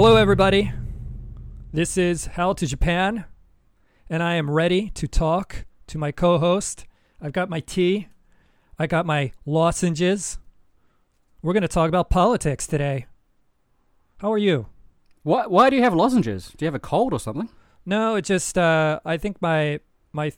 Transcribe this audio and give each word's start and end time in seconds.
Hello, 0.00 0.14
everybody. 0.14 0.72
This 1.72 1.98
is 1.98 2.26
Hal 2.26 2.54
to 2.54 2.66
Japan, 2.68 3.24
and 4.08 4.22
I 4.22 4.36
am 4.36 4.48
ready 4.48 4.90
to 4.90 5.08
talk 5.08 5.66
to 5.88 5.98
my 5.98 6.12
co 6.12 6.38
host. 6.38 6.86
I've 7.20 7.32
got 7.32 7.50
my 7.50 7.58
tea, 7.58 8.06
I 8.78 8.86
got 8.86 9.06
my 9.06 9.32
lozenges. 9.44 10.38
We're 11.42 11.52
going 11.52 11.62
to 11.62 11.66
talk 11.66 11.88
about 11.88 12.10
politics 12.10 12.68
today. 12.68 13.06
How 14.18 14.32
are 14.32 14.38
you? 14.38 14.66
Why, 15.24 15.48
why 15.48 15.68
do 15.68 15.74
you 15.74 15.82
have 15.82 15.94
lozenges? 15.94 16.52
Do 16.56 16.64
you 16.64 16.68
have 16.68 16.76
a 16.76 16.78
cold 16.78 17.12
or 17.12 17.18
something? 17.18 17.48
No, 17.84 18.14
it 18.14 18.24
just, 18.24 18.56
uh, 18.56 19.00
I 19.04 19.16
think 19.16 19.42
my, 19.42 19.80
my, 20.12 20.30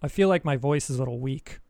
I 0.00 0.08
feel 0.08 0.30
like 0.30 0.42
my 0.42 0.56
voice 0.56 0.88
is 0.88 0.96
a 0.96 1.00
little 1.00 1.20
weak. 1.20 1.60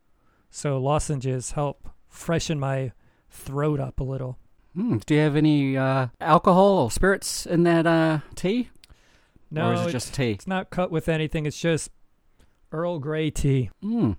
So 0.49 0.79
lozenges 0.79 1.51
help 1.51 1.89
freshen 2.09 2.61
my 2.61 2.93
throat 3.29 3.81
up 3.81 3.99
a 3.99 4.05
little. 4.05 4.39
Hmm, 4.77 4.99
do 5.07 5.15
you 5.15 5.21
have 5.21 5.37
any 5.37 5.77
uh, 5.77 6.09
alcohol 6.21 6.79
or 6.81 6.91
spirits 6.91 7.47
in 7.47 7.63
that 7.63 7.87
uh, 7.87 8.19
tea? 8.35 8.69
No, 9.51 9.71
or 9.71 9.73
is 9.73 9.81
it 9.81 9.83
it's- 9.85 9.93
just 9.93 10.15
tea? 10.15 10.33
It's 10.33 10.47
not 10.47 10.71
cut 10.71 10.91
with 10.91 11.09
anything. 11.09 11.47
It's 11.47 11.59
just 11.59 11.91
Earl 12.71 12.99
Grey 12.99 13.31
tea. 13.31 13.71
Hmm. 13.81 14.13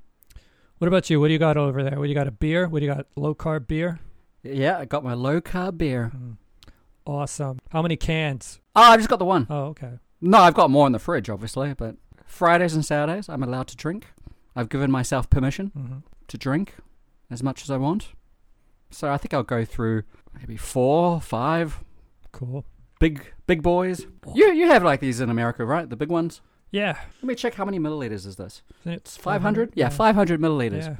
What 0.79 0.87
about 0.87 1.09
you? 1.09 1.19
What 1.19 1.27
do 1.27 1.33
you 1.33 1.39
got 1.39 1.57
over 1.57 1.83
there? 1.83 1.97
What 1.99 2.03
do 2.05 2.09
you 2.09 2.15
got? 2.15 2.27
A 2.27 2.31
beer? 2.31 2.67
What 2.67 2.79
do 2.79 2.85
you 2.85 2.93
got? 2.93 3.05
Low 3.15 3.33
carb 3.35 3.67
beer? 3.67 3.99
Yeah, 4.43 4.77
I 4.79 4.85
got 4.85 5.03
my 5.03 5.13
low 5.13 5.41
carb 5.41 5.77
beer. 5.77 6.11
Mm. 6.15 6.37
Awesome. 7.05 7.59
How 7.71 7.81
many 7.81 7.95
cans? 7.95 8.59
Oh, 8.75 8.81
I've 8.81 8.99
just 8.99 9.09
got 9.09 9.19
the 9.19 9.25
one. 9.25 9.47
Oh, 9.49 9.65
okay. 9.67 9.93
No, 10.21 10.37
I've 10.39 10.53
got 10.53 10.69
more 10.69 10.85
in 10.87 10.93
the 10.93 10.99
fridge, 10.99 11.29
obviously, 11.29 11.73
but 11.73 11.95
Fridays 12.25 12.73
and 12.75 12.85
Saturdays 12.85 13.27
I'm 13.29 13.41
allowed 13.43 13.67
to 13.69 13.75
drink. 13.75 14.07
I've 14.55 14.69
given 14.69 14.89
myself 14.91 15.29
permission 15.29 15.67
hmm 15.67 15.97
to 16.27 16.37
drink 16.37 16.75
as 17.31 17.41
much 17.41 17.63
as 17.63 17.71
I 17.71 17.77
want. 17.77 18.09
So 18.91 19.09
I 19.09 19.17
think 19.17 19.33
I'll 19.33 19.43
go 19.43 19.63
through 19.63 20.03
maybe 20.39 20.57
four, 20.57 21.19
five 21.21 21.83
Cool. 22.31 22.65
big 22.99 23.33
big 23.47 23.61
boys. 23.63 24.05
You 24.35 24.51
you 24.53 24.67
have 24.67 24.83
like 24.83 24.99
these 24.99 25.19
in 25.21 25.29
America, 25.29 25.65
right? 25.65 25.89
The 25.89 25.95
big 25.95 26.09
ones. 26.09 26.41
Yeah. 26.71 26.97
Let 27.21 27.23
me 27.23 27.35
check 27.35 27.53
how 27.55 27.65
many 27.65 27.79
milliliters 27.79 28.25
is 28.25 28.35
this. 28.35 28.61
It's 28.85 29.15
500? 29.15 29.71
Yeah, 29.75 29.87
500 29.89 30.41
milliliters. 30.41 30.83
Yeah. 30.87 30.95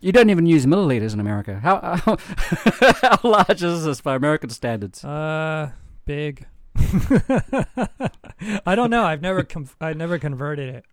You 0.00 0.10
don't 0.12 0.30
even 0.30 0.46
use 0.46 0.66
milliliters 0.66 1.12
in 1.14 1.20
America. 1.20 1.60
How 1.60 1.78
how, 2.04 2.16
how 3.02 3.18
large 3.22 3.62
is 3.62 3.84
this 3.84 4.00
by 4.00 4.14
American 4.16 4.50
standards? 4.50 5.04
Uh, 5.04 5.70
big. 6.06 6.46
I 8.66 8.74
don't 8.74 8.90
know. 8.90 9.04
I've 9.04 9.22
never 9.22 9.42
com- 9.42 9.68
I 9.80 9.92
never 9.92 10.18
converted 10.18 10.74
it. 10.74 10.84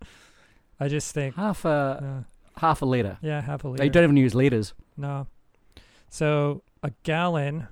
I 0.79 0.87
just 0.87 1.13
think. 1.13 1.35
Half 1.35 1.65
a 1.65 1.69
Uh, 1.69 2.59
half 2.59 2.81
a 2.81 2.85
liter. 2.85 3.17
yeah, 3.21 3.41
half 3.41 3.63
a 3.63 3.67
liter. 3.69 3.83
You 3.83 3.89
don't 3.89 4.03
even 4.03 4.17
use 4.17 4.35
liters. 4.35 4.73
No. 4.95 5.27
So 6.09 6.61
a 6.87 6.91
gallon 7.03 7.67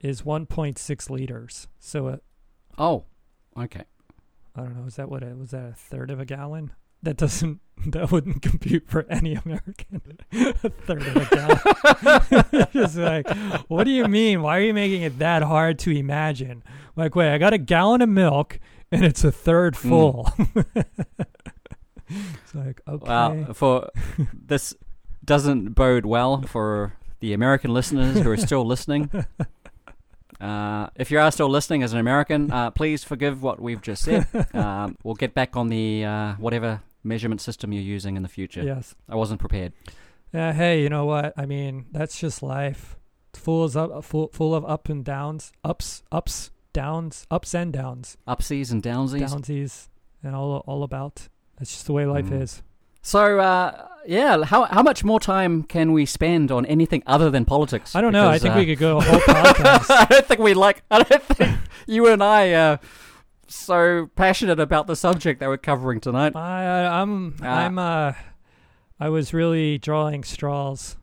is 0.00 0.22
1.6 0.22 1.10
liters. 1.10 1.68
So 1.78 2.08
a, 2.08 2.20
Oh, 2.78 3.04
okay. 3.58 3.84
I 4.56 4.60
don't 4.60 4.76
know. 4.76 4.86
Is 4.86 4.96
that 4.96 5.08
what 5.08 5.22
it 5.22 5.36
was? 5.36 5.50
That 5.52 5.64
a 5.70 5.72
third 5.72 6.10
of 6.10 6.20
a 6.20 6.24
gallon? 6.24 6.72
That 7.02 7.16
doesn't. 7.16 7.60
That 7.86 8.12
wouldn't 8.12 8.42
compute 8.42 8.84
for 8.88 9.04
any 9.10 9.34
American. 9.34 10.02
a 10.32 10.52
third 10.70 11.02
of 11.04 11.16
a 11.16 11.26
gallon. 11.34 12.68
Just 12.72 12.96
like, 12.96 13.28
what 13.68 13.82
do 13.84 13.90
you 13.90 14.04
mean? 14.06 14.40
Why 14.42 14.58
are 14.58 14.60
you 14.62 14.72
making 14.72 15.02
it 15.02 15.18
that 15.18 15.42
hard 15.42 15.80
to 15.80 15.90
imagine? 15.90 16.62
Like, 16.94 17.16
wait, 17.16 17.34
I 17.34 17.38
got 17.38 17.54
a 17.54 17.58
gallon 17.58 18.02
of 18.02 18.08
milk 18.08 18.60
and 18.92 19.04
it's 19.04 19.24
a 19.24 19.32
third 19.32 19.74
Mm. 19.74 19.88
full. 19.88 20.32
it's 22.08 22.54
like, 22.54 22.80
okay. 22.86 23.06
Wow. 23.08 23.52
For 23.52 23.88
this 24.32 24.74
doesn't 25.24 25.70
bode 25.70 26.06
well 26.06 26.42
for 26.42 26.92
the 27.22 27.32
American 27.32 27.72
listeners 27.72 28.18
who 28.20 28.30
are 28.30 28.36
still 28.36 28.66
listening. 28.66 29.10
Uh, 30.40 30.88
if 30.96 31.12
you 31.12 31.20
are 31.20 31.30
still 31.30 31.48
listening 31.48 31.84
as 31.84 31.92
an 31.92 32.00
American, 32.00 32.50
uh, 32.50 32.68
please 32.72 33.04
forgive 33.04 33.44
what 33.44 33.60
we've 33.60 33.80
just 33.80 34.02
said. 34.02 34.26
Um, 34.52 34.96
we'll 35.04 35.14
get 35.14 35.34
back 35.34 35.56
on 35.56 35.68
the 35.68 36.04
uh, 36.04 36.32
whatever 36.34 36.80
measurement 37.04 37.40
system 37.40 37.72
you're 37.72 37.80
using 37.82 38.16
in 38.16 38.24
the 38.24 38.28
future. 38.28 38.62
Yes. 38.62 38.96
I 39.08 39.14
wasn't 39.14 39.38
prepared. 39.38 39.72
Yeah. 40.34 40.52
Hey, 40.52 40.82
you 40.82 40.88
know 40.88 41.04
what? 41.04 41.32
I 41.36 41.46
mean, 41.46 41.86
that's 41.92 42.18
just 42.18 42.42
life. 42.42 42.96
It's 43.30 43.38
full 43.38 43.62
of 43.62 43.76
up, 43.76 44.02
full, 44.04 44.30
full 44.32 44.52
of 44.52 44.64
up 44.64 44.88
and 44.88 45.04
downs, 45.04 45.52
ups, 45.62 46.02
ups, 46.10 46.50
downs, 46.72 47.24
ups 47.30 47.54
and 47.54 47.72
downs, 47.72 48.16
Upsies 48.26 48.72
and 48.72 48.82
downsies. 48.82 49.20
downsies, 49.20 49.88
and 50.24 50.34
all 50.34 50.56
all 50.66 50.82
about. 50.82 51.28
That's 51.58 51.70
just 51.70 51.86
the 51.86 51.92
way 51.92 52.04
life 52.04 52.26
Mm. 52.26 52.42
is. 52.42 52.62
So, 53.02 53.40
uh, 53.40 53.88
yeah, 54.06 54.44
how 54.44 54.64
how 54.64 54.82
much 54.82 55.04
more 55.04 55.20
time 55.20 55.62
can 55.64 55.92
we 55.92 56.06
spend 56.06 56.50
on 56.50 56.64
anything 56.66 57.02
other 57.06 57.30
than 57.30 57.44
politics? 57.44 57.94
I 57.94 58.00
don't 58.00 58.12
know. 58.12 58.28
I 58.28 58.38
think 58.38 58.54
uh, 58.54 58.58
we 58.58 58.66
could 58.66 58.78
go 58.78 58.98
a 58.98 59.00
whole 59.02 59.20
podcast. 59.20 59.90
I 59.90 60.06
don't 60.08 60.26
think 60.26 60.40
we 60.40 60.54
like. 60.54 60.82
I 60.90 61.02
don't 61.02 61.22
think 61.22 61.58
you 61.86 62.06
and 62.08 62.22
I 62.22 62.54
are 62.54 62.80
so 63.48 64.08
passionate 64.16 64.58
about 64.60 64.86
the 64.86 64.96
subject 64.96 65.40
that 65.40 65.48
we're 65.48 65.58
covering 65.58 66.00
tonight. 66.00 66.34
I, 66.34 66.86
I'm 67.00 67.36
Ah. 67.42 67.64
I'm 67.64 67.78
uh 67.78 68.12
I 69.00 69.08
was 69.08 69.34
really 69.34 69.78
drawing 69.78 70.22
straws, 70.24 70.96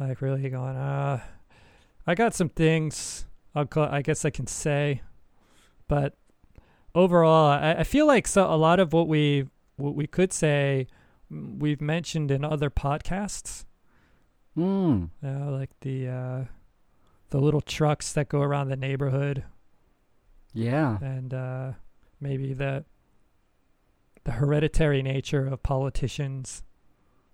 like 0.00 0.22
really 0.22 0.48
going. 0.48 0.76
Uh, 0.76 1.20
I 2.06 2.14
got 2.14 2.34
some 2.34 2.48
things. 2.48 3.26
I'll 3.54 3.66
call, 3.66 3.84
I 3.84 4.00
guess 4.00 4.24
I 4.24 4.30
can 4.30 4.46
say, 4.46 5.02
but 5.88 6.16
overall, 6.94 7.48
I, 7.50 7.74
I 7.80 7.84
feel 7.84 8.06
like 8.06 8.26
so 8.26 8.46
a 8.50 8.56
lot 8.56 8.80
of 8.80 8.94
what 8.94 9.08
we 9.08 9.46
what 9.76 9.94
we 9.94 10.06
could 10.06 10.32
say 10.32 10.86
we've 11.58 11.80
mentioned 11.80 12.30
in 12.30 12.44
other 12.44 12.70
podcasts. 12.70 13.64
Mm. 14.56 15.08
Uh, 15.24 15.50
like 15.50 15.70
the 15.80 16.08
uh, 16.08 16.44
the 17.30 17.40
little 17.40 17.60
trucks 17.62 18.12
that 18.12 18.28
go 18.28 18.40
around 18.42 18.68
the 18.68 18.76
neighborhood. 18.76 19.44
Yeah. 20.54 20.98
and 21.00 21.32
uh, 21.32 21.72
maybe 22.20 22.52
the 22.52 22.84
the 24.24 24.32
hereditary 24.32 25.02
nature 25.02 25.46
of 25.46 25.62
politicians, 25.62 26.62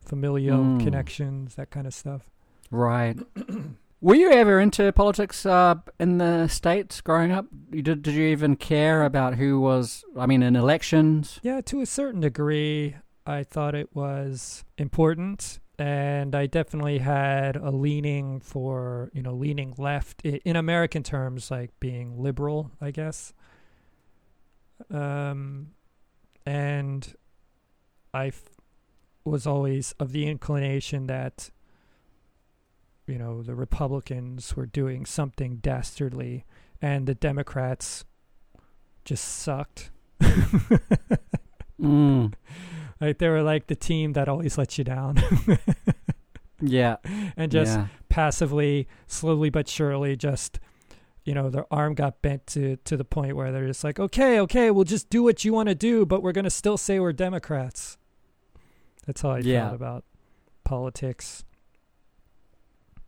familial 0.04 0.58
Mm. 0.62 0.84
connections, 0.84 1.56
that 1.56 1.70
kind 1.70 1.87
of 1.87 1.92
stuff. 1.94 2.31
Right. 2.70 3.19
Were 4.00 4.14
you 4.14 4.31
ever 4.31 4.60
into 4.60 4.92
politics 4.92 5.44
uh, 5.44 5.75
in 5.98 6.19
the 6.19 6.47
states 6.47 7.00
growing 7.00 7.32
up? 7.32 7.47
You 7.72 7.82
did, 7.82 8.03
did 8.03 8.14
you 8.14 8.28
even 8.28 8.54
care 8.54 9.04
about 9.04 9.34
who 9.34 9.58
was? 9.60 10.04
I 10.16 10.26
mean, 10.26 10.42
in 10.44 10.54
elections. 10.54 11.41
Yeah, 11.42 11.60
to 11.62 11.81
a 11.81 11.87
certain 11.87 12.20
degree, 12.20 12.94
I 13.28 13.44
thought 13.44 13.74
it 13.74 13.94
was 13.94 14.64
important, 14.78 15.60
and 15.78 16.34
I 16.34 16.46
definitely 16.46 16.98
had 16.98 17.56
a 17.56 17.70
leaning 17.70 18.40
for 18.40 19.10
you 19.12 19.22
know 19.22 19.34
leaning 19.34 19.74
left 19.76 20.22
in 20.24 20.56
American 20.56 21.02
terms, 21.02 21.50
like 21.50 21.78
being 21.78 22.18
liberal, 22.18 22.70
I 22.80 22.90
guess. 22.90 23.34
Um, 24.90 25.72
and 26.46 27.14
I 28.14 28.32
was 29.24 29.46
always 29.46 29.92
of 30.00 30.12
the 30.12 30.26
inclination 30.26 31.06
that 31.08 31.50
you 33.06 33.18
know 33.18 33.42
the 33.42 33.54
Republicans 33.54 34.56
were 34.56 34.64
doing 34.66 35.04
something 35.04 35.56
dastardly, 35.56 36.46
and 36.80 37.06
the 37.06 37.14
Democrats 37.14 38.06
just 39.04 39.24
sucked. 39.24 39.90
Mm. 41.80 42.32
Like 43.00 43.19
they 43.19 43.28
were 43.28 43.42
like 43.42 43.66
the 43.69 43.76
team 43.76 44.12
that 44.14 44.28
always 44.28 44.59
lets 44.59 44.76
you 44.78 44.84
down 44.84 45.16
Yeah. 46.60 46.97
and 47.36 47.53
just 47.53 47.78
yeah. 47.78 47.86
passively, 48.09 48.88
slowly 49.06 49.50
but 49.50 49.69
surely, 49.69 50.16
just 50.16 50.59
you 51.25 51.34
know, 51.34 51.50
their 51.50 51.66
arm 51.72 51.94
got 51.94 52.22
bent 52.22 52.47
to 52.48 52.76
to 52.84 52.97
the 52.97 53.04
point 53.04 53.37
where 53.37 53.53
they're 53.53 53.66
just 53.66 53.84
like, 53.84 54.00
okay, 54.00 54.41
okay, 54.41 54.70
we'll 54.70 54.84
just 54.84 55.10
do 55.10 55.22
what 55.22 55.44
you 55.44 55.53
want 55.53 55.69
to 55.69 55.75
do, 55.75 56.04
but 56.06 56.22
we're 56.22 56.32
gonna 56.32 56.50
still 56.50 56.76
say 56.76 56.98
we're 56.98 57.12
Democrats. 57.12 57.98
That's 59.06 59.20
how 59.20 59.31
I 59.31 59.38
Yeah. 59.38 59.64
felt 59.69 59.75
about 59.76 60.04
politics. 60.64 61.44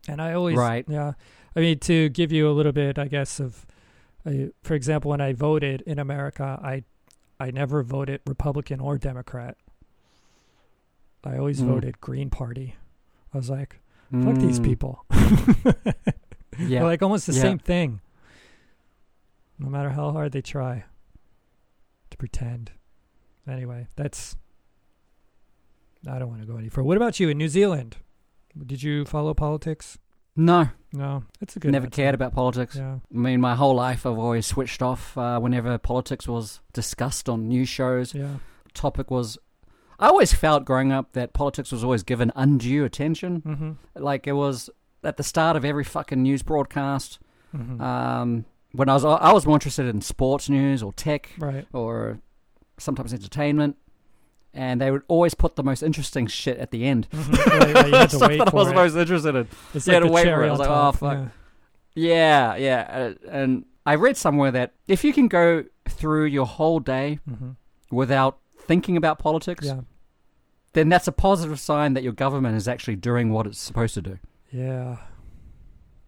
And 0.07 0.21
I 0.21 0.33
always, 0.33 0.57
Right. 0.57 0.85
yeah. 0.87 1.13
I 1.55 1.59
mean, 1.59 1.79
to 1.79 2.09
give 2.09 2.31
you 2.31 2.49
a 2.49 2.53
little 2.53 2.71
bit, 2.71 2.97
I 2.97 3.07
guess, 3.07 3.39
of, 3.39 3.65
uh, 4.25 4.47
for 4.63 4.73
example, 4.73 5.11
when 5.11 5.21
I 5.21 5.33
voted 5.33 5.81
in 5.81 5.99
America, 5.99 6.59
I, 6.63 6.83
I 7.39 7.51
never 7.51 7.83
voted 7.83 8.21
Republican 8.25 8.79
or 8.79 8.97
Democrat. 8.97 9.57
I 11.23 11.37
always 11.37 11.61
Mm. 11.61 11.67
voted 11.67 12.01
Green 12.01 12.29
Party. 12.29 12.75
I 13.33 13.37
was 13.37 13.49
like, 13.49 13.79
fuck 14.11 14.35
these 14.35 14.59
Mm. 14.59 14.63
people. 14.65 15.05
Yeah. 16.59 16.79
They're 16.79 16.83
like 16.83 17.01
almost 17.01 17.25
the 17.27 17.33
Yeah. 17.33 17.41
same 17.41 17.59
thing. 17.59 18.01
No 19.57 19.69
matter 19.69 19.89
how 19.91 20.11
hard 20.11 20.31
they 20.33 20.41
try 20.41 20.83
to 22.09 22.17
pretend. 22.17 22.71
Anyway, 23.47 23.87
that's. 23.95 24.35
I 26.07 26.19
don't 26.19 26.29
want 26.29 26.41
to 26.41 26.47
go 26.47 26.57
any 26.57 26.67
further. 26.69 26.83
What 26.85 26.97
about 26.97 27.19
you 27.19 27.29
in 27.29 27.37
New 27.37 27.47
Zealand? 27.47 27.97
Did 28.65 28.83
you 28.83 29.05
follow 29.05 29.33
politics? 29.33 29.97
no, 30.35 30.69
No, 30.93 31.23
that's 31.39 31.55
a 31.55 31.59
good. 31.59 31.71
never 31.71 31.85
answer. 31.85 31.95
cared 31.95 32.15
about 32.15 32.33
politics. 32.33 32.75
Yeah, 32.75 32.95
I 33.13 33.17
mean, 33.17 33.39
my 33.41 33.55
whole 33.55 33.75
life 33.75 34.05
I've 34.05 34.17
always 34.19 34.45
switched 34.45 34.81
off 34.81 35.17
uh, 35.17 35.39
whenever 35.39 35.77
politics 35.77 36.27
was 36.27 36.59
discussed 36.73 37.29
on 37.29 37.47
news 37.47 37.69
shows. 37.69 38.13
yeah, 38.13 38.35
Topic 38.73 39.09
was. 39.09 39.37
I 40.01 40.07
always 40.07 40.33
felt 40.33 40.65
growing 40.65 40.91
up 40.91 41.13
that 41.13 41.31
politics 41.33 41.71
was 41.71 41.83
always 41.83 42.03
given 42.03 42.31
undue 42.35 42.83
attention. 42.83 43.41
mm-hmm. 43.41 43.71
Like 44.03 44.25
it 44.27 44.33
was 44.33 44.69
at 45.03 45.17
the 45.17 45.23
start 45.23 45.55
of 45.55 45.63
every 45.63 45.83
fucking 45.83 46.21
news 46.21 46.41
broadcast. 46.43 47.19
Mm-hmm. 47.55 47.81
Um, 47.81 48.45
when 48.73 48.89
I 48.89 48.93
was 48.93 49.05
I 49.05 49.31
was 49.33 49.45
more 49.45 49.55
interested 49.57 49.85
in 49.87 50.01
sports 50.01 50.49
news 50.49 50.81
or 50.81 50.91
tech 50.93 51.29
Right. 51.37 51.67
or 51.73 52.19
sometimes 52.77 53.13
entertainment, 53.13 53.75
and 54.53 54.79
they 54.81 54.89
would 54.91 55.03
always 55.07 55.33
put 55.33 55.55
the 55.55 55.63
most 55.63 55.83
interesting 55.83 56.25
shit 56.27 56.57
at 56.57 56.71
the 56.71 56.85
end. 56.85 57.07
Mhm. 57.11 57.33
Right, 57.45 57.73
right, 57.75 57.87
you 57.87 57.93
had 57.95 58.09
to 58.09 58.15
Stuff 58.15 58.29
that 58.37 58.47
I 58.53 58.55
was 58.55 58.67
it. 58.69 58.75
most 58.75 58.95
interested 58.95 59.35
in. 59.35 59.47
It's 59.73 59.85
you 59.87 59.93
like 59.93 60.01
had 60.01 60.07
to 60.07 60.13
wait 60.13 60.23
for 60.23 60.43
it. 60.43 60.47
I 60.47 60.51
was 60.51 60.59
like, 60.59 60.69
oh, 60.69 60.91
fuck. 60.93 61.17
yeah. 61.17 61.27
Yeah, 61.93 62.55
yeah, 62.55 62.87
uh, 62.89 63.29
and 63.29 63.65
I 63.85 63.95
read 63.95 64.15
somewhere 64.15 64.51
that 64.51 64.71
if 64.87 65.03
you 65.03 65.11
can 65.11 65.27
go 65.27 65.65
through 65.89 66.25
your 66.25 66.45
whole 66.45 66.79
day 66.79 67.19
Mhm. 67.29 67.57
without 67.91 68.37
thinking 68.57 68.95
about 68.95 69.19
politics, 69.19 69.65
Yeah. 69.67 69.81
Then 70.73 70.89
that's 70.89 71.07
a 71.07 71.11
positive 71.11 71.59
sign 71.59 71.93
that 71.93 72.03
your 72.03 72.13
government 72.13 72.55
is 72.55 72.67
actually 72.67 72.95
doing 72.95 73.31
what 73.31 73.45
it's 73.47 73.59
supposed 73.59 73.93
to 73.95 74.01
do. 74.01 74.19
Yeah. 74.51 74.97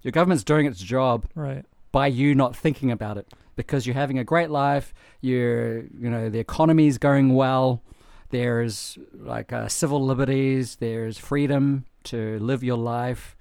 Your 0.01 0.11
government's 0.11 0.43
doing 0.43 0.65
its 0.65 0.79
job 0.79 1.25
Right. 1.35 1.65
by 1.91 2.07
you 2.07 2.35
not 2.35 2.55
thinking 2.55 2.91
about 2.91 3.17
it 3.17 3.33
because 3.55 3.85
you're 3.85 3.93
having 3.95 4.19
a 4.19 4.23
great 4.23 4.49
life. 4.49 4.93
You're, 5.21 5.83
you 5.83 6.09
know, 6.09 6.29
the 6.29 6.39
economy's 6.39 6.97
going 6.97 7.35
well. 7.35 7.81
There's 8.29 8.97
like 9.13 9.53
uh, 9.53 9.67
civil 9.67 10.03
liberties. 10.03 10.77
There's 10.77 11.17
freedom 11.17 11.85
to 12.05 12.39
live 12.39 12.63
your 12.63 12.77
life, 12.77 13.35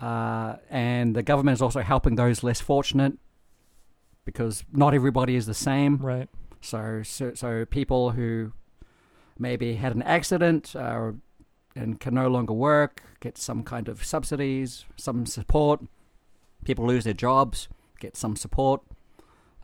uh, 0.00 0.56
and 0.70 1.14
the 1.14 1.22
government 1.22 1.54
is 1.58 1.62
also 1.62 1.80
helping 1.82 2.16
those 2.16 2.42
less 2.42 2.60
fortunate 2.60 3.12
because 4.24 4.64
not 4.72 4.94
everybody 4.94 5.36
is 5.36 5.46
the 5.46 5.54
same. 5.54 5.98
Right. 5.98 6.28
So, 6.60 7.02
so, 7.04 7.34
so 7.34 7.64
people 7.66 8.12
who 8.12 8.52
maybe 9.38 9.74
had 9.74 9.94
an 9.94 10.02
accident 10.02 10.74
uh, 10.76 11.12
and 11.74 12.00
can 12.00 12.14
no 12.14 12.28
longer 12.28 12.52
work 12.52 13.02
get 13.20 13.38
some 13.38 13.62
kind 13.62 13.88
of 13.88 14.04
subsidies, 14.04 14.84
some 14.96 15.26
support. 15.26 15.80
People 16.64 16.86
lose 16.86 17.04
their 17.04 17.14
jobs, 17.14 17.68
get 18.00 18.16
some 18.16 18.36
support. 18.36 18.82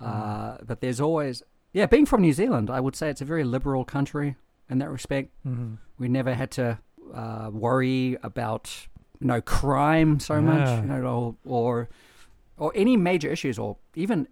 Uh, 0.00 0.58
but 0.64 0.80
there's 0.80 1.00
always, 1.00 1.42
yeah, 1.72 1.86
being 1.86 2.06
from 2.06 2.22
New 2.22 2.32
Zealand, 2.32 2.70
I 2.70 2.80
would 2.80 2.94
say 2.96 3.10
it's 3.10 3.20
a 3.20 3.24
very 3.24 3.44
liberal 3.44 3.84
country 3.84 4.36
in 4.70 4.78
that 4.78 4.90
respect. 4.90 5.30
hmm 5.42 5.74
We 5.98 6.08
never 6.08 6.34
had 6.34 6.50
to 6.52 6.78
uh, 7.14 7.50
worry 7.52 8.16
about 8.22 8.88
you 9.20 9.26
know 9.26 9.40
crime 9.40 10.20
so 10.20 10.40
much, 10.40 10.68
you 10.82 10.86
know, 10.86 11.04
or, 11.04 11.36
or 11.44 11.88
or 12.56 12.72
any 12.74 12.96
major 12.96 13.28
issues, 13.28 13.58
or 13.58 13.76
even 13.94 14.28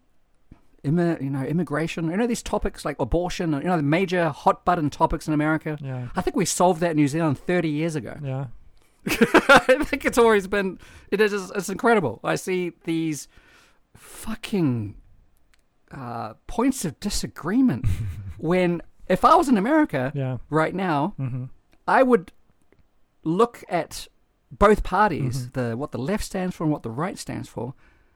immi- 0.86 1.20
you 1.22 1.30
know 1.30 1.42
immigration. 1.42 2.10
You 2.10 2.16
know 2.16 2.26
these 2.26 2.42
topics 2.42 2.84
like 2.84 2.96
abortion, 3.00 3.52
you 3.52 3.60
know 3.70 3.76
the 3.76 3.82
major 3.98 4.28
hot 4.30 4.64
button 4.64 4.88
topics 4.90 5.26
in 5.28 5.34
America. 5.34 5.76
Yeah. 5.80 6.08
I 6.16 6.20
think 6.22 6.36
we 6.36 6.44
solved 6.44 6.80
that 6.80 6.92
in 6.92 6.96
New 6.96 7.08
Zealand 7.08 7.38
30 7.38 7.68
years 7.68 7.94
ago. 7.96 8.14
Yeah. 8.22 8.46
I 9.06 9.84
think 9.84 10.04
it's 10.04 10.18
always 10.18 10.46
been 10.48 10.78
it 11.10 11.20
is 11.20 11.32
it's 11.54 11.68
incredible. 11.68 12.20
I 12.24 12.36
see 12.36 12.72
these 12.84 13.28
fucking 13.96 14.96
uh, 15.92 16.34
points 16.46 16.84
of 16.84 16.98
disagreement 17.00 17.86
when 18.38 18.82
if 19.08 19.24
I 19.24 19.34
was 19.36 19.48
in 19.48 19.56
America 19.56 20.12
Yeah. 20.14 20.38
right 20.50 20.74
now, 20.74 21.14
hmm 21.16 21.44
I 21.88 22.02
would 22.02 22.32
look 23.22 23.62
at 23.68 24.08
both 24.50 24.82
parties, 24.82 25.46
Mhm. 25.46 25.52
the 25.52 25.76
what 25.76 25.92
the 25.92 25.98
left 25.98 26.24
stands 26.24 26.56
for 26.56 26.64
and 26.64 26.72
what 26.72 26.82
the 26.82 26.90
right 26.90 27.16
stands 27.16 27.48
for, 27.48 27.74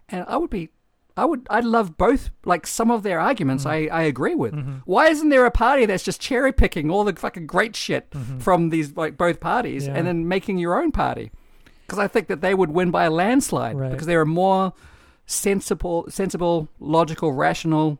and 0.08 0.24
I 0.26 0.36
would 0.38 0.50
be, 0.50 0.70
I 1.16 1.24
would, 1.24 1.46
I 1.50 1.60
love 1.60 1.96
both. 1.98 2.30
Like 2.44 2.66
some 2.66 2.90
of 2.90 3.02
their 3.02 3.20
arguments, 3.20 3.64
Mm. 3.64 3.70
I, 3.70 3.76
I 4.00 4.02
agree 4.02 4.34
with. 4.34 4.52
hmm 4.54 4.76
Why 4.84 5.08
isn't 5.08 5.28
there 5.28 5.44
a 5.46 5.50
party 5.50 5.86
that's 5.86 6.02
just 6.04 6.20
cherry 6.20 6.52
picking 6.52 6.90
all 6.90 7.04
the 7.04 7.14
fucking 7.14 7.46
great 7.46 7.76
shit 7.76 8.10
Mhm. 8.10 8.40
from 8.40 8.70
these 8.70 8.96
like 8.96 9.16
both 9.16 9.40
parties 9.40 9.86
Yeah. 9.86 9.94
and 9.96 10.06
then 10.06 10.26
making 10.28 10.58
your 10.58 10.80
own 10.80 10.92
party? 10.92 11.30
Because 11.86 11.98
I 11.98 12.08
think 12.08 12.28
that 12.28 12.40
they 12.40 12.54
would 12.54 12.70
win 12.70 12.90
by 12.90 13.04
a 13.04 13.10
landslide 13.10 13.76
Right. 13.76 13.90
because 13.90 14.06
there 14.06 14.20
are 14.20 14.24
more 14.26 14.72
sensible, 15.26 16.06
sensible, 16.08 16.68
logical, 16.78 17.32
rational 17.32 17.98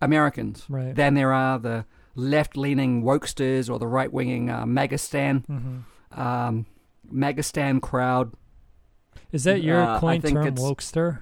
Americans 0.00 0.64
Right. 0.68 0.94
than 0.94 1.14
there 1.14 1.32
are 1.32 1.58
the 1.58 1.84
left-leaning 2.14 3.02
wokesters 3.02 3.70
or 3.70 3.78
the 3.78 3.86
right-winging 3.86 4.50
uh, 4.50 4.64
Magistan, 4.64 5.44
hmm 5.46 5.78
um, 6.20 6.66
Magistan 7.12 7.80
crowd. 7.80 8.32
Is 9.32 9.44
that 9.44 9.62
your 9.62 9.80
Uh, 9.82 9.98
coin 10.00 10.20
term, 10.20 10.54
wokester? 10.56 11.18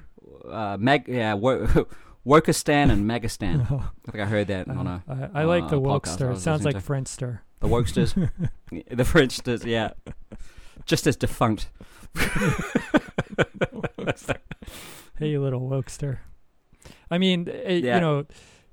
Uh, 0.48 0.76
mag, 0.80 1.06
yeah, 1.08 1.34
wo- 1.34 1.66
Wokistan 2.26 2.90
and 2.90 3.08
Magistan. 3.08 3.60
I 4.08 4.10
think 4.10 4.22
I 4.22 4.26
heard 4.26 4.48
that 4.48 4.68
on 4.68 4.86
a 4.86 5.02
I, 5.34 5.40
I 5.42 5.44
like 5.44 5.68
the 5.70 5.80
uh, 5.80 5.84
podcast 5.84 6.20
I 6.20 6.24
wokester. 6.26 6.32
It 6.34 6.40
sounds 6.40 6.64
like 6.64 6.74
listening 6.74 7.04
Friendster. 7.04 7.38
the 7.60 7.68
wokesters, 7.68 8.14
the 8.70 9.04
Frenchsters. 9.04 9.64
Yeah, 9.64 9.92
just 10.86 11.06
as 11.06 11.16
defunct. 11.16 11.68
Hey, 15.18 15.28
you 15.30 15.42
little 15.42 15.60
wokester. 15.68 16.18
I 17.10 17.18
mean, 17.18 17.48
it, 17.48 17.84
Yeah. 17.84 17.96
you 17.96 18.00
know, 18.00 18.18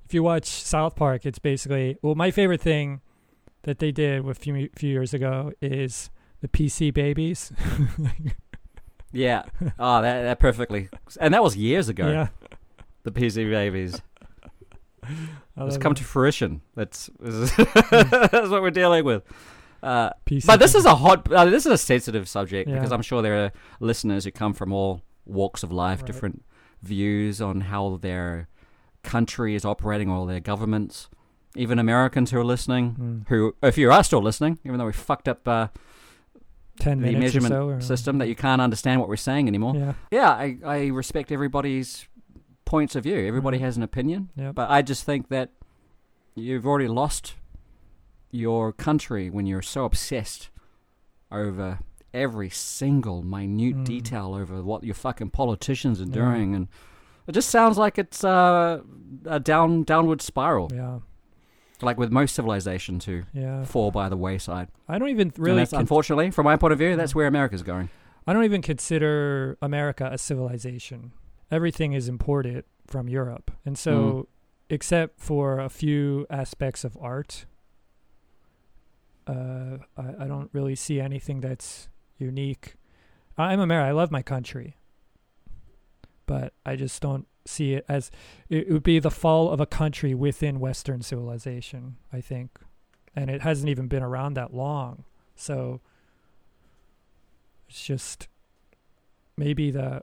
if 0.04 0.14
you 0.14 0.22
watch 0.22 0.46
South 0.46 0.94
Park, 0.96 1.26
it's 1.26 1.38
basically 1.38 1.96
well, 2.02 2.14
my 2.14 2.30
favorite 2.30 2.60
thing 2.62 3.00
that 3.62 3.78
they 3.80 3.92
did 3.92 4.26
a 4.26 4.34
few 4.34 4.68
few 4.74 4.90
years 4.90 5.12
ago 5.12 5.52
is 5.60 6.10
the 6.40 6.48
PC 6.48 6.92
babies. 6.94 7.52
Yeah. 9.12 9.42
Oh, 9.78 10.02
that 10.02 10.22
that 10.22 10.38
perfectly, 10.38 10.88
and 11.20 11.32
that 11.34 11.42
was 11.42 11.56
years 11.56 11.88
ago. 11.88 12.08
yeah, 12.10 12.28
The 13.04 13.10
PC 13.10 13.50
babies. 13.50 14.00
It's 15.56 15.78
come 15.78 15.94
to 15.94 16.04
fruition. 16.04 16.60
That's 16.76 17.08
that's 17.20 17.56
what 18.50 18.62
we're 18.62 18.70
dealing 18.70 19.04
with. 19.04 19.22
Uh, 19.82 20.10
PC 20.26 20.46
But 20.46 20.60
this 20.60 20.74
is 20.74 20.84
a 20.84 20.94
hot. 20.94 21.30
Uh, 21.32 21.46
this 21.46 21.64
is 21.66 21.72
a 21.72 21.78
sensitive 21.78 22.28
subject 22.28 22.68
Yeah. 22.68 22.76
because 22.76 22.92
I'm 22.92 23.02
sure 23.02 23.22
there 23.22 23.44
are 23.44 23.52
listeners 23.80 24.24
who 24.24 24.30
come 24.30 24.52
from 24.54 24.72
all 24.72 25.02
walks 25.24 25.62
of 25.62 25.72
life, 25.72 26.00
Right. 26.00 26.06
different 26.06 26.44
views 26.82 27.40
on 27.40 27.62
how 27.62 27.98
their 28.00 28.48
country 29.02 29.54
is 29.54 29.64
operating 29.64 30.10
or 30.10 30.26
their 30.26 30.40
governments. 30.40 31.08
Even 31.56 31.78
Americans 31.78 32.30
who 32.30 32.38
are 32.38 32.44
listening, 32.44 32.94
Mm. 33.24 33.28
who, 33.28 33.54
if 33.62 33.78
you 33.78 33.90
are 33.90 34.04
still 34.04 34.22
listening, 34.22 34.58
even 34.64 34.78
though 34.78 34.86
we 34.86 34.92
fucked 34.92 35.28
up 35.28 35.46
uh, 35.48 35.68
ten 36.78 37.00
the 37.00 37.14
measurement 37.16 37.52
so, 37.52 37.68
or, 37.68 37.80
system 37.80 38.18
that 38.18 38.28
you 38.28 38.34
can't 38.36 38.60
understand 38.62 39.00
what 39.00 39.08
we're 39.08 39.16
saying 39.16 39.48
anymore. 39.48 39.74
Yeah, 39.76 39.92
Yeah, 40.10 40.30
I, 40.30 40.56
I 40.64 40.86
respect 40.88 41.30
everybody's 41.32 42.06
points 42.64 42.94
of 42.96 43.04
view. 43.04 43.16
Everybody 43.26 43.58
Mhm. 43.58 43.62
has 43.62 43.76
an 43.76 43.82
opinion. 43.82 44.30
yeah, 44.36 44.52
But 44.52 44.70
I 44.70 44.82
just 44.82 45.04
think 45.04 45.28
that 45.28 45.50
you've 46.34 46.66
already 46.66 46.88
lost 46.88 47.34
your 48.30 48.72
country 48.72 49.30
when 49.30 49.46
you're 49.46 49.62
so 49.62 49.84
obsessed 49.84 50.50
over 51.32 51.78
every 52.14 52.50
single 52.50 53.22
minute 53.22 53.76
Mm. 53.76 53.84
detail 53.84 54.34
over 54.34 54.62
what 54.62 54.84
your 54.84 54.94
fucking 54.94 55.30
politicians 55.30 56.00
are 56.00 56.04
Yeah. 56.04 56.12
doing, 56.12 56.54
and 56.54 56.68
it 57.26 57.32
just 57.32 57.48
sounds 57.50 57.76
like 57.78 57.98
it's 57.98 58.22
uh, 58.24 58.80
a 59.26 59.40
down 59.40 59.82
downward 59.82 60.20
spiral, 60.22 60.70
yeah, 60.74 60.98
like 61.82 61.98
with 61.98 62.10
most 62.10 62.34
civilization 62.34 63.00
who 63.00 63.22
yeah. 63.32 63.64
fall 63.64 63.90
by 63.90 64.08
the 64.08 64.16
wayside. 64.16 64.68
I 64.88 64.98
don't 64.98 65.08
even 65.10 65.32
really. 65.36 65.66
con- 65.66 65.80
unfortunately, 65.80 66.30
from 66.30 66.44
my 66.44 66.56
point 66.56 66.72
of 66.72 66.78
view, 66.78 66.96
that's 66.96 67.14
where 67.14 67.26
America's 67.26 67.62
going. 67.62 67.88
I 68.26 68.32
don't 68.32 68.44
even 68.44 68.62
consider 68.62 69.56
America 69.62 70.08
a 70.12 70.18
civilization. 70.18 71.12
Everything 71.50 71.92
is 71.94 72.08
imported 72.08 72.64
from 72.86 73.08
Europe. 73.08 73.50
And 73.64 73.78
so, 73.78 73.92
Mm. 73.92 74.26
except 74.70 75.18
for 75.20 75.60
a 75.60 75.68
few 75.70 76.26
aspects 76.28 76.84
of 76.84 76.96
art, 77.00 77.46
uh, 79.26 79.78
I, 79.96 80.24
I 80.24 80.26
don't 80.26 80.50
really 80.52 80.74
see 80.74 81.00
anything 81.00 81.40
that's 81.40 81.88
unique. 82.18 82.74
I'm 83.36 83.60
American. 83.60 83.88
I 83.88 83.92
love 83.92 84.10
my 84.10 84.22
country. 84.22 84.76
But 86.28 86.52
I 86.66 86.76
just 86.76 87.00
don't 87.00 87.26
see 87.46 87.72
it 87.72 87.86
as 87.88 88.10
it 88.50 88.70
would 88.70 88.82
be 88.82 88.98
the 88.98 89.10
fall 89.10 89.50
of 89.50 89.60
a 89.60 89.66
country 89.66 90.14
within 90.14 90.60
Western 90.60 91.00
civilization, 91.00 91.96
I 92.12 92.20
think. 92.20 92.60
And 93.16 93.30
it 93.30 93.40
hasn't 93.40 93.70
even 93.70 93.88
been 93.88 94.02
around 94.02 94.34
that 94.34 94.52
long. 94.54 95.04
So 95.34 95.80
it's 97.66 97.82
just 97.82 98.28
maybe 99.36 99.70
the 99.70 100.02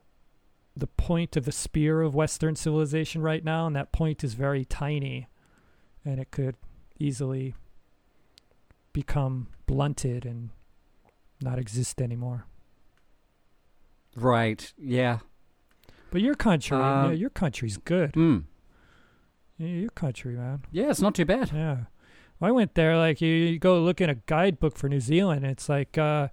the 0.76 0.88
point 0.88 1.38
of 1.38 1.46
the 1.46 1.52
spear 1.52 2.02
of 2.02 2.16
Western 2.16 2.56
civilization 2.56 3.22
right 3.22 3.44
now, 3.44 3.68
and 3.68 3.76
that 3.76 3.94
point 3.94 4.24
is 4.24 4.34
very 4.34 4.66
tiny, 4.66 5.28
and 6.04 6.20
it 6.20 6.32
could 6.32 6.58
easily 7.00 7.56
become 8.92 9.48
blunted 9.68 10.26
and 10.26 10.50
not 11.40 11.60
exist 11.60 12.02
anymore. 12.02 12.46
Right? 14.16 14.74
Yeah. 14.78 15.20
But 16.12 16.22
your 16.22 16.36
country, 16.36 16.78
Uh, 16.78 17.08
yeah, 17.08 17.12
your 17.14 17.30
country's 17.30 17.78
good. 17.78 18.14
Mm. 18.14 18.44
Yeah, 19.58 19.68
your 19.68 19.90
country, 19.90 20.36
man. 20.36 20.64
Yeah, 20.72 20.90
it's 20.90 21.02
not 21.02 21.16
too 21.16 21.26
bad. 21.26 21.52
Yeah. 21.54 21.78
I 22.42 22.52
went 22.52 22.76
there, 22.76 22.98
like, 22.98 23.22
you, 23.22 23.30
you 23.34 23.60
go 23.60 23.80
look 23.82 24.02
in 24.02 24.10
a 24.10 24.16
guidebook 24.16 24.76
for 24.78 24.90
New 24.90 25.00
Zealand, 25.00 25.44
and 25.44 25.52
it's 25.52 25.70
like, 25.70 25.98
uh, 25.98 26.28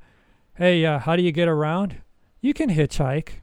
hey, 0.57 0.85
uh, 0.85 0.99
how 0.99 1.15
do 1.17 1.23
you 1.23 1.33
get 1.33 1.49
around? 1.49 2.03
You 2.41 2.53
can 2.53 2.71
hitchhike. 2.71 3.35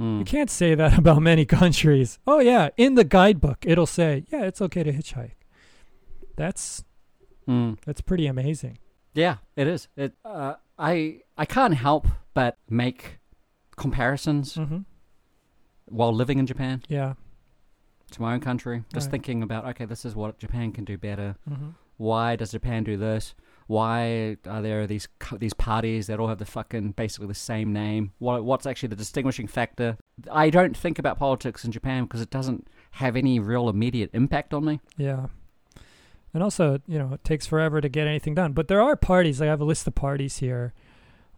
Mm. 0.00 0.18
You 0.20 0.24
can't 0.24 0.50
say 0.50 0.74
that 0.74 0.98
about 1.02 1.22
many 1.22 1.44
countries. 1.44 2.18
Oh, 2.26 2.40
yeah, 2.40 2.68
in 2.76 2.94
the 2.94 3.04
guidebook, 3.04 3.58
it'll 3.66 3.86
say, 3.86 4.24
yeah, 4.30 4.42
it's 4.44 4.60
okay 4.62 4.82
to 4.82 4.92
hitchhike. 4.92 5.32
That's 6.36 6.84
Mm. 7.48 7.78
that's 7.86 8.02
pretty 8.02 8.26
amazing. 8.26 8.76
Yeah, 9.14 9.36
it 9.56 9.66
is. 9.66 9.88
It. 9.96 10.12
Uh, 10.22 10.56
I 10.78 11.22
I 11.38 11.46
can't 11.46 11.72
help 11.74 12.06
but 12.34 12.58
make 12.68 13.17
comparisons 13.78 14.54
Mm-hmm. 14.56 14.78
while 15.86 16.12
living 16.12 16.38
in 16.38 16.46
Japan 16.46 16.82
Yeah. 16.88 17.14
to 18.10 18.22
my 18.22 18.34
own 18.34 18.40
country, 18.40 18.84
just 18.92 19.06
Right. 19.06 19.12
thinking 19.12 19.42
about 19.42 19.64
okay, 19.66 19.84
this 19.86 20.04
is 20.04 20.14
what 20.14 20.38
Japan 20.38 20.72
can 20.72 20.84
do 20.84 20.98
better. 20.98 21.36
hmm 21.48 21.70
Why 21.96 22.36
does 22.36 22.52
Japan 22.52 22.84
do 22.84 22.96
this? 22.96 23.34
Why 23.66 24.36
are 24.46 24.62
there 24.62 24.86
these 24.86 25.08
these 25.38 25.52
parties 25.54 26.06
that 26.06 26.20
all 26.20 26.28
have 26.28 26.38
the 26.38 26.44
fucking 26.44 26.92
basically 26.92 27.26
the 27.26 27.34
same 27.34 27.72
name? 27.72 28.12
What 28.18 28.44
what's 28.44 28.66
actually 28.66 28.90
the 28.90 28.96
distinguishing 28.96 29.46
factor? 29.48 29.96
I 30.30 30.48
don't 30.50 30.76
think 30.76 30.98
about 30.98 31.18
politics 31.18 31.64
in 31.64 31.72
Japan 31.72 32.04
because 32.04 32.20
it 32.20 32.30
doesn't 32.30 32.68
have 32.92 33.16
any 33.16 33.38
real 33.40 33.68
immediate 33.68 34.10
impact 34.14 34.54
on 34.54 34.64
me. 34.64 34.80
Yeah. 34.96 35.26
And 36.34 36.42
also, 36.42 36.78
you 36.86 36.98
know, 36.98 37.14
it 37.14 37.24
takes 37.24 37.46
forever 37.46 37.80
to 37.80 37.88
get 37.88 38.06
anything 38.06 38.34
done. 38.34 38.52
But 38.52 38.68
there 38.68 38.80
are 38.80 38.94
parties. 38.96 39.40
Like 39.40 39.48
I 39.48 39.50
have 39.50 39.60
a 39.60 39.64
list 39.64 39.86
of 39.86 39.94
parties 39.94 40.38
here. 40.38 40.72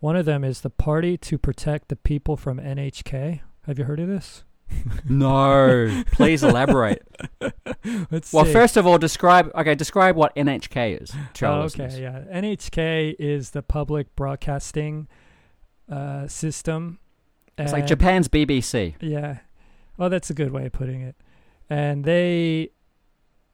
One 0.00 0.16
of 0.16 0.24
them 0.24 0.44
is 0.44 0.62
the 0.62 0.70
Party 0.70 1.16
to 1.18 1.38
Protect 1.38 1.88
the 1.88 1.96
People 1.96 2.36
from 2.36 2.58
NHK. 2.58 3.40
Have 3.66 3.78
you 3.78 3.84
heard 3.84 4.00
of 4.00 4.08
this? 4.08 4.44
No, 5.08 6.04
please 6.12 6.44
elaborate. 6.44 7.02
Let's 8.10 8.32
Well, 8.32 8.44
see. 8.44 8.52
first 8.52 8.76
of 8.76 8.86
all, 8.86 8.98
describe 8.98 9.50
okay, 9.54 9.74
describe 9.74 10.14
what 10.14 10.34
NHK 10.36 11.02
is. 11.02 11.12
To 11.34 11.46
our 11.46 11.58
Oh, 11.58 11.62
listeners. 11.64 11.94
okay, 11.94 12.02
yeah. 12.02 12.20
NHK 12.32 13.16
is 13.18 13.50
the 13.50 13.62
public 13.62 14.14
broadcasting 14.14 15.08
uh, 15.90 16.28
system. 16.28 17.00
It's 17.58 17.72
like 17.72 17.86
Japan's 17.88 18.28
BBC. 18.28 18.94
Yeah. 19.00 19.38
Well, 19.98 20.08
that's 20.08 20.30
a 20.30 20.34
good 20.34 20.52
way 20.52 20.66
of 20.66 20.72
putting 20.72 21.02
it. 21.02 21.16
And 21.68 22.04
they 22.04 22.70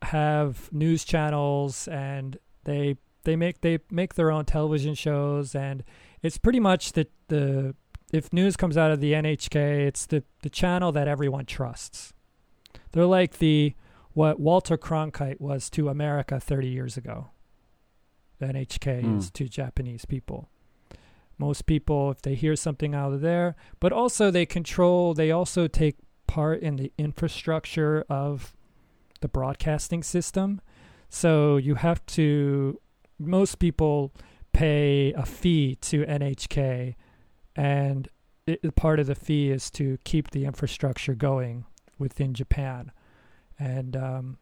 have 0.03 0.71
news 0.73 1.03
channels 1.05 1.89
and 1.89 2.39
they 2.65 2.97
they 3.25 3.37
make 3.37 3.63
they 3.63 3.79
make 3.91 4.15
their 4.15 4.31
own 4.31 4.45
television 4.45 4.95
shows 4.95 5.55
and 5.55 5.83
it's 6.27 6.39
pretty 6.39 6.61
much 6.61 6.93
the 6.93 7.07
the 7.29 7.75
if 8.13 8.33
news 8.33 8.57
comes 8.57 8.77
out 8.77 8.91
of 8.91 9.01
the 9.01 9.13
NHK, 9.13 9.87
it's 9.87 10.07
the 10.07 10.23
the 10.43 10.51
channel 10.51 10.93
that 10.93 11.09
everyone 11.09 11.47
trusts. 11.47 12.13
They're 12.93 13.07
like 13.07 13.39
the 13.39 13.75
what 14.13 14.41
Walter 14.41 14.79
Cronkite 14.79 15.41
was 15.41 15.69
to 15.71 15.89
America 15.89 16.41
30 16.41 16.69
years 16.69 16.97
ago. 16.97 17.31
The 18.39 18.47
NHK 18.47 19.01
Hmm. 19.03 19.19
is 19.19 19.31
to 19.33 19.49
Japanese 19.49 20.05
people 20.05 20.49
most 21.39 21.67
people 21.67 22.11
if 22.11 22.23
they 22.23 22.35
hear 22.35 22.57
something 22.57 22.95
out 22.95 23.13
of 23.13 23.21
there 23.21 23.55
but 23.79 23.93
also 23.93 24.31
they 24.31 24.47
control 24.47 25.13
they 25.13 25.31
also 25.31 25.67
take 25.67 25.97
part 26.27 26.63
in 26.63 26.77
the 26.77 26.91
infrastructure 26.97 28.07
of 28.09 28.55
the 29.21 29.29
broadcasting 29.29 30.03
system 30.03 30.63
so 31.11 31.59
you 31.59 31.75
have 31.75 32.05
to 32.07 32.81
most 33.19 33.59
people 33.59 34.15
pay 34.57 35.13
a 35.13 35.25
fee 35.27 35.75
to 35.77 36.05
NHK 36.07 36.95
and 37.55 38.09
it, 38.47 38.75
part 38.77 38.99
of 39.01 39.07
the 39.07 39.15
fee 39.15 39.51
is 39.51 39.71
to 39.73 39.99
keep 40.05 40.31
the 40.31 40.45
infrastructure 40.45 41.15
going 41.15 41.65
within 41.99 42.33
Japan 42.35 42.91
and 43.59 43.97
um 43.97 44.39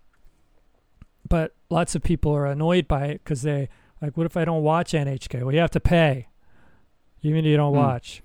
but 1.28 1.54
lots 1.70 1.94
of 1.94 2.02
people 2.02 2.32
are 2.32 2.46
annoyed 2.46 2.86
by 2.86 3.06
it 3.06 3.24
cuz 3.24 3.42
they 3.42 3.68
like 4.02 4.16
what 4.16 4.26
if 4.26 4.36
I 4.36 4.44
don't 4.44 4.62
watch 4.62 4.92
NHK 4.92 5.42
well 5.42 5.54
you 5.54 5.60
have 5.60 5.70
to 5.72 5.80
pay 5.80 6.28
even 7.22 7.38
if 7.40 7.46
you 7.46 7.56
don't 7.56 7.72
Hmm. 7.72 7.78
watch. 7.78 8.22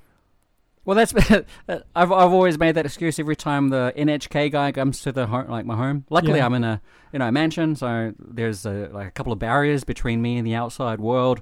Well, 0.85 0.95
that's 0.95 1.13
I've 1.69 1.83
I've 2.11 2.11
always 2.33 2.57
made 2.57 2.73
that 2.75 2.85
excuse 2.85 3.19
every 3.19 3.35
time 3.35 3.69
the 3.69 3.93
NHK 3.95 4.51
guy 4.51 4.71
comes 4.71 5.01
to 5.01 5.11
the 5.11 5.27
home, 5.27 5.47
like 5.47 5.65
my 5.65 5.75
home. 5.75 6.05
Luckily, 6.09 6.39
Yeah. 6.39 6.45
I'm 6.47 6.53
in 6.55 6.63
a 6.63 6.81
you 7.13 7.19
know 7.19 7.27
a 7.27 7.31
mansion, 7.31 7.75
so 7.75 8.13
there's 8.17 8.65
a, 8.65 8.89
like 8.91 9.07
a 9.07 9.11
couple 9.11 9.31
of 9.31 9.37
barriers 9.39 9.83
between 9.83 10.21
me 10.21 10.37
and 10.37 10.47
the 10.47 10.55
outside 10.55 10.99
world. 10.99 11.41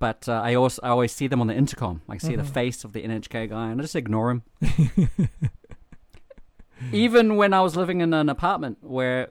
But 0.00 0.28
uh, 0.28 0.40
I 0.44 0.54
also 0.54 0.80
I 0.84 0.88
always 0.90 1.10
see 1.12 1.26
them 1.26 1.40
on 1.40 1.48
the 1.48 1.54
intercom. 1.54 2.02
I 2.08 2.18
see 2.18 2.36
the 2.36 2.42
Mhm. 2.44 2.52
face 2.54 2.84
of 2.84 2.92
the 2.92 3.02
NHK 3.02 3.48
guy, 3.48 3.70
and 3.70 3.80
I 3.80 3.82
just 3.82 3.96
ignore 3.96 4.30
him. 4.30 4.42
Even 6.92 7.34
when 7.36 7.52
I 7.52 7.60
was 7.60 7.74
living 7.76 8.00
in 8.00 8.14
an 8.14 8.28
apartment 8.28 8.78
where 8.82 9.30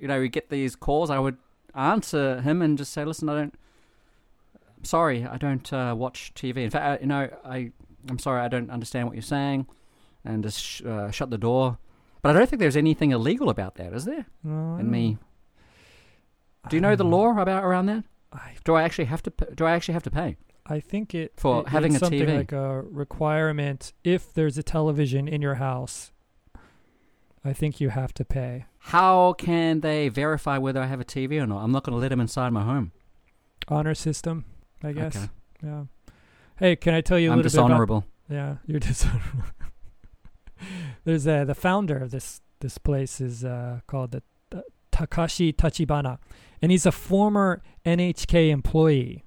you 0.00 0.08
know 0.08 0.18
we 0.18 0.30
get 0.30 0.48
these 0.48 0.74
calls, 0.74 1.10
I 1.10 1.18
would 1.18 1.36
answer 1.74 2.40
him 2.40 2.62
and 2.62 2.78
just 2.78 2.92
say, 2.92 3.04
"Listen, 3.04 3.28
I 3.28 3.34
don't." 3.34 3.54
I'm 4.78 4.84
sorry, 4.84 5.26
I 5.26 5.36
don't 5.36 5.70
uh, 5.74 5.94
watch 5.96 6.32
TV. 6.34 6.58
In 6.64 6.70
fact, 6.70 6.84
I, 6.86 6.98
you 7.02 7.06
know, 7.06 7.28
I 7.44 7.72
I'm 8.08 8.18
sorry, 8.18 8.40
I 8.40 8.48
don't 8.48 8.70
understand 8.70 9.06
what 9.08 9.14
you're 9.14 9.20
saying, 9.22 9.66
and 10.24 10.42
just 10.42 10.58
sh- 10.58 10.82
uh, 10.82 11.10
shut 11.10 11.28
the 11.28 11.36
door. 11.36 11.76
But 12.22 12.34
I 12.34 12.38
don't 12.38 12.48
think 12.48 12.60
there's 12.60 12.76
anything 12.78 13.10
illegal 13.10 13.50
about 13.50 13.74
that, 13.74 13.92
is 13.92 14.06
there? 14.06 14.24
No, 14.42 14.76
In 14.76 14.90
me, 14.90 15.18
don't- 16.64 16.72
you 16.72 16.80
know 16.80 16.96
the 16.96 17.04
law 17.04 17.38
about 17.38 17.62
around 17.64 17.86
that? 17.86 18.04
I 18.32 18.54
Do 18.64 18.74
I 18.74 18.82
actually 18.82 19.06
have 19.06 19.22
to? 19.24 19.30
p- 19.30 19.46
Do 19.54 19.64
I 19.66 19.72
actually 19.72 19.94
have 19.94 20.02
to 20.04 20.10
pay? 20.10 20.36
I 20.66 20.78
think 20.80 21.14
it 21.14 21.32
For 21.36 21.62
it- 21.62 21.68
having 21.68 21.92
it's 21.94 22.02
a 22.02 22.06
something 22.06 22.20
TV. 22.26 22.36
like 22.36 22.52
a 22.52 22.82
requirement 22.82 23.92
if 24.04 24.32
there's 24.32 24.56
a 24.58 24.62
television 24.62 25.26
in 25.28 25.42
your 25.42 25.56
house. 25.56 26.12
I 27.44 27.52
think 27.54 27.80
you 27.80 27.88
have 27.88 28.12
to 28.14 28.24
pay. 28.24 28.66
How 28.78 29.32
can 29.32 29.80
they 29.80 30.08
verify 30.10 30.58
whether 30.58 30.80
I 30.82 30.86
have 30.86 31.00
a 31.00 31.04
TV 31.04 31.40
or 31.42 31.46
not? 31.46 31.62
I'm 31.62 31.72
not 31.72 31.84
going 31.84 31.94
to 31.96 32.00
let 32.00 32.08
them 32.08 32.20
inside 32.20 32.50
my 32.52 32.62
home. 32.62 32.92
Honor 33.68 33.94
system, 33.94 34.44
I 34.82 34.92
guess. 34.92 35.16
Okay. 35.16 35.28
Yeah. 35.62 35.84
Hey, 36.56 36.76
can 36.76 36.92
I 36.94 37.00
tell 37.00 37.18
you 37.18 37.30
a 37.30 37.32
I'm 37.32 37.38
little 37.38 37.50
bit 37.50 37.54
about 37.58 37.68
dishonorable. 37.68 38.04
Yeah, 38.28 38.56
you're 38.66 38.78
dishonorable. 38.80 39.44
There's 41.04 41.26
uh, 41.26 41.44
the 41.44 41.54
founder 41.54 41.96
of 41.98 42.10
this 42.10 42.42
this 42.60 42.76
place 42.76 43.20
is 43.22 43.42
uh, 43.44 43.80
called 43.86 44.10
the, 44.12 44.22
the 44.50 44.64
Takashi 44.92 45.54
Tachibana, 45.54 46.18
and 46.62 46.70
he's 46.70 46.86
a 46.86 46.92
former 46.92 47.62
NHK 47.84 48.50
employee. 48.50 49.24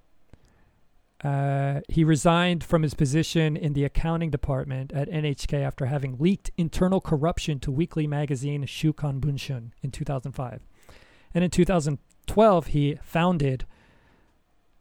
Uh, 1.24 1.80
he 1.88 2.04
resigned 2.04 2.64
from 2.64 2.84
his 2.84 2.94
position 2.94 3.56
in 3.56 3.74
the 3.74 3.86
accounting 3.86 4.30
department 4.30 4.92
at 4.92 5.10
NHK 5.10 5.64
after 5.64 5.86
having 5.86 6.18
leaked 6.20 6.52
internal 6.58 7.00
corruption 7.00 7.60
to 7.62 7.72
weekly 7.72 8.08
magazine 8.08 8.66
Shukan 8.66 9.22
Bunshun 9.22 9.72
in 9.82 9.92
2005. 9.92 10.60
And 11.34 11.44
in 11.44 11.50
2012, 11.50 12.68
he 12.68 13.00
founded 13.02 13.66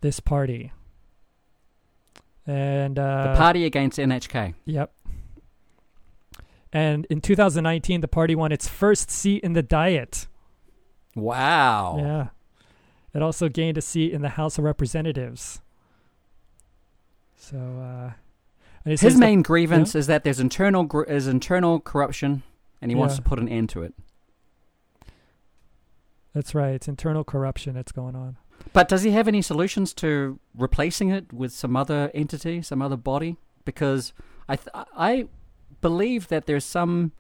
this 0.01 0.19
party. 0.19 0.73
And 2.45 2.99
uh, 2.99 3.33
the 3.33 3.39
party 3.39 3.65
against 3.65 3.99
NHK. 3.99 4.55
Yep. 4.65 4.93
And 6.73 7.07
in 7.07 7.21
2019, 7.21 8.01
the 8.01 8.09
party 8.09 8.35
won 8.35 8.51
its 8.51 8.67
first 8.67 9.11
seat 9.13 9.45
in 9.45 9.53
the 9.53 9.63
Diet. 9.63 10.27
Wow. 11.15 11.99
Yeah. 11.99 12.29
It 13.15 13.23
also 13.23 13.49
gained 13.49 13.77
a 13.77 13.83
seat 13.83 14.13
in 14.13 14.23
the 14.23 14.31
House 14.31 14.59
of 14.59 14.65
Representatives. 14.65 15.61
So, 17.37 17.57
uh, 17.59 18.13
and 18.85 18.95
it 18.95 18.99
says 18.99 19.13
His 19.13 19.21
main 19.21 19.43
grievance 19.43 19.95
is 19.95 20.07
that 20.07 20.25
there's 20.25 20.41
internal 20.41 20.85
gr- 20.85 21.03
is 21.03 21.27
internal 21.27 21.81
corruption, 21.81 22.43
and 22.81 22.91
he 22.91 22.95
wants 22.95 23.17
to 23.17 23.23
put 23.23 23.39
an 23.39 23.49
end 23.49 23.69
to 23.71 23.83
it. 23.83 23.95
that's 26.35 26.55
right. 26.55 26.75
It's 26.75 26.89
internal 26.89 27.25
corruption 27.25 27.75
that's 27.75 27.93
going 27.93 28.17
on. 28.17 28.37
But 28.73 28.89
does 28.89 29.03
he 29.03 29.11
have 29.11 29.29
any 29.29 29.43
solutions 29.43 29.93
to 29.95 30.39
replacing 30.57 31.11
it 31.11 31.33
with 31.33 31.53
some 31.53 31.77
other 31.77 32.11
entity, 32.15 32.63
some 32.63 32.81
other 32.81 32.97
body? 32.97 33.37
Because 33.65 34.13
I 34.49 34.57
th- 34.57 34.69
I 34.97 35.27
believe 35.81 36.29
that 36.29 36.47
there's 36.47 36.65
some 36.65 37.13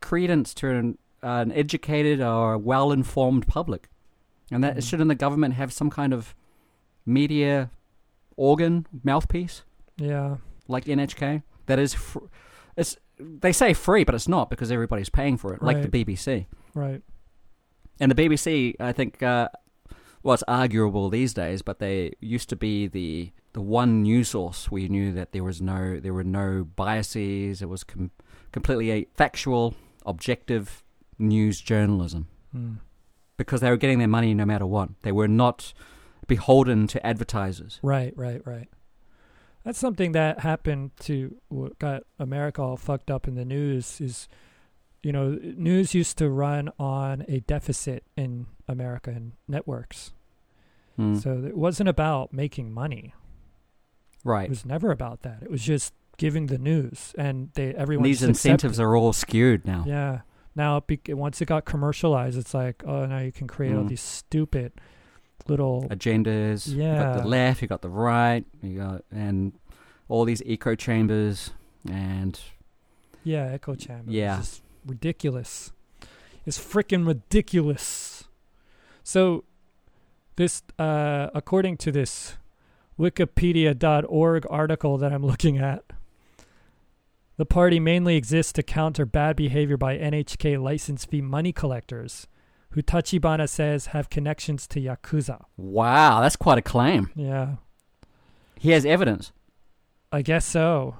credence 0.00 0.54
to 0.54 0.68
an, 0.70 0.98
uh, 1.22 1.42
an 1.44 1.52
educated 1.52 2.20
or 2.20 2.56
well 2.56 2.92
informed 2.92 3.46
public, 3.46 3.88
and 4.50 4.62
that 4.64 4.76
Mhm. 4.76 4.88
shouldn't 4.88 5.08
the 5.08 5.14
government 5.14 5.54
have 5.54 5.72
some 5.72 5.90
kind 5.90 6.12
of 6.12 6.34
media 7.04 7.70
organ 8.36 8.86
mouthpiece 9.04 9.62
Yeah. 9.96 10.36
like 10.68 10.88
NHK 10.88 11.42
that 11.66 11.78
is 11.78 11.94
fr- 11.94 12.18
it's 12.76 12.96
they 13.18 13.50
say 13.52 13.72
free, 13.72 14.04
but 14.04 14.14
it's 14.14 14.28
not 14.28 14.50
because 14.50 14.70
everybody's 14.70 15.08
paying 15.08 15.38
for 15.38 15.54
it, 15.54 15.62
like 15.62 15.80
the 15.80 15.88
BBC. 15.88 16.46
Right. 16.74 17.02
And 17.98 18.10
the 18.10 18.14
BBC, 18.14 18.74
I 18.78 18.92
think, 18.92 19.22
uh, 19.22 19.48
well, 20.22 20.34
it's 20.34 20.42
arguable 20.46 21.08
these 21.08 21.32
days, 21.32 21.62
but 21.62 21.78
they 21.78 22.12
used 22.20 22.48
to 22.50 22.56
be 22.56 22.86
the 22.86 23.32
the 23.54 23.62
one 23.62 24.02
news 24.02 24.28
source 24.28 24.70
where 24.70 24.82
you 24.82 24.88
knew 24.90 25.12
that 25.12 25.32
there 25.32 25.42
was 25.42 25.62
no 25.62 25.98
there 25.98 26.12
were 26.12 26.24
no 26.24 26.64
biases. 26.76 27.62
It 27.62 27.70
was 27.70 27.84
com- 27.84 28.10
completely 28.52 28.90
a 28.90 29.06
factual, 29.14 29.74
objective 30.04 30.84
news 31.18 31.58
journalism 31.62 32.26
Hmm. 32.52 32.74
Because 33.36 33.60
they 33.60 33.70
were 33.70 33.76
getting 33.76 33.98
their 33.98 34.08
money 34.08 34.34
no 34.34 34.44
matter 34.44 34.66
what. 34.66 34.90
They 35.02 35.12
were 35.12 35.28
not 35.28 35.72
beholden 36.26 36.86
to 36.88 37.06
advertisers. 37.06 37.78
Right, 37.82 38.12
right, 38.16 38.40
right. 38.46 38.68
That's 39.64 39.78
something 39.78 40.12
that 40.12 40.40
happened 40.40 40.92
to 41.00 41.36
what 41.48 41.78
got 41.78 42.04
America 42.18 42.62
all 42.62 42.76
fucked 42.76 43.10
up 43.10 43.26
in 43.26 43.34
the 43.34 43.44
news 43.44 44.00
is 44.00 44.28
you 45.06 45.12
know, 45.12 45.38
news 45.40 45.94
used 45.94 46.18
to 46.18 46.28
run 46.28 46.68
on 46.80 47.24
a 47.28 47.38
deficit 47.38 48.02
in 48.16 48.46
America 48.66 49.10
and 49.10 49.34
networks. 49.46 50.10
Hmm. 50.96 51.14
So 51.14 51.44
it 51.46 51.56
wasn't 51.56 51.88
about 51.88 52.32
making 52.32 52.72
money. 52.72 53.14
Right. 54.24 54.46
It 54.46 54.50
was 54.50 54.64
never 54.64 54.90
about 54.90 55.22
that. 55.22 55.44
It 55.44 55.50
was 55.50 55.62
just 55.62 55.94
giving 56.16 56.46
the 56.46 56.58
news 56.58 57.14
and 57.16 57.50
they 57.54 57.72
everyone 57.74 58.02
These 58.02 58.16
accepted 58.16 58.30
incentives 58.30 58.80
are 58.80 58.96
all 58.96 59.12
skewed 59.12 59.64
now. 59.64 59.84
Yeah. 59.86 60.22
Now, 60.56 60.78
it 60.78 60.86
bec- 60.86 61.08
once 61.16 61.40
it 61.40 61.46
got 61.46 61.64
commercialized, 61.66 62.36
it's 62.38 62.54
like, 62.54 62.82
oh, 62.86 63.04
now 63.06 63.18
you 63.18 63.30
can 63.30 63.46
create 63.46 63.74
all 63.74 63.84
Mm. 63.84 63.88
these 63.90 64.00
stupid 64.00 64.72
little. 65.46 65.86
agendas. 65.90 66.66
Yeah, 66.74 66.92
You 66.94 66.98
got 67.14 67.22
the 67.22 67.28
left, 67.28 67.62
you 67.62 67.68
got 67.68 67.82
the 67.82 67.88
right, 67.90 68.44
you 68.62 68.78
got 68.78 69.04
and 69.12 69.52
all 70.08 70.24
these 70.24 70.42
echo 70.46 70.74
chambers 70.74 71.50
and 71.88 72.40
Yeah, 73.22 73.44
Echo 73.52 73.74
chambers. 73.74 74.12
Yeah. 74.14 74.38
just 74.38 74.62
ridiculous. 74.86 75.72
It's 76.46 76.58
freaking 76.58 77.06
ridiculous. 77.06 78.24
So, 79.04 79.44
this, 80.36 80.62
uh, 80.78 81.28
according 81.34 81.76
to 81.78 81.92
this 81.92 82.36
Wikipedia.org 82.98 84.46
article 84.48 84.98
that 84.98 85.12
I'm 85.12 85.24
looking 85.26 85.58
at, 85.58 85.84
the 87.36 87.46
party 87.46 87.78
mainly 87.78 88.16
exists 88.16 88.52
to 88.54 88.62
counter 88.62 89.04
bad 89.04 89.36
behavior 89.36 89.76
by 89.76 89.98
NHK 89.98 90.62
license 90.62 91.04
fee 91.04 91.20
money 91.20 91.52
collectors, 91.52 92.26
who 92.70 92.82
Tachibana 92.82 93.48
says 93.48 93.86
have 93.86 94.10
connections 94.10 94.66
to 94.68 94.80
Yakuza. 94.80 95.44
Wow, 95.56 96.20
that's 96.20 96.36
quite 96.36 96.58
a 96.58 96.62
claim. 96.62 97.10
Yeah. 97.14 97.56
He 98.58 98.70
has 98.70 98.86
evidence. 98.86 99.32
I 100.10 100.22
guess 100.22 100.46
so. 100.46 100.96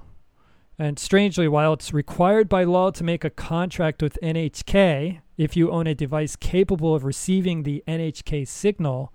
And 0.79 0.99
strangely, 0.99 1.47
while 1.47 1.73
it's 1.73 1.91
required 1.91 2.47
by 2.47 2.63
law 2.63 2.91
to 2.91 3.03
make 3.03 3.23
a 3.23 3.31
contract 3.31 4.01
with 4.03 4.19
NHK 4.21 5.21
if 5.37 5.55
you 5.55 5.71
own 5.71 5.87
a 5.87 5.95
device 5.95 6.35
capable 6.35 6.95
of 6.95 7.03
receiving 7.03 7.63
the 7.63 7.83
NHK 7.87 8.47
signal, 8.47 9.13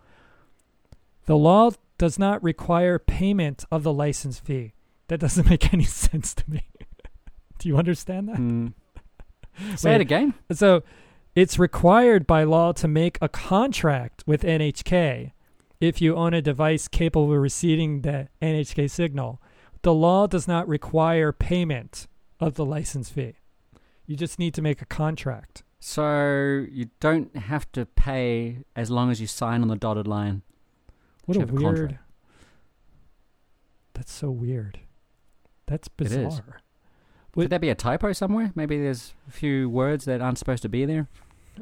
the 1.27 1.37
law 1.37 1.71
does 1.99 2.19
not 2.19 2.43
require 2.43 2.99
payment 2.99 3.65
of 3.71 3.83
the 3.83 3.93
license 3.93 4.39
fee. 4.39 4.73
That 5.09 5.21
doesn't 5.21 5.49
make 5.51 5.73
any 5.73 5.85
sense 5.85 6.35
to 6.35 6.51
me. 6.51 6.69
Do 7.63 7.69
you 7.69 7.77
understand 7.77 8.29
that? 8.29 8.37
Hmm. 8.39 8.67
Say 9.77 9.91
Wait. 9.91 9.95
it 9.97 10.01
again. 10.01 10.35
So 10.51 10.83
it's 11.37 11.61
required 11.61 12.27
by 12.27 12.43
law 12.43 12.73
to 12.73 12.89
make 12.89 13.19
a 13.21 13.29
contract 13.29 14.25
with 14.27 14.43
NHK 14.43 15.31
if 15.81 16.03
you 16.03 16.17
own 16.17 16.35
a 16.35 16.43
device 16.43 16.89
capable 16.89 17.33
of 17.33 17.39
receiving 17.41 18.01
the 18.01 18.29
NHK 18.41 18.91
signal. 18.91 19.41
The 19.83 19.95
law 19.95 20.27
does 20.27 20.49
not 20.49 20.67
require 20.67 21.31
payment 21.31 22.09
of 22.41 22.55
the 22.55 22.65
license 22.65 23.11
fee. 23.11 23.35
You 24.07 24.17
just 24.17 24.41
need 24.41 24.55
to 24.55 24.63
make 24.63 24.83
a 24.83 24.87
contract. 24.87 25.63
So 25.79 26.67
you 26.69 26.91
don't 26.99 27.37
have 27.37 27.71
to 27.73 27.87
pay 27.87 28.59
as 28.75 28.91
long 28.91 29.13
as 29.13 29.21
you 29.21 29.29
sign 29.29 29.63
on 29.63 29.69
the 29.69 29.77
dotted 29.77 30.09
line. 30.09 30.43
What 31.27 31.37
a 31.37 31.47
weird. 31.47 31.77
contract. 31.77 32.03
That's 33.95 34.13
so 34.13 34.33
weird. 34.33 34.81
That's 35.67 35.87
bizarre. 35.87 36.61
Would- 37.35 37.45
Could 37.45 37.51
there 37.51 37.59
be 37.59 37.71
a 37.71 37.75
typo 37.75 38.13
somewhere? 38.13 38.53
Maybe 38.55 38.79
there's 38.79 39.15
a 39.29 39.33
few 39.33 39.69
words 39.71 40.05
that 40.05 40.21
aren't 40.21 40.39
supposed 40.39 40.63
to 40.63 40.69
be 40.69 40.85
there. 40.85 41.09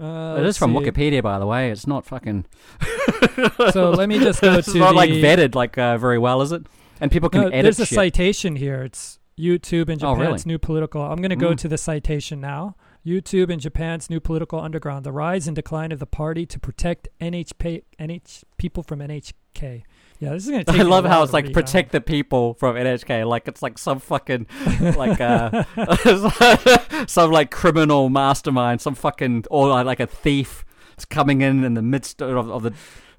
Uh, 0.01 0.37
it 0.39 0.47
is 0.47 0.57
from 0.57 0.73
see. 0.73 0.79
Wikipedia, 0.79 1.23
by 1.23 1.39
the 1.39 1.47
way. 1.47 1.71
It's 1.71 1.87
not 1.87 2.05
fucking. 2.07 2.45
So 3.73 3.91
let 3.91 4.09
me 4.09 4.19
just 4.19 4.41
go 4.41 4.55
it's 4.59 4.73
to 4.73 4.79
not 4.79 4.95
like 4.95 5.11
vetted 5.11 5.55
like 5.55 5.77
uh, 5.79 5.97
very 5.99 6.19
well, 6.19 6.43
is 6.43 6.53
it? 6.53 6.67
And 7.01 7.11
people 7.11 7.29
can 7.29 7.43
No, 7.43 7.47
edit 7.49 7.63
there's 7.63 7.81
a 7.81 7.87
citation 7.87 8.57
here. 8.57 8.83
It's 8.83 9.19
YouTube 9.39 9.89
and 9.89 10.03
Oh, 10.03 10.15
Japan's 10.15 10.19
really? 10.19 10.43
new 10.47 10.59
political. 10.59 11.03
I'm 11.03 11.19
going 11.19 11.31
to 11.31 11.37
go 11.37 11.53
Mm. 11.53 11.59
to 11.59 11.69
the 11.69 11.79
citation 11.79 12.41
now. 12.41 12.77
YouTube 13.07 13.51
and 13.51 13.61
Japan's 13.61 14.11
new 14.11 14.21
political 14.21 14.61
underground: 14.61 15.05
the 15.05 15.13
rise 15.13 15.47
and 15.47 15.55
decline 15.57 15.91
of 15.93 15.99
the 16.01 16.07
party 16.07 16.45
to 16.47 16.59
protect 16.59 17.09
NHP, 17.21 17.83
NH 17.99 18.45
people 18.59 18.83
from 18.83 18.99
NHK. 19.01 19.83
Yeah, 20.21 20.35
this 20.35 20.45
is 20.45 20.51
going 20.51 20.65
to. 20.67 20.73
I 20.73 20.83
love 20.83 21.07
how 21.07 21.23
it's 21.23 21.33
like 21.33 21.53
protect 21.53 21.93
the 21.93 22.01
people 22.01 22.55
from 22.55 22.77
NHK. 22.77 23.27
Like 23.27 23.49
it's 23.49 23.63
like 23.63 23.79
some 23.79 23.99
fucking 23.99 24.47
like 24.97 25.21
uh 25.21 25.65
some 27.07 27.33
like 27.33 27.51
criminal 27.51 28.11
mastermind, 28.11 28.81
some 28.81 28.95
fucking 28.95 29.47
or 29.51 29.83
like 29.83 29.99
a 29.99 30.07
thief 30.07 30.65
is 30.99 31.05
coming 31.07 31.41
in 31.41 31.65
in 31.65 31.75
the 31.75 31.83
midst 31.83 32.21
of, 32.23 32.51
of 32.51 32.63
the 32.63 32.73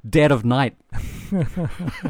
dead 0.07 0.31
of 0.31 0.45
night, 0.45 0.77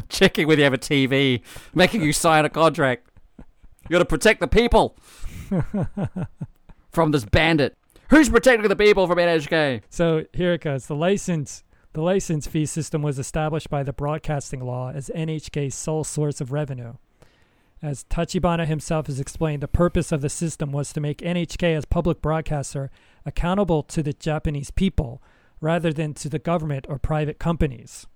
checking 0.08 0.46
whether 0.46 0.60
you 0.60 0.64
have 0.64 0.74
a 0.74 0.78
TV, 0.78 1.40
making 1.74 2.02
you 2.02 2.12
sign 2.12 2.44
a 2.44 2.50
contract. 2.50 3.08
You 3.38 3.94
got 3.94 3.98
to 3.98 4.04
protect 4.04 4.40
the 4.40 4.46
people 4.46 4.96
from 6.92 7.10
this 7.10 7.24
bandit. 7.24 7.76
Who's 8.10 8.28
protecting 8.28 8.68
the 8.68 8.76
people 8.76 9.06
from 9.06 9.18
NHK? 9.18 9.82
So 9.88 10.24
here 10.32 10.52
it 10.52 10.60
goes. 10.60 10.86
The 10.86 10.94
license, 10.94 11.64
the 11.92 12.02
license 12.02 12.46
fee 12.46 12.66
system 12.66 13.02
was 13.02 13.18
established 13.18 13.68
by 13.68 13.82
the 13.82 13.92
broadcasting 13.92 14.64
law 14.64 14.90
as 14.90 15.10
NHK's 15.14 15.74
sole 15.74 16.04
source 16.04 16.40
of 16.40 16.52
revenue. 16.52 16.94
As 17.82 18.04
Tachibana 18.04 18.66
himself 18.66 19.08
has 19.08 19.18
explained, 19.18 19.62
the 19.62 19.68
purpose 19.68 20.12
of 20.12 20.20
the 20.20 20.28
system 20.28 20.70
was 20.70 20.92
to 20.92 21.00
make 21.00 21.18
NHK 21.18 21.76
as 21.76 21.84
public 21.84 22.22
broadcaster 22.22 22.90
accountable 23.26 23.82
to 23.84 24.02
the 24.02 24.12
Japanese 24.12 24.70
people 24.70 25.20
rather 25.60 25.92
than 25.92 26.14
to 26.14 26.28
the 26.28 26.38
government 26.38 26.86
or 26.88 26.98
private 26.98 27.38
companies. 27.38 28.06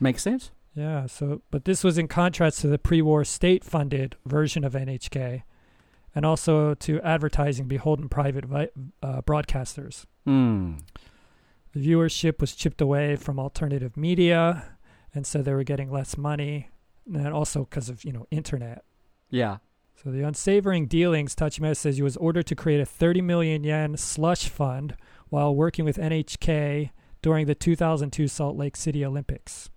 Makes 0.00 0.22
sense. 0.22 0.52
Yeah, 0.74 1.06
so 1.06 1.42
but 1.50 1.64
this 1.64 1.82
was 1.82 1.98
in 1.98 2.06
contrast 2.06 2.60
to 2.60 2.68
the 2.68 2.78
pre-war 2.78 3.24
state-funded 3.24 4.14
version 4.24 4.62
of 4.62 4.74
NHK 4.74 5.42
and 6.14 6.24
also 6.24 6.74
to 6.74 7.00
advertising 7.00 7.66
beholden 7.66 8.08
private 8.08 8.44
vi- 8.44 8.68
uh, 9.02 9.22
broadcasters. 9.22 10.04
Hmm. 10.24 10.74
The 11.72 11.80
viewership 11.86 12.40
was 12.40 12.54
chipped 12.54 12.80
away 12.80 13.16
from 13.16 13.38
alternative 13.38 13.96
media 13.96 14.76
and 15.14 15.26
so 15.26 15.42
they 15.42 15.52
were 15.52 15.64
getting 15.64 15.90
less 15.90 16.16
money 16.16 16.68
and 17.12 17.28
also 17.28 17.64
because 17.64 17.88
of 17.88 18.04
you 18.04 18.12
know 18.12 18.26
internet 18.30 18.84
Yeah. 19.30 19.58
so 20.02 20.10
the 20.10 20.22
unsavoring 20.26 20.86
dealings 20.86 21.34
tachibana 21.34 21.76
says 21.76 21.96
he 21.96 22.02
was 22.02 22.16
ordered 22.16 22.46
to 22.46 22.54
create 22.54 22.80
a 22.80 22.86
30 22.86 23.20
million 23.22 23.64
yen 23.64 23.96
slush 23.96 24.48
fund 24.48 24.94
while 25.28 25.54
working 25.54 25.84
with 25.84 25.96
nhk 25.98 26.90
during 27.22 27.46
the 27.46 27.54
2002 27.54 28.28
salt 28.28 28.56
lake 28.56 28.76
city 28.76 29.04
olympics 29.04 29.70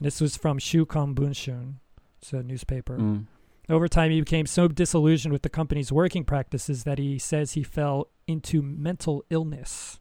this 0.00 0.20
was 0.20 0.36
from 0.36 0.58
shukan 0.58 1.14
bunshun 1.14 1.74
it's 2.20 2.32
a 2.32 2.42
newspaper 2.42 2.96
Mm. 2.98 3.26
over 3.70 3.86
time, 3.88 4.10
he 4.10 4.20
became 4.20 4.46
so 4.46 4.66
disillusioned 4.68 5.32
with 5.32 5.42
the 5.42 5.48
company's 5.48 5.92
working 5.92 6.24
practices 6.24 6.82
that 6.84 6.98
he 6.98 7.18
says 7.20 7.52
he 7.52 7.62
fell 7.62 8.08
into 8.26 8.60
mental 8.62 9.24
illness. 9.30 9.99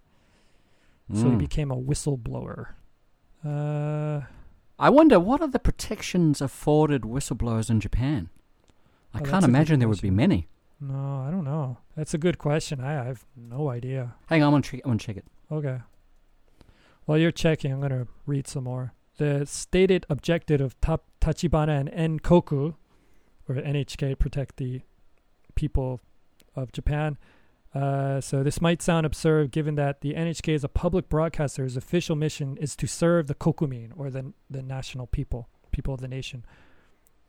So 1.14 1.24
he 1.30 1.36
Mm. 1.36 1.40
became 1.40 1.72
a 1.72 1.76
whistleblower. 1.78 2.74
Uh, 3.44 4.22
I 4.78 4.90
wonder 4.90 5.20
what 5.20 5.42
are 5.42 5.48
the 5.48 5.60
protections 5.60 6.42
afforded 6.42 7.02
whistleblowers 7.02 7.70
in 7.70 7.80
Japan? 7.80 8.30
I 9.14 9.20
Oh, 9.20 9.24
can't 9.24 9.44
imagine 9.46 9.80
there 9.80 9.90
would 9.90 10.02
be 10.02 10.12
many. 10.12 10.48
no, 10.80 11.22
I 11.28 11.32
don't 11.32 11.44
know. 11.46 11.78
That's 11.96 12.14
a 12.14 12.18
good 12.18 12.38
question. 12.38 12.80
I, 12.80 13.02
I 13.02 13.06
have 13.06 13.26
no 13.36 13.70
idea. 13.70 14.16
Hang 14.28 14.42
on, 14.44 14.48
I'm 14.48 14.52
gonna 14.54 14.62
check, 14.64 14.82
I'm 14.86 14.92
gonna 14.92 15.00
check 15.00 15.18
it. 15.18 15.26
Okay. 15.52 15.80
While 17.06 17.18
you're 17.18 17.32
checking, 17.32 17.72
I'm 17.74 17.80
going 17.80 17.92
to 17.92 18.08
read 18.28 18.46
some 18.48 18.66
more. 18.66 18.94
The 19.18 19.46
stated 19.48 20.06
objective 20.10 20.62
of 20.62 20.80
Ta- 20.80 21.00
Tachibana 21.20 21.80
and 21.80 21.90
N-Koku, 21.92 22.74
or 23.48 23.56
NHK, 23.56 24.14
protect 24.20 24.58
the 24.58 24.82
people 25.56 26.02
of 26.56 26.72
Japan. 26.72 27.18
Uh, 27.74 28.20
so 28.20 28.42
this 28.42 28.62
might 28.62 28.82
sound 28.82 29.06
absurd 29.06 29.52
given 29.52 29.76
that 29.76 30.02
the 30.02 30.14
NHK 30.14 30.54
is 30.54 30.64
a 30.64 30.70
public 30.70 31.08
broadcaster's 31.08 31.78
official 31.78 32.16
mission 32.16 32.58
is 32.58 32.76
to 32.76 32.88
serve 32.88 33.28
the 33.28 33.36
kokumin, 33.36 33.92
or 33.96 34.10
the, 34.10 34.34
the 34.50 34.64
national 34.64 35.08
people, 35.08 35.50
people 35.72 35.94
of 35.94 36.02
the 36.02 36.08
nation. 36.08 36.46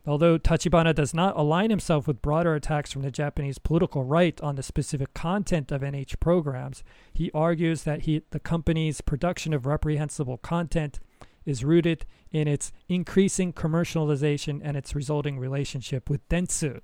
Although 0.06 0.38
Tachibana 0.38 0.94
does 0.94 1.12
not 1.12 1.36
align 1.36 1.68
himself 1.68 2.06
with 2.06 2.22
broader 2.22 2.54
attacks 2.54 2.90
from 2.90 3.02
the 3.02 3.10
Japanese 3.10 3.58
political 3.58 4.02
right 4.02 4.40
on 4.40 4.56
the 4.56 4.62
specific 4.62 5.12
content 5.12 5.70
of 5.70 5.82
NH 5.82 6.20
programs, 6.20 6.82
he 7.12 7.30
argues 7.32 7.82
that 7.84 8.02
he, 8.02 8.22
the 8.30 8.40
company's 8.40 9.02
production 9.02 9.52
of 9.52 9.66
reprehensible 9.66 10.38
content 10.38 11.00
is 11.44 11.64
rooted 11.64 12.06
in 12.30 12.48
its 12.48 12.72
increasing 12.88 13.52
commercialization 13.52 14.60
and 14.62 14.76
its 14.76 14.94
resulting 14.94 15.38
relationship 15.38 16.08
with 16.08 16.26
Dentsu. 16.28 16.80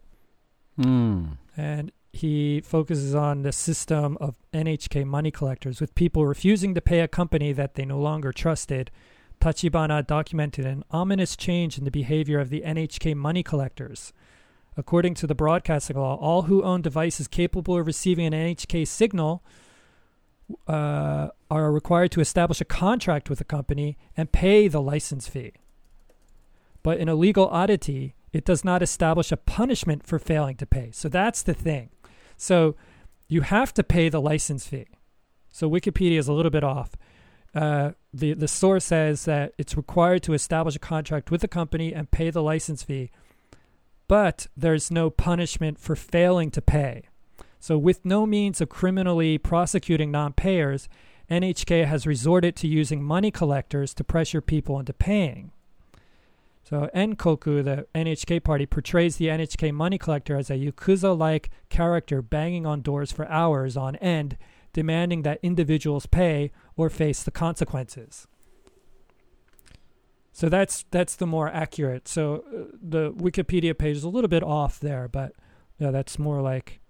Hmm. 0.76 1.24
And 1.56 1.92
he 2.16 2.60
focuses 2.60 3.14
on 3.14 3.42
the 3.42 3.52
system 3.52 4.16
of 4.20 4.34
NHK 4.52 5.04
money 5.04 5.30
collectors, 5.30 5.80
with 5.80 5.94
people 5.94 6.26
refusing 6.26 6.74
to 6.74 6.80
pay 6.80 7.00
a 7.00 7.08
company 7.08 7.52
that 7.52 7.74
they 7.74 7.84
no 7.84 7.98
longer 7.98 8.32
trusted. 8.32 8.90
Tachibana 9.40 10.06
documented 10.06 10.64
an 10.66 10.82
ominous 10.90 11.36
change 11.36 11.78
in 11.78 11.84
the 11.84 11.90
behavior 11.90 12.40
of 12.40 12.50
the 12.50 12.62
NHK 12.62 13.14
money 13.14 13.42
collectors. 13.42 14.12
According 14.76 15.14
to 15.14 15.26
the 15.26 15.34
broadcasting 15.34 15.96
law, 15.96 16.16
all 16.16 16.42
who 16.42 16.62
own 16.62 16.82
devices 16.82 17.28
capable 17.28 17.78
of 17.78 17.86
receiving 17.86 18.26
an 18.26 18.32
NHK 18.32 18.86
signal 18.86 19.42
uh, 20.66 21.28
are 21.50 21.72
required 21.72 22.12
to 22.12 22.20
establish 22.20 22.60
a 22.60 22.64
contract 22.64 23.30
with 23.30 23.38
the 23.38 23.44
company 23.44 23.96
and 24.16 24.32
pay 24.32 24.68
the 24.68 24.82
license 24.82 25.28
fee. 25.28 25.52
But 26.82 26.98
in 26.98 27.08
a 27.08 27.14
legal 27.14 27.48
oddity, 27.48 28.14
it 28.32 28.44
does 28.44 28.64
not 28.64 28.82
establish 28.82 29.32
a 29.32 29.36
punishment 29.36 30.06
for 30.06 30.18
failing 30.18 30.56
to 30.56 30.66
pay. 30.66 30.90
So 30.92 31.08
that's 31.08 31.42
the 31.42 31.54
thing. 31.54 31.88
So 32.36 32.76
you 33.28 33.42
have 33.42 33.72
to 33.74 33.82
pay 33.82 34.08
the 34.08 34.20
license 34.20 34.66
fee. 34.66 34.86
So 35.52 35.70
Wikipedia 35.70 36.18
is 36.18 36.28
a 36.28 36.32
little 36.32 36.50
bit 36.50 36.64
off. 36.64 36.96
Uh, 37.54 37.92
the 38.12 38.34
the 38.34 38.48
source 38.48 38.84
says 38.84 39.24
that 39.24 39.54
it's 39.56 39.76
required 39.76 40.22
to 40.24 40.34
establish 40.34 40.76
a 40.76 40.78
contract 40.78 41.30
with 41.30 41.40
the 41.40 41.48
company 41.48 41.94
and 41.94 42.10
pay 42.10 42.28
the 42.28 42.42
license 42.42 42.82
fee, 42.82 43.10
but 44.08 44.46
there's 44.54 44.90
no 44.90 45.08
punishment 45.08 45.78
for 45.78 45.96
failing 45.96 46.50
to 46.50 46.60
pay. 46.60 47.04
So, 47.58 47.78
with 47.78 48.04
no 48.04 48.26
means 48.26 48.60
of 48.60 48.68
criminally 48.68 49.38
prosecuting 49.38 50.10
non-payers, 50.10 50.88
NHK 51.30 51.86
has 51.86 52.06
resorted 52.06 52.54
to 52.56 52.68
using 52.68 53.02
money 53.02 53.30
collectors 53.30 53.94
to 53.94 54.04
pressure 54.04 54.40
people 54.40 54.78
into 54.78 54.92
paying. 54.92 55.50
So 56.68 56.90
N-Koku, 56.92 57.62
the 57.62 57.86
NHK 57.94 58.42
party, 58.42 58.66
portrays 58.66 59.18
the 59.18 59.26
NHK 59.26 59.72
money 59.72 59.98
collector 59.98 60.36
as 60.36 60.50
a 60.50 60.54
yakuza-like 60.54 61.48
character 61.68 62.22
banging 62.22 62.66
on 62.66 62.82
doors 62.82 63.12
for 63.12 63.24
hours 63.28 63.76
on 63.76 63.94
end, 63.96 64.36
demanding 64.72 65.22
that 65.22 65.38
individuals 65.44 66.06
pay 66.06 66.50
or 66.76 66.90
face 66.90 67.22
the 67.22 67.30
consequences. 67.30 68.26
So 70.32 70.48
that's 70.48 70.84
that's 70.90 71.14
the 71.14 71.26
more 71.26 71.48
accurate. 71.48 72.08
So 72.08 72.44
uh, 72.52 72.76
the 72.82 73.12
Wikipedia 73.12 73.78
page 73.78 73.98
is 73.98 74.02
a 74.04 74.08
little 74.08 74.28
bit 74.28 74.42
off 74.42 74.80
there, 74.80 75.06
but 75.06 75.34
yeah, 75.78 75.92
that's 75.92 76.18
more 76.18 76.42
like 76.42 76.80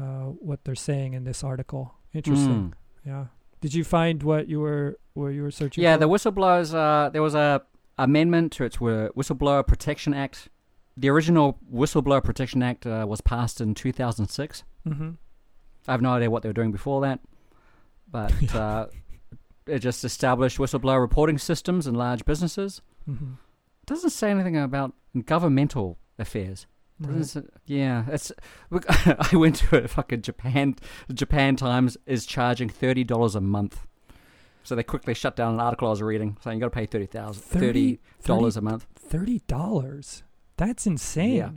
uh, 0.00 0.30
what 0.40 0.64
they're 0.64 0.74
saying 0.74 1.12
in 1.12 1.24
this 1.24 1.44
article. 1.44 1.94
Interesting. 2.14 2.72
Mm. 3.04 3.06
Yeah. 3.06 3.24
Did 3.60 3.74
you 3.74 3.84
find 3.84 4.22
what 4.22 4.48
you 4.48 4.60
were 4.60 4.98
what 5.12 5.28
you 5.28 5.42
were 5.42 5.50
searching 5.50 5.84
Yeah, 5.84 5.94
for? 5.96 6.00
the 6.00 6.08
whistleblowers. 6.08 6.74
Uh, 6.74 7.10
there 7.10 7.22
was 7.22 7.34
a 7.34 7.62
amendment 7.98 8.52
to 8.52 8.64
its 8.64 8.78
Whistleblower 8.78 9.66
Protection 9.66 10.14
Act. 10.14 10.48
The 10.96 11.08
original 11.08 11.58
Whistleblower 11.72 12.22
Protection 12.22 12.62
Act 12.62 12.86
uh, 12.86 13.04
was 13.08 13.20
passed 13.20 13.60
in 13.60 13.74
2006. 13.74 14.64
mm-hmm. 14.86 15.10
I 15.86 15.92
have 15.92 16.00
no 16.00 16.12
idea 16.12 16.30
what 16.30 16.42
they 16.42 16.48
were 16.48 16.54
doing 16.54 16.72
before 16.72 17.02
that, 17.02 17.20
but 18.10 18.54
uh, 18.54 18.86
it 19.66 19.80
just 19.80 20.04
established 20.04 20.58
whistleblower 20.58 21.00
reporting 21.00 21.38
systems 21.38 21.86
in 21.86 21.94
large 21.94 22.24
businesses. 22.24 22.80
Mm-hmm. 23.08 23.32
doesn't 23.86 24.10
say 24.10 24.30
anything 24.30 24.56
about 24.56 24.94
governmental 25.26 25.98
affairs. 26.18 26.66
Right. 27.00 27.44
Yeah, 27.66 28.04
it's. 28.08 28.32
I 28.88 29.30
went 29.32 29.56
to 29.56 29.84
a 29.84 29.88
fucking 29.88 30.22
Japan. 30.22 30.76
Japan 31.12 31.56
Times 31.56 31.96
is 32.06 32.24
charging 32.24 32.68
thirty 32.68 33.02
dollars 33.02 33.34
a 33.34 33.40
month, 33.40 33.84
so 34.64 34.74
they 34.74 34.82
quickly 34.82 35.14
shut 35.14 35.36
down 35.36 35.54
an 35.54 35.60
article 35.60 35.86
I 35.88 35.90
was 35.90 36.02
reading 36.02 36.36
saying 36.42 36.56
you 36.58 36.60
got 36.60 36.66
to 36.66 36.70
pay 36.78 36.86
thirty 36.86 37.06
thousand 37.06 37.42
thirty 37.42 38.00
dollars 38.24 38.56
a 38.56 38.60
month. 38.60 38.86
Thirty 38.96 39.40
dollars. 39.46 40.22
That's 40.56 40.86
insane. 40.86 41.36
Yeah. 41.36 41.50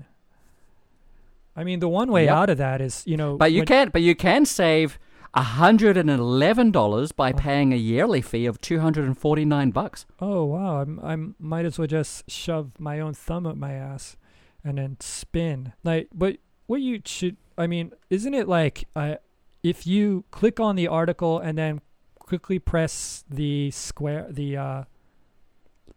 I 1.56 1.64
mean, 1.64 1.80
the 1.80 1.88
one 1.90 2.12
way 2.12 2.26
Yep. 2.26 2.34
out 2.36 2.50
of 2.52 2.58
that 2.60 2.82
is, 2.82 3.04
you 3.08 3.18
know, 3.18 3.38
But 3.38 3.52
you 3.52 3.60
when- 3.62 3.68
can, 3.68 3.90
but 3.90 4.02
you 4.02 4.16
can 4.16 4.46
save 4.46 5.00
hundred 5.36 5.98
and 5.98 6.10
eleven 6.10 6.72
dollars 6.72 7.12
by 7.12 7.32
Oh. 7.32 7.36
paying 7.38 7.72
a 7.72 7.76
yearly 7.76 8.22
fee 8.22 8.48
of 8.48 8.60
two 8.60 8.80
hundred 8.80 9.06
and 9.06 9.16
forty 9.18 9.46
nine 9.46 9.70
bucks. 9.72 10.06
Oh 10.20 10.46
wow, 10.46 10.82
I'm 10.82 11.00
I'm 11.04 11.36
might 11.40 11.66
as 11.66 11.78
well 11.78 11.88
just 11.88 12.30
shove 12.30 12.72
my 12.80 13.00
own 13.00 13.14
thumb 13.14 13.46
up 13.46 13.56
my 13.56 13.74
ass 13.74 14.18
and 14.64 14.80
then 14.80 14.98
spin. 15.00 15.74
Like 15.84 16.08
but 16.14 16.38
what 16.66 16.82
you 16.82 17.02
should 17.06 17.38
I 17.56 17.68
mean, 17.68 17.92
isn't 18.10 18.34
it 18.34 18.48
like 18.48 18.86
uh, 18.96 19.16
if 19.62 19.86
you 19.86 20.26
click 20.32 20.60
on 20.60 20.76
the 20.76 20.88
article 20.88 21.38
and 21.40 21.56
then 21.58 21.82
quickly 22.28 22.60
press 22.60 23.24
the 23.30 23.72
square 23.72 24.28
the 24.30 24.56
uh 24.56 24.84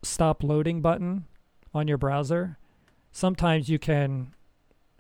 stop 0.03 0.43
loading 0.43 0.81
button 0.81 1.27
on 1.75 1.87
your 1.87 1.99
browser, 1.99 2.57
sometimes 3.13 3.69
you 3.69 3.79
can 3.79 4.33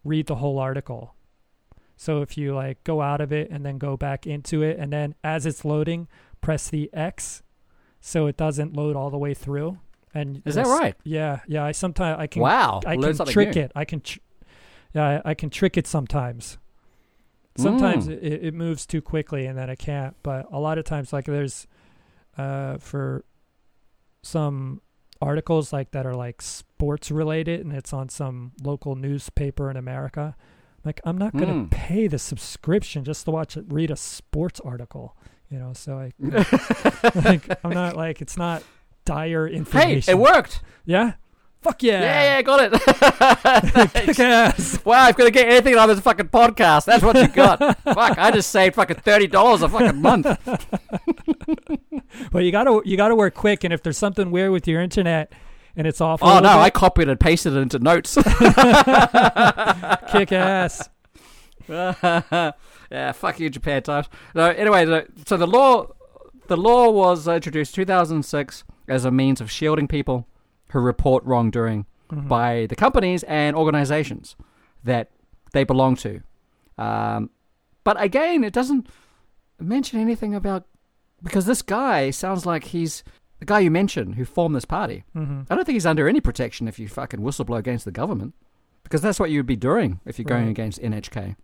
read 0.05 0.27
the 0.27 0.37
whole 0.37 0.59
article. 0.59 1.15
So 1.97 2.21
if 2.23 2.37
you 2.37 2.55
like 2.55 2.83
go 2.85 3.01
out 3.01 3.21
of 3.21 3.33
it 3.33 3.51
and 3.51 3.65
then 3.65 3.79
go 3.79 3.97
back 3.97 4.27
into 4.27 4.63
it 4.63 4.79
and 4.79 4.93
then 4.93 5.15
as 5.25 5.47
it's 5.47 5.65
loading, 5.65 6.09
press 6.41 6.69
the 6.69 6.91
X 6.93 7.43
so 8.01 8.27
it 8.27 8.37
doesn't 8.37 8.75
load 8.75 8.97
all 8.97 9.11
the 9.11 9.19
way 9.19 9.35
through. 9.35 9.79
And 10.13 10.43
Is 10.45 10.57
that 10.57 10.67
right? 10.67 10.97
Yeah, 11.05 11.41
yeah. 11.47 11.65
I 11.65 11.73
sometimes 11.73 12.19
I 12.19 12.27
can 12.27 12.43
Wow, 12.43 12.81
I 12.85 12.97
can 12.97 13.17
trick 13.27 13.55
new. 13.55 13.63
it. 13.63 13.73
I 13.77 13.85
can, 13.85 14.01
tr- 14.01 14.19
yeah, 14.93 15.21
I, 15.25 15.31
I 15.31 15.35
can 15.35 15.51
trick 15.51 15.77
it 15.77 15.87
sometimes. 15.87 16.59
Sometimes 17.57 18.07
Mm. 18.09 18.13
it, 18.23 18.45
it 18.45 18.55
moves 18.55 18.87
too 18.87 19.03
quickly 19.03 19.47
and 19.47 19.59
then 19.59 19.69
I 19.71 19.75
can't. 19.75 20.15
But 20.23 20.47
a 20.53 20.59
lot 20.61 20.79
of 20.79 20.85
times, 20.85 21.13
like 21.13 21.25
there's, 21.27 21.67
uh, 22.39 22.79
for 22.79 23.25
some 24.23 24.81
articles 25.21 25.73
like 25.73 25.91
that 25.91 26.07
are 26.07 26.15
like 26.15 26.41
sports 26.41 27.11
related 27.11 27.61
and 27.61 27.73
it's 27.73 27.93
on 27.93 28.09
some 28.09 28.53
local 28.63 28.95
newspaper 28.95 29.71
in 29.71 29.77
America. 29.77 30.37
Like 30.85 31.01
I'm 31.05 31.19
not 31.19 31.33
gonna 31.37 31.53
Mm. 31.53 31.71
pay 31.71 32.07
the 32.07 32.19
subscription 32.19 33.05
just 33.05 33.25
to 33.27 33.31
watch 33.31 33.57
it, 33.57 33.65
read 33.69 33.91
a 33.91 33.97
sports 33.97 34.61
article. 34.61 35.17
You 35.51 35.59
know, 35.59 35.73
so 35.75 35.99
I, 35.99 36.13
like, 37.25 37.49
I'm 37.65 37.73
not 37.73 37.97
like 37.97 38.23
it's 38.23 38.37
not 38.37 38.63
dire 39.05 39.47
information. 39.49 39.89
Hey, 39.89 39.95
information. 39.97 40.15
it 40.15 40.19
worked. 40.19 40.63
Yeah. 40.87 41.13
Fuck 41.63 41.83
yeah. 41.83 42.01
Yeah, 42.01 42.23
yeah, 42.37 42.43
got 42.43 42.73
it. 42.73 42.73
Kick 44.07 44.21
ass. 44.21 44.83
wow, 44.85 45.09
if 45.09 45.17
gonna 45.17 45.31
get 45.31 45.47
anything 45.47 45.77
on 45.77 45.89
this 45.89 46.01
fucking 46.01 46.29
podcast, 46.29 46.87
that's 46.87 47.03
what 47.03 47.17
you 47.17 47.29
got. 47.29 47.59
Fuck, 47.85 48.17
I 48.19 48.31
just 48.31 48.51
saved 48.51 48.77
fucking 48.77 48.97
thirty 48.97 49.27
dollars 49.27 49.61
a 49.63 49.69
fucking 49.69 50.01
month. 50.01 50.27
Well, 52.33 52.43
you 52.43 52.51
gotta 52.51 52.81
you 52.85 52.97
gotta 52.97 53.15
work 53.15 53.35
quick, 53.35 53.63
and 53.65 53.73
if 53.73 53.83
there's 53.83 53.97
something 53.99 54.31
weird 54.33 54.51
with 54.51 54.67
your 54.67 54.81
internet 54.83 55.33
and 55.77 55.87
it's 55.87 56.01
off, 56.01 56.21
Oh 56.23 56.41
no, 56.41 56.49
I 56.59 56.69
copied 56.71 57.09
and 57.09 57.19
pasted 57.21 57.55
it 57.55 57.59
into 57.61 57.79
notes. 57.79 58.15
kick 60.11 60.33
ass. 60.33 60.89
yeah, 61.69 63.13
fuck 63.13 63.39
you, 63.39 63.49
Japan 63.49 63.83
Times. 63.83 64.09
No, 64.35 64.47
anyway, 64.51 65.05
so 65.25 65.37
the 65.37 65.47
law, 65.47 65.87
the 66.49 66.57
law 66.57 66.91
was 66.91 67.29
uh, 67.29 67.35
introduced 67.35 67.75
2006 67.77 68.65
as 68.89 69.05
a 69.05 69.11
means 69.11 69.41
of 69.41 69.51
shielding 69.51 69.87
people 69.87 70.27
who 70.71 70.81
report 70.81 71.25
wrongdoing 71.25 71.87
Mhm. 72.11 72.29
by 72.29 72.67
the 72.67 72.77
companies 72.77 73.23
and 73.25 73.55
organizations 73.57 74.37
that 74.85 75.11
they 75.53 75.65
belong 75.65 75.97
to. 75.97 76.21
Um, 76.79 77.31
but 77.85 78.01
again, 78.03 78.45
it 78.45 78.53
doesn't 78.53 78.89
mention 79.59 80.01
anything 80.01 80.35
about 80.35 80.67
because 81.23 81.45
this 81.47 81.63
guy 81.63 82.11
sounds 82.11 82.47
like 82.47 82.65
he's 82.65 83.05
the 83.39 83.45
guy 83.47 83.61
you 83.61 83.71
mentioned 83.71 84.17
who 84.17 84.25
formed 84.25 84.55
this 84.55 84.65
party. 84.65 85.05
Mhm. 85.15 85.47
I 85.49 85.55
don't 85.55 85.65
think 85.65 85.75
he's 85.75 85.87
under 85.87 86.09
any 86.09 86.21
protection 86.21 86.69
if 86.69 86.79
you 86.79 86.89
fucking 86.89 87.21
whistleblow 87.21 87.59
against 87.59 87.85
the 87.85 87.91
government. 87.93 88.35
Because 88.83 89.03
that's 89.03 89.21
what 89.21 89.31
you'd 89.31 89.47
be 89.47 89.57
doing 89.57 90.01
if 90.05 90.19
you're 90.19 90.25
going 90.25 90.49
against 90.49 90.81
NHK. 90.83 91.37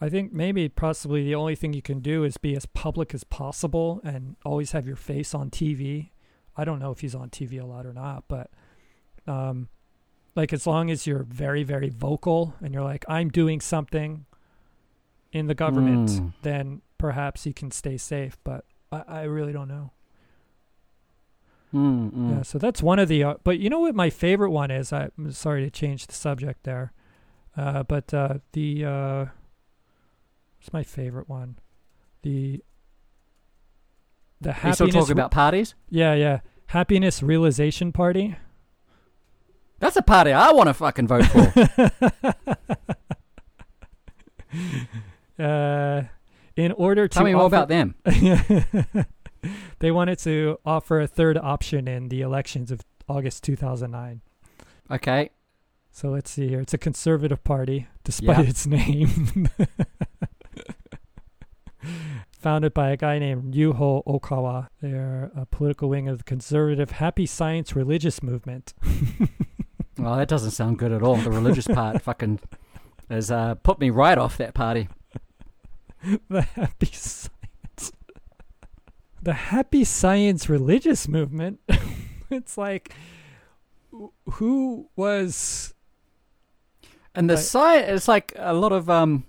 I 0.00 0.08
think 0.10 0.32
maybe 0.32 0.68
possibly 0.68 1.24
the 1.24 1.34
only 1.34 1.54
thing 1.56 1.72
you 1.72 1.80
can 1.80 2.00
do 2.00 2.22
is 2.24 2.36
be 2.36 2.54
as 2.54 2.66
public 2.66 3.14
as 3.14 3.24
possible 3.24 4.00
and 4.04 4.36
always 4.44 4.72
have 4.72 4.86
your 4.86 4.96
face 4.96 5.34
on 5.34 5.48
TV. 5.50 6.10
I 6.56 6.64
don't 6.64 6.78
know 6.78 6.90
if 6.90 7.00
he's 7.00 7.14
on 7.14 7.30
TV 7.30 7.60
a 7.60 7.66
lot 7.66 7.84
or 7.86 7.92
not, 7.92 8.24
but 8.28 8.50
um, 9.26 9.68
like 10.34 10.52
as 10.52 10.66
long 10.66 10.90
as 10.90 11.06
you're 11.06 11.22
very 11.24 11.62
very 11.64 11.88
vocal 11.90 12.54
and 12.62 12.72
you're 12.72 12.84
like 12.84 13.04
I'm 13.08 13.28
doing 13.30 13.60
something 13.60 14.26
in 15.32 15.46
the 15.48 15.54
government, 15.54 16.08
Mm. 16.10 16.32
then 16.42 16.82
perhaps 16.98 17.44
you 17.46 17.52
can 17.52 17.70
stay 17.70 17.96
safe. 17.98 18.38
But 18.44 18.64
I, 18.90 19.02
I 19.06 19.22
really 19.24 19.52
don't 19.52 19.68
know. 19.68 19.90
Mm, 21.74 22.10
mm. 22.12 22.30
Yeah, 22.30 22.42
so 22.42 22.58
that's 22.58 22.82
one 22.82 22.98
of 22.98 23.08
the. 23.08 23.22
Uh, 23.24 23.34
but 23.44 23.58
you 23.58 23.68
know 23.68 23.80
what 23.80 23.94
my 23.94 24.08
favorite 24.08 24.50
one 24.50 24.70
is? 24.70 24.92
I, 24.92 25.10
I'm 25.18 25.32
sorry 25.32 25.64
to 25.64 25.70
change 25.70 26.06
the 26.06 26.14
subject 26.14 26.62
there, 26.62 26.92
uh, 27.56 27.82
but 27.82 28.14
uh, 28.14 28.38
the 28.52 28.84
uh, 28.84 29.24
what's 30.58 30.72
my 30.72 30.82
favorite 30.84 31.28
one? 31.28 31.58
The 32.22 32.62
the 34.40 34.48
You 34.50 34.52
happiness. 34.52 34.76
still 34.76 34.88
talking 34.88 35.12
about 35.12 35.30
parties? 35.30 35.74
yeah, 35.88 36.14
yeah, 36.14 36.40
happiness 36.66 37.22
realization 37.22 37.92
party. 37.92 38.36
That's 39.78 39.96
a 39.96 40.02
party 40.02 40.32
I 40.32 40.52
want 40.52 40.68
to 40.68 40.74
fucking 40.74 41.06
vote 41.06 41.26
for. 41.26 41.52
uh, 45.42 46.02
in 46.56 46.72
order 46.72 47.06
to 47.08 47.14
Tell 47.14 47.24
me 47.24 47.34
more 47.34 47.44
about 47.46 47.68
them. 47.68 47.94
they 49.78 49.90
wanted 49.90 50.18
to 50.20 50.58
offer 50.64 51.00
a 51.00 51.06
third 51.06 51.36
option 51.36 51.86
in 51.86 52.08
the 52.08 52.22
elections 52.22 52.70
of 52.70 52.80
August 53.08 53.44
2009. 53.44 54.22
Okay. 54.90 55.30
So 55.90 56.08
let's 56.08 56.30
see 56.30 56.48
here. 56.48 56.60
It's 56.60 56.74
a 56.74 56.78
conservative 56.78 57.44
party, 57.44 57.86
despite 58.04 58.48
its 58.48 58.66
name. 58.66 59.48
Founded 62.46 62.72
by 62.74 62.90
a 62.90 62.96
guy 62.96 63.18
named 63.18 63.54
Ryuho 63.54 64.04
Okawa. 64.06 64.68
They're 64.80 65.32
a 65.36 65.46
political 65.46 65.88
wing 65.88 66.06
of 66.06 66.18
the 66.18 66.22
conservative 66.22 66.92
happy 66.92 67.26
science 67.26 67.74
religious 67.74 68.22
movement. 68.22 68.72
Well, 69.98 70.14
that 70.16 70.28
doesn't 70.28 70.52
sound 70.52 70.78
good 70.78 70.92
at 70.92 71.02
all. 71.02 71.16
The 71.16 71.30
religious 71.30 71.66
part 71.66 72.02
fucking 72.08 72.38
has 73.10 73.32
uh, 73.32 73.56
put 73.56 73.80
me 73.80 73.90
right 73.90 74.16
off 74.16 74.36
that 74.36 74.54
party. 74.54 74.88
the 76.28 76.42
happy 76.42 76.90
science. 76.92 77.92
The 79.20 79.32
happy 79.32 79.82
science 79.82 80.48
religious 80.48 81.08
movement. 81.08 81.58
it's 82.30 82.56
like 82.56 82.94
who 84.34 84.88
was 84.94 85.74
And 87.12 87.28
the 87.28 87.38
science, 87.38 87.88
it's 87.88 88.06
like 88.06 88.34
a 88.36 88.54
lot 88.54 88.70
of 88.70 88.88
um, 88.88 89.24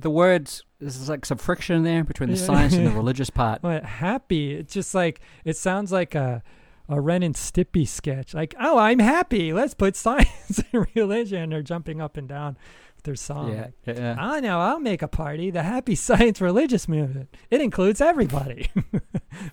the 0.00 0.10
words. 0.10 0.62
There's 0.78 1.08
like 1.08 1.24
some 1.24 1.38
friction 1.38 1.82
there 1.84 2.04
between 2.04 2.30
the 2.30 2.36
Yeah. 2.36 2.44
science 2.44 2.74
and 2.74 2.86
the 2.86 2.90
religious 3.02 3.30
part. 3.30 3.62
what 3.62 3.84
happy? 3.84 4.52
It's 4.54 4.74
just 4.74 4.94
like 4.94 5.20
it 5.44 5.56
sounds 5.56 5.90
like 5.92 6.14
a 6.14 6.42
a 6.88 7.00
Ren 7.00 7.22
and 7.24 7.34
Stimpy 7.34 7.86
sketch. 7.88 8.32
Like, 8.34 8.54
oh, 8.60 8.78
I'm 8.78 9.00
happy. 9.00 9.52
Let's 9.52 9.74
put 9.74 9.96
science 10.06 10.60
and 10.72 10.86
religion. 10.94 11.50
They're 11.50 11.62
jumping 11.62 12.00
up 12.00 12.16
and 12.16 12.28
down 12.28 12.56
with 12.94 13.04
their 13.04 13.16
song. 13.16 13.50
Yeah, 13.52 13.68
yeah. 13.86 14.14
I 14.18 14.38
know. 14.40 14.60
I'll 14.60 14.78
make 14.78 15.02
a 15.02 15.08
party. 15.08 15.50
The 15.50 15.62
Happy 15.64 15.94
Science 16.08 16.40
Religious 16.40 16.86
Movement. 16.86 17.34
It 17.50 17.60
includes 17.60 18.00
everybody: 18.00 18.70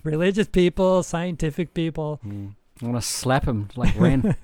religious 0.04 0.46
people, 0.46 1.02
scientific 1.02 1.74
people. 1.74 2.20
Mm. 2.24 2.54
I 2.82 2.86
want 2.86 2.96
to 3.02 3.02
slap 3.08 3.46
him 3.46 3.68
like 3.76 3.98
Ren. 3.98 4.36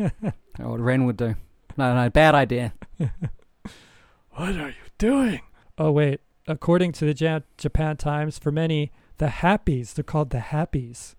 what 0.56 0.80
Ren 0.80 1.04
would 1.04 1.16
do. 1.16 1.34
No, 1.76 1.94
no, 1.94 2.08
bad 2.10 2.34
idea. 2.34 2.72
What 4.36 4.50
are 4.56 4.68
you 4.68 4.74
doing? 4.98 5.40
Oh, 5.80 5.90
wait. 5.90 6.20
According 6.46 6.92
to 6.92 7.06
the 7.12 7.14
Ja- 7.24 7.40
Japan 7.56 7.96
Times, 7.96 8.38
for 8.38 8.52
many, 8.52 8.92
the 9.18 9.26
happies, 9.26 9.94
they're 9.94 10.02
called 10.04 10.30
the 10.30 10.38
Happies, 10.38 11.14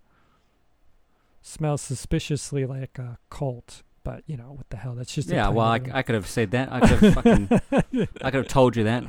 smells 1.40 1.82
suspiciously 1.82 2.64
like 2.64 2.98
a 2.98 3.18
cult. 3.30 3.82
But, 4.04 4.22
you 4.26 4.36
know, 4.36 4.52
what 4.56 4.68
the 4.70 4.76
hell? 4.76 4.94
That's 4.94 5.12
just 5.14 5.30
a 5.30 5.34
Yeah, 5.34 5.48
well, 5.48 5.66
I, 5.66 5.80
I 5.92 6.02
could 6.02 6.14
have 6.14 6.26
said 6.28 6.50
that. 6.52 6.72
I 6.72 6.80
could 6.80 6.90
have 6.98 7.14
fucking, 7.14 7.48
I 8.22 8.30
could 8.30 8.34
have 8.44 8.48
told 8.48 8.76
you 8.76 8.84
that. 8.84 9.04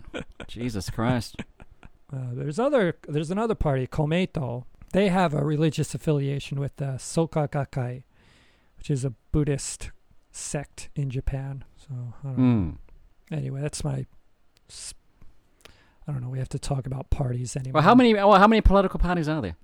Jesus 0.48 0.90
Christ. 0.90 1.36
Uh, 2.12 2.18
there's 2.34 2.60
other. 2.60 2.96
There's 3.08 3.32
another 3.32 3.56
party, 3.56 3.88
Komeito. 3.88 4.66
They 4.92 5.10
have 5.10 5.34
a 5.34 5.44
religious 5.44 5.96
affiliation 5.96 6.60
with 6.60 6.76
the 6.76 6.98
Soka 7.00 7.50
Gakkai, 7.50 8.04
which 8.78 8.92
is 8.92 9.04
a 9.04 9.14
Buddhist 9.32 9.90
sect 10.32 10.90
in 10.96 11.10
Japan. 11.10 11.64
So 11.78 11.88
I 12.24 12.28
don't 12.28 12.38
know. 12.38 12.44
Hmm. 12.44 12.70
anyway, 13.36 13.62
that's 13.62 13.84
my. 13.84 14.06
s- 14.70 14.94
I 16.08 16.12
don't 16.12 16.22
know. 16.22 16.30
We 16.30 16.40
have 16.40 16.50
to 16.50 16.60
talk 16.60 16.86
about 16.86 17.10
parties 17.10 17.56
anyway. 17.56 17.74
Well, 17.76 17.84
how 17.84 17.96
many? 17.96 18.14
Well, 18.14 18.34
how 18.34 18.48
many 18.48 18.62
political 18.62 19.00
parties 19.00 19.28
are 19.30 19.42
there? 19.42 19.56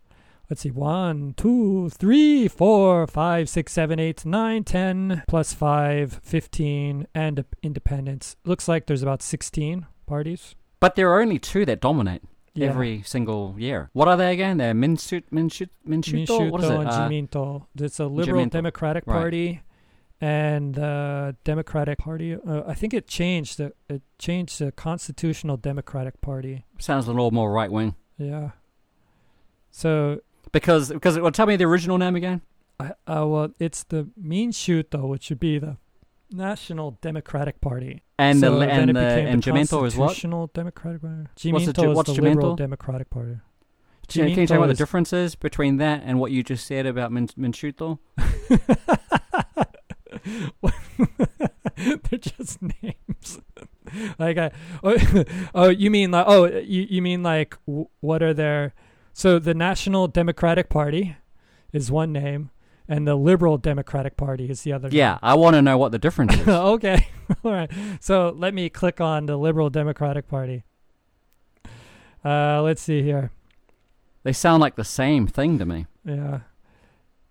Let's 0.49 0.61
see. 0.61 0.71
One, 0.71 1.33
two, 1.37 1.89
three, 1.89 2.47
four, 2.47 3.05
five, 3.05 3.47
six, 3.49 3.71
seven, 3.71 3.99
eight, 3.99 4.25
nine, 4.25 4.63
ten, 4.63 5.23
plus 5.27 5.53
five, 5.53 6.19
fifteen, 6.23 7.07
and 7.13 7.45
independence. 7.61 8.35
Looks 8.45 8.67
like 8.67 8.87
there's 8.87 9.03
about 9.03 9.21
sixteen 9.21 9.85
parties. 10.07 10.55
But 10.79 10.95
there 10.95 11.09
are 11.11 11.21
only 11.21 11.37
two 11.39 11.65
that 11.65 11.81
dominate 11.81 12.23
Yeah. 12.55 12.67
every 12.69 13.03
single 13.03 13.53
year. 13.57 13.89
What 13.93 14.07
are 14.07 14.17
they 14.17 14.31
again? 14.33 14.57
They're 14.57 14.73
Minsut, 14.73 15.23
Minsut, 15.31 15.69
Minshuto? 15.87 16.49
What 16.49 16.63
is 16.63 16.69
it? 16.69 16.75
and 16.79 16.87
Uh, 16.89 17.07
Jiminto. 17.09 17.65
It's 17.79 17.99
a 17.99 18.07
liberal 18.07 18.45
Jiminto. 18.45 18.49
Democratic 18.51 19.05
Right. 19.05 19.59
And 20.21 20.75
the 20.75 21.35
Democratic 21.45 21.97
Party. 21.99 22.35
Uh, 22.35 22.63
I 22.67 22.73
think 22.73 22.93
it 22.93 23.07
changed. 23.07 23.57
The, 23.57 23.73
it 23.87 24.01
changed 24.17 24.59
the 24.59 24.71
Constitutional 24.71 25.55
Democratic 25.55 26.19
Party. 26.19 26.65
sounds 26.77 27.07
a 27.07 27.11
little 27.11 27.31
more 27.31 27.51
right 27.51 27.71
wing. 27.71 27.95
Yeah. 28.17 28.51
So, 29.71 30.19
Because, 30.51 30.89
because, 30.89 31.17
well, 31.19 31.31
tell 31.31 31.45
me 31.45 31.55
the 31.55 31.63
original 31.65 31.97
name 31.97 32.15
again. 32.15 32.41
I, 32.79 32.91
uh, 33.07 33.25
well, 33.27 33.53
it's 33.59 33.83
the 33.83 34.09
Minshuto, 34.21 35.07
which 35.07 35.29
would 35.29 35.39
be 35.39 35.57
the 35.57 35.77
National 36.31 36.97
Democratic 37.01 37.61
Party. 37.61 38.03
And 38.17 38.39
so 38.39 38.59
the 38.59 38.69
and 38.69 38.89
it 38.89 38.93
the 38.93 38.99
became 38.99 39.27
and 39.27 39.43
the 39.43 39.55
is 39.55 39.95
what? 39.95 40.07
Constitutional 40.07 40.47
Democratic 40.47 41.01
Party. 41.01 41.51
What's 41.51 41.65
the 41.65 41.73
Ju- 41.73 41.91
is 41.91 41.95
what's 41.95 42.13
the 42.13 42.21
Liberal 42.21 42.55
Democratic 42.55 43.09
Party. 43.09 43.37
Can 44.07 44.27
can 44.29 44.39
you 44.41 44.47
tell 44.47 44.57
me 44.57 44.61
what 44.61 44.67
the 44.67 44.73
difference 44.73 45.13
is 45.13 45.35
between 45.35 45.77
that 45.77 46.01
and 46.03 46.19
what 46.19 46.31
you 46.31 46.43
just 46.43 46.65
said 46.65 46.85
about 46.85 47.11
Min- 47.11 47.27
Minshuto? 47.29 47.99
They're 51.77 52.19
just 52.19 52.61
names. 52.61 53.39
like, 54.17 54.37
I, 54.37 54.51
oh, 54.83 55.23
oh, 55.55 55.69
you 55.69 55.89
mean 55.89 56.11
like, 56.11 56.25
oh, 56.27 56.45
you 56.45 56.87
you 56.89 57.01
mean 57.01 57.23
like, 57.23 57.57
what 57.65 58.21
are 58.21 58.33
their? 58.33 58.73
So 59.13 59.39
the 59.39 59.53
National 59.53 60.07
Democratic 60.07 60.69
Party 60.69 61.15
is 61.73 61.91
one 61.91 62.11
name, 62.11 62.51
and 62.87 63.07
the 63.07 63.15
Liberal 63.15 63.57
Democratic 63.57 64.17
Party 64.17 64.49
is 64.49 64.63
the 64.63 64.73
other. 64.73 64.89
Yeah, 64.91 65.19
I 65.21 65.35
want 65.35 65.55
to 65.55 65.61
know 65.61 65.77
what 65.77 65.91
the 65.91 65.99
difference 65.99 66.35
is. 66.35 66.47
okay. 66.47 67.07
All 67.43 67.51
right. 67.51 67.71
So 67.99 68.33
let 68.35 68.53
me 68.53 68.69
click 68.69 68.99
on 68.99 69.25
the 69.25 69.37
Liberal 69.37 69.69
Democratic 69.69 70.27
Party. 70.27 70.63
Uh, 72.23 72.61
let's 72.61 72.81
see 72.81 73.01
here. 73.01 73.31
they 74.23 74.33
sound 74.33 74.59
like 74.61 74.75
the 74.75 74.83
same 74.83 75.25
thing 75.27 75.57
to 75.59 75.65
me. 75.65 75.85
Yeah. 76.03 76.39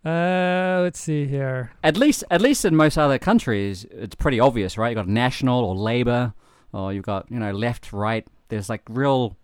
Uh, 0.05 0.81
let's 0.83 1.01
see 1.01 1.27
here. 1.27 1.73
At 1.83 1.97
least, 1.97 2.25
at 2.31 2.41
least 2.41 2.65
in 2.65 2.75
most 2.77 2.97
other 2.97 3.19
countries, 3.19 3.85
it's 3.91 4.15
pretty 4.15 4.39
obvious, 4.41 4.79
right? 4.79 4.91
You've 4.91 4.97
got 4.97 5.09
national 5.09 5.65
or 5.65 5.75
labor, 5.75 6.33
or 6.73 6.93
you've 6.93 7.05
got 7.05 7.31
you 7.31 7.39
know 7.39 7.51
left, 7.53 7.93
right. 7.93 8.27
There's 8.49 8.69
like 8.69 8.83
real 8.89 9.37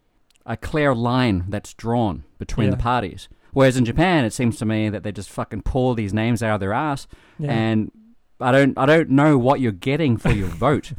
a 0.46 0.56
clear 0.56 0.94
line 0.94 1.44
that's 1.48 1.74
drawn 1.74 2.24
between 2.38 2.70
the 2.70 2.76
parties. 2.76 3.28
Whereas 3.52 3.76
in 3.76 3.84
Japan, 3.84 4.24
it 4.24 4.32
seems 4.32 4.58
to 4.58 4.64
me 4.64 4.88
that 4.88 5.02
they 5.04 5.12
just 5.12 5.30
fucking 5.30 5.62
pull 5.62 5.94
these 5.94 6.12
names 6.12 6.42
out 6.42 6.54
of 6.54 6.60
their 6.60 6.72
ass, 6.72 7.06
Yeah. 7.38 7.52
and 7.52 7.90
I 8.40 8.50
don't, 8.52 8.76
I 8.76 8.84
don't 8.84 9.10
know 9.10 9.38
what 9.38 9.60
you're 9.60 9.70
getting 9.72 10.16
for 10.16 10.30
your 10.30 10.48
vote. 10.66 10.92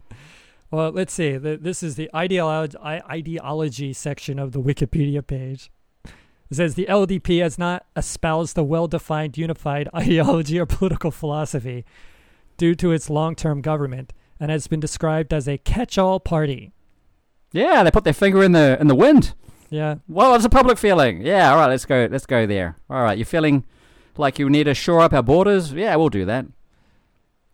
Well, 0.71 0.91
let's 0.91 1.13
see. 1.13 1.37
This 1.37 1.83
is 1.83 1.95
the 1.95 2.09
ideology 2.15 3.93
section 3.93 4.39
of 4.39 4.51
the 4.53 4.61
Wikipedia 4.61 5.25
page. 5.25 5.69
It 6.49 6.55
says 6.55 6.75
the 6.75 6.85
LDP 6.87 7.41
has 7.41 7.57
not 7.57 7.85
espoused 7.95 8.57
a 8.57 8.63
well 8.63 8.87
defined 8.87 9.37
unified 9.37 9.89
ideology 9.95 10.59
or 10.59 10.65
political 10.65 11.11
philosophy 11.11 11.85
due 12.57 12.75
to 12.75 12.91
its 12.91 13.09
long 13.09 13.35
term 13.35 13.61
government 13.61 14.13
and 14.39 14.51
has 14.51 14.67
been 14.67 14.79
described 14.79 15.33
as 15.33 15.47
a 15.47 15.57
catch 15.57 15.97
all 15.97 16.19
party. 16.19 16.71
Yeah, 17.51 17.83
they 17.83 17.91
put 17.91 18.03
their 18.03 18.13
finger 18.13 18.43
in 18.43 18.51
the 18.51 18.77
in 18.79 18.87
the 18.87 18.95
wind. 18.95 19.33
Yeah. 19.69 19.95
Well, 20.07 20.35
it's 20.35 20.45
a 20.45 20.49
public 20.49 20.77
feeling. 20.77 21.21
Yeah, 21.21 21.51
all 21.51 21.57
right, 21.57 21.67
let's 21.69 21.85
go. 21.85 22.07
Let's 22.09 22.25
go 22.25 22.45
there. 22.45 22.77
All 22.89 23.01
right, 23.01 23.17
you're 23.17 23.25
feeling 23.25 23.65
like 24.17 24.37
you 24.39 24.49
need 24.49 24.65
to 24.65 24.73
shore 24.73 25.01
up 25.01 25.13
our 25.13 25.23
borders. 25.23 25.73
Yeah, 25.73 25.95
we'll 25.95 26.09
do 26.09 26.25
that. 26.25 26.45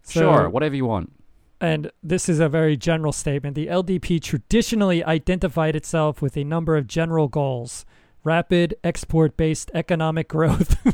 So- 0.03 0.21
sure, 0.21 0.49
whatever 0.49 0.75
you 0.75 0.85
want. 0.85 1.13
And 1.59 1.91
this 2.01 2.27
is 2.27 2.39
a 2.39 2.49
very 2.49 2.75
general 2.75 3.11
statement. 3.11 3.53
The 3.53 3.67
LDP 3.67 4.19
traditionally 4.19 5.03
identified 5.03 5.75
itself 5.75 6.19
with 6.19 6.35
a 6.35 6.43
number 6.43 6.75
of 6.75 6.87
general 6.87 7.27
goals 7.27 7.85
rapid 8.23 8.75
export 8.83 9.37
based 9.37 9.71
economic 9.73 10.27
growth, 10.27 10.75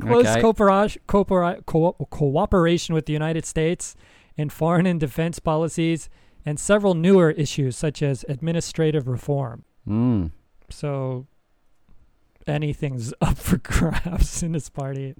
close 0.00 0.26
Okay. 0.26 0.40
cooperation, 0.40 1.02
coopera- 1.06 1.64
co- 1.66 1.92
cooperation 2.10 2.94
with 2.94 3.06
the 3.06 3.12
United 3.12 3.44
States 3.46 3.94
in 4.36 4.48
foreign 4.48 4.86
and 4.86 4.98
defense 5.00 5.38
policies, 5.38 6.08
and 6.44 6.58
several 6.58 6.94
newer 6.94 7.30
issues 7.30 7.76
such 7.76 8.02
as 8.02 8.24
administrative 8.28 9.08
reform. 9.08 9.64
Mm. 9.88 10.30
So 10.70 11.26
anything's 12.46 13.12
up 13.20 13.38
for 13.38 13.58
grabs 13.58 14.42
in 14.42 14.52
this 14.52 14.68
party. 14.68 15.14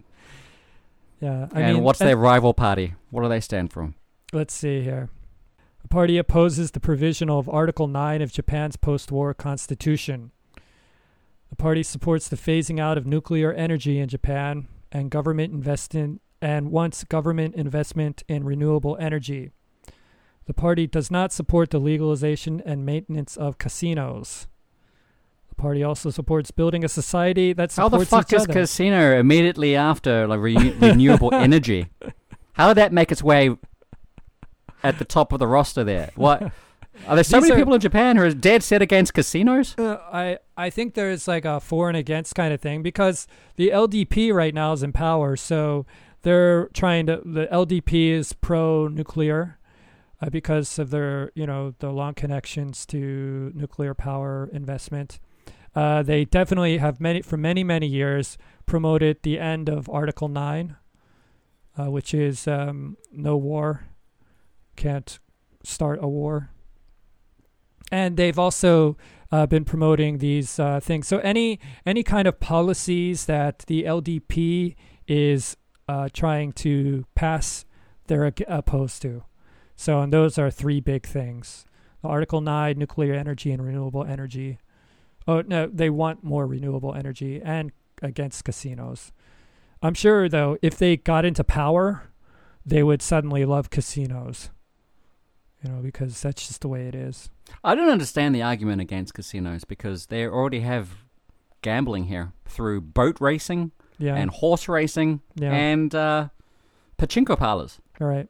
Yeah, 1.21 1.49
I 1.53 1.61
and 1.63 1.75
mean, 1.75 1.83
what's 1.85 2.01
and- 2.01 2.09
their 2.09 2.17
rival 2.17 2.55
party? 2.55 2.95
What 3.11 3.23
do 3.23 3.29
they 3.29 3.41
stand 3.41 3.73
for? 3.73 3.93
Let's 4.33 4.55
see 4.55 4.83
here. 4.83 5.09
The 5.89 5.95
party 5.95 6.19
opposes 6.19 6.73
the 6.73 6.81
provision 6.81 7.31
of 7.31 7.49
Article 7.49 7.87
9 7.89 8.21
of 8.21 8.31
Japan's 8.31 8.77
post 8.77 9.11
war 9.11 9.33
constitution. 9.33 10.33
The 11.49 11.57
party 11.57 11.83
supports 11.83 12.29
the 12.29 12.37
phasing 12.37 12.79
out 12.79 12.99
of 12.99 13.07
nuclear 13.07 13.55
energy 13.55 13.99
in 13.99 14.11
Japan 14.11 14.69
and 14.93 15.11
government 15.11 15.55
investment 15.55 16.21
and 16.43 16.71
wants 16.71 17.05
government 17.05 17.55
investment 17.55 18.23
in 18.29 18.45
renewable 18.45 18.99
energy. 19.01 19.51
The 20.45 20.53
party 20.53 20.87
does 20.87 21.11
not 21.11 21.33
support 21.33 21.71
the 21.71 21.79
legalization 21.79 22.63
and 22.67 22.85
maintenance 22.85 23.39
of 23.39 23.57
casinos. 23.57 24.47
The 25.49 25.55
party 25.55 25.83
also 25.83 26.11
supports 26.11 26.51
building 26.51 26.85
a 26.85 26.89
society 26.91 27.55
that 27.55 27.73
supports 27.73 27.93
How 27.95 27.99
the 27.99 28.05
fuck 28.05 28.31
is 28.35 28.43
other. 28.43 28.53
casino 28.53 29.19
immediately 29.19 29.75
after 29.75 30.27
like 30.27 30.41
re- 30.41 30.73
renewable 30.73 31.31
energy? 31.33 31.87
How 32.53 32.69
did 32.69 32.77
that 32.77 32.93
make 32.93 33.11
its 33.11 33.23
way 33.23 33.57
at 34.83 34.99
the 34.99 35.05
top 35.05 35.33
of 35.33 35.39
the 35.39 35.47
roster 35.47 35.85
there? 35.85 36.11
What? 36.17 36.43
Are 37.07 37.15
there 37.15 37.25
so 37.25 37.37
These 37.41 37.49
many 37.49 37.53
are- 37.55 37.57
people 37.65 37.75
in 37.75 37.81
Japan 37.81 38.17
who 38.17 38.25
are 38.25 38.31
dead 38.33 38.63
set 38.63 38.83
against 38.83 39.15
casinos? 39.15 39.75
Uh, 39.79 39.99
I 40.13 40.39
I 40.57 40.71
think 40.71 40.95
there's 40.95 41.29
like 41.29 41.45
a 41.45 41.61
for 41.61 41.89
and 41.89 41.97
against 41.97 42.35
kind 42.35 42.53
of 42.53 42.61
thing 42.61 42.83
because 42.83 43.27
the 43.57 43.71
LDP 43.71 44.33
right 44.33 44.55
now 44.55 44.73
is 44.73 44.83
in 44.83 44.93
power, 44.93 45.37
so 45.37 45.87
they're 46.23 46.67
trying 46.69 47.07
to. 47.07 47.23
The 47.25 47.47
LDP 47.53 48.11
is 48.11 48.33
pro 48.33 48.89
nuclear 48.89 49.59
uh, 50.21 50.31
because 50.31 50.79
of 50.79 50.91
their 50.91 51.31
you 51.35 51.47
know 51.47 51.75
the 51.79 51.91
long 51.91 52.15
connections 52.15 52.85
to 52.87 53.53
nuclear 53.55 53.95
power 53.95 54.49
investment. 54.53 55.21
Uh, 55.77 56.03
they 56.03 56.25
definitely 56.25 56.79
have 56.79 57.01
many 57.01 57.23
for 57.23 57.37
many 57.37 57.63
many 57.63 57.87
years 57.87 58.37
promoted 58.67 59.23
the 59.23 59.39
end 59.39 59.69
of 59.69 59.89
Article 59.89 60.27
Nine, 60.27 60.77
uh, 61.79 61.89
which 61.91 62.13
is 62.13 62.49
um, 62.49 62.97
no 63.13 63.37
war, 63.37 63.85
can't 64.79 65.19
start 65.65 65.99
a 66.01 66.09
war 66.09 66.51
and 67.91 68.17
they've 68.17 68.39
also 68.39 68.97
uh, 69.31 69.47
been 69.47 69.65
promoting 69.65 70.19
these 70.19 70.59
uh, 70.59 70.81
things. 70.81 71.07
So 71.07 71.19
any 71.19 71.61
any 71.85 72.03
kind 72.03 72.27
of 72.29 72.41
policies 72.41 73.27
that 73.27 73.61
the 73.67 73.85
LDP 73.85 74.75
is 75.07 75.57
uh, 75.89 76.09
trying 76.13 76.53
to 76.53 77.07
pass, 77.15 77.65
they're 78.07 78.33
opposed 78.47 79.03
to. 79.03 79.25
So 79.77 80.01
and 80.01 80.13
those 80.13 80.39
are 80.39 80.51
three 80.51 80.81
big 80.81 81.07
things: 81.07 81.65
Article 82.03 82.41
Nine, 82.41 82.79
nuclear 82.79 83.15
energy 83.15 83.53
and 83.53 83.65
renewable 83.65 84.05
energy. 84.05 84.59
Oh 85.27 85.43
no, 85.43 85.67
they 85.67 85.91
want 85.91 86.25
more 86.25 86.47
renewable 86.47 86.95
energy 86.95 87.41
and 87.43 87.73
against 88.03 88.45
casinos. 88.45 89.13
I'm 89.83 89.95
sure 89.95 90.29
though, 90.29 90.57
if 90.63 90.77
they 90.77 90.97
got 90.97 91.25
into 91.25 91.45
power, 91.45 92.11
they 92.65 92.83
would 92.83 93.03
suddenly 93.03 93.45
love 93.45 93.71
casinos. 93.71 94.51
You 95.63 95.71
know, 95.71 95.81
because 95.83 96.21
that's 96.23 96.47
just 96.47 96.61
the 96.61 96.69
way 96.69 96.87
it 96.87 96.95
is. 96.95 97.31
I 97.65 97.75
don't 97.75 97.89
understand 97.89 98.35
the 98.35 98.43
argument 98.43 98.81
against 98.81 99.15
casinos 99.15 99.65
because 99.65 100.07
they 100.07 100.25
already 100.27 100.61
have 100.61 100.91
gambling 101.63 102.05
here 102.05 102.33
through 102.47 102.81
boat 102.83 103.17
racing 103.21 103.73
Yeah. 103.99 104.15
and 104.15 104.31
horse 104.31 104.69
racing 104.69 105.21
yeah. 105.35 105.53
and 105.53 105.93
uh, 105.95 106.29
pachinko 106.97 107.37
parlors. 107.37 107.81
All 108.01 108.07
right. 108.07 108.29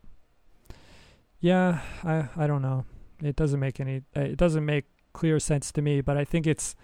Yeah, 1.40 1.80
I 2.02 2.28
I 2.36 2.46
don't 2.46 2.62
know. 2.62 2.84
It 3.22 3.36
doesn't 3.36 3.60
make 3.60 3.78
any. 3.80 4.02
uh, 4.16 4.20
It 4.20 4.36
doesn't 4.38 4.64
make 4.64 4.86
clear 5.12 5.38
sense 5.38 5.70
to 5.72 5.82
me. 5.82 6.00
But 6.00 6.16
I 6.16 6.24
think 6.24 6.46
it's 6.46 6.74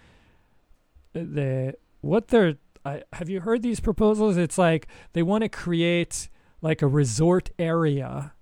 uh, 1.15 1.19
the 1.19 1.73
what 2.01 2.27
they're. 2.29 2.55
I, 2.85 3.01
have 3.13 3.29
you 3.29 3.41
heard 3.41 3.63
these 3.63 3.79
proposals? 3.79 4.37
It's 4.37 4.57
like 4.59 4.87
they 5.13 5.23
want 5.23 5.41
to 5.43 5.49
create 5.49 6.29
like 6.61 6.81
a 6.83 6.87
resort 6.87 7.49
area 7.57 8.33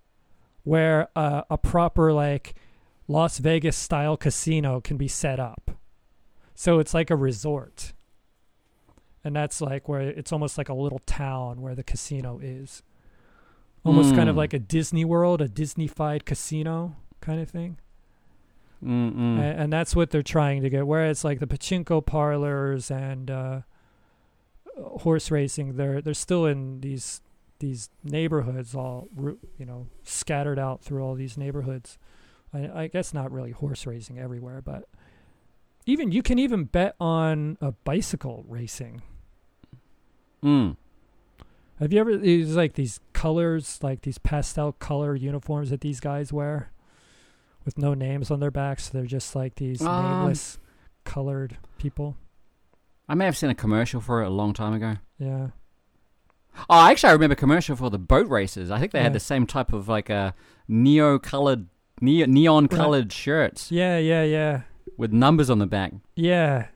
where 0.63 1.09
uh, 1.15 1.43
a 1.49 1.57
proper 1.57 2.13
like 2.13 2.55
Las 3.07 3.37
Vegas 3.37 3.75
style 3.77 4.17
casino 4.17 4.79
can 4.81 4.97
be 4.97 5.07
set 5.07 5.39
up. 5.39 5.71
So 6.55 6.79
it's 6.79 6.93
like 6.93 7.09
a 7.09 7.15
resort. 7.15 7.93
And 9.23 9.35
that's 9.35 9.61
like 9.61 9.87
where 9.87 10.01
it's 10.01 10.31
almost 10.31 10.57
like 10.57 10.69
a 10.69 10.73
little 10.73 10.99
town 10.99 11.61
where 11.61 11.75
the 11.75 11.83
casino 11.83 12.39
is. 12.41 12.83
Almost 13.85 14.15
kind 14.15 14.29
of 14.29 14.35
Mm. 14.35 14.37
like 14.39 14.53
a 14.53 14.59
Disney 14.59 15.03
World, 15.03 15.41
a 15.41 15.47
Disneyfied 15.49 16.23
casino 16.25 16.95
kind 17.19 17.41
of 17.41 17.49
thing. 17.49 17.77
Mm-mm. 18.83 19.39
And, 19.39 19.71
that's 19.71 19.95
what 19.95 20.11
they're 20.11 20.21
trying 20.23 20.61
to 20.61 20.69
get. 20.69 20.85
Whereas 20.87 21.23
like 21.23 21.39
the 21.39 21.47
pachinko 21.47 22.05
parlors 22.05 22.91
and 22.91 23.31
uh, 23.31 23.61
horse 24.77 25.31
racing, 25.31 25.77
they're 25.77 26.01
they're 26.01 26.13
still 26.13 26.45
in 26.45 26.81
these 26.81 27.21
these 27.63 27.89
neighborhoods, 28.03 28.75
all 28.75 29.07
you 29.57 29.65
know, 29.65 29.87
scattered 30.03 30.59
out 30.59 30.83
through 30.83 31.01
all 31.01 31.15
these 31.15 31.37
neighborhoods. 31.37 31.97
I, 32.53 32.83
I 32.83 32.87
guess 32.87 33.13
not 33.13 33.31
really 33.31 33.51
horse 33.51 33.87
racing 33.87 34.19
everywhere, 34.19 34.61
but 34.61 34.87
even 35.85 36.11
you 36.11 36.21
can 36.21 36.37
even 36.39 36.65
bet 36.65 36.95
on 36.99 37.57
a 37.61 37.71
bicycle 37.71 38.43
racing. 38.47 39.01
Mm. 40.43 40.75
Have 41.79 41.93
you 41.93 41.99
ever? 41.99 42.17
There's 42.17 42.55
like 42.55 42.73
these 42.73 42.99
colors, 43.13 43.79
like 43.81 44.01
these 44.01 44.17
pastel 44.17 44.73
color 44.73 45.15
uniforms 45.15 45.69
that 45.69 45.81
these 45.81 45.99
guys 45.99 46.31
wear, 46.33 46.71
with 47.65 47.77
no 47.77 47.93
names 47.93 48.29
on 48.29 48.39
their 48.41 48.51
backs. 48.51 48.89
They're 48.89 49.05
just 49.05 49.35
like 49.35 49.55
these 49.55 49.81
Um, 49.81 50.03
nameless, 50.03 50.59
colored 51.05 51.57
people. 51.77 52.17
I 53.07 53.15
may 53.15 53.25
have 53.25 53.37
seen 53.37 53.49
a 53.49 53.55
commercial 53.55 54.01
for 54.01 54.21
it 54.21 54.27
a 54.27 54.29
long 54.29 54.53
time 54.53 54.73
ago. 54.73 54.97
Yeah, 55.17 55.47
Oh, 56.69 56.87
actually, 56.87 57.09
I 57.09 57.13
remember 57.13 57.33
a 57.33 57.35
commercial 57.35 57.75
for 57.75 57.89
the 57.89 57.99
boat 57.99 58.27
races. 58.29 58.71
I 58.71 58.79
think 58.79 58.91
they 58.91 59.01
had 59.01 59.13
the 59.13 59.19
same 59.19 59.45
type 59.45 59.73
of 59.73 59.87
like 59.87 60.09
uh, 60.09 60.13
a 60.13 60.33
neo 60.67 61.19
colored, 61.19 61.67
neon 62.01 62.67
colored 62.67 63.11
shirts 63.11 63.71
yeah, 63.71 63.97
yeah, 63.97 64.23
yeah, 64.23 64.61
with 64.97 65.11
numbers 65.11 65.49
on 65.49 65.59
the 65.59 65.67
back. 65.67 65.93
yeah. 66.15 66.67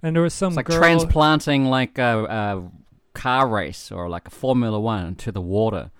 And 0.00 0.14
there 0.14 0.22
was 0.22 0.32
some 0.32 0.48
It's 0.52 0.56
like 0.56 0.66
girl. 0.66 0.78
transplanting 0.78 1.64
like 1.64 1.98
a, 1.98 2.24
a 2.24 2.70
car 3.14 3.48
race 3.48 3.90
or 3.90 4.08
like 4.08 4.28
a 4.28 4.30
Formula 4.30 4.78
One 4.78 5.16
to 5.16 5.32
the 5.32 5.40
water. 5.40 5.90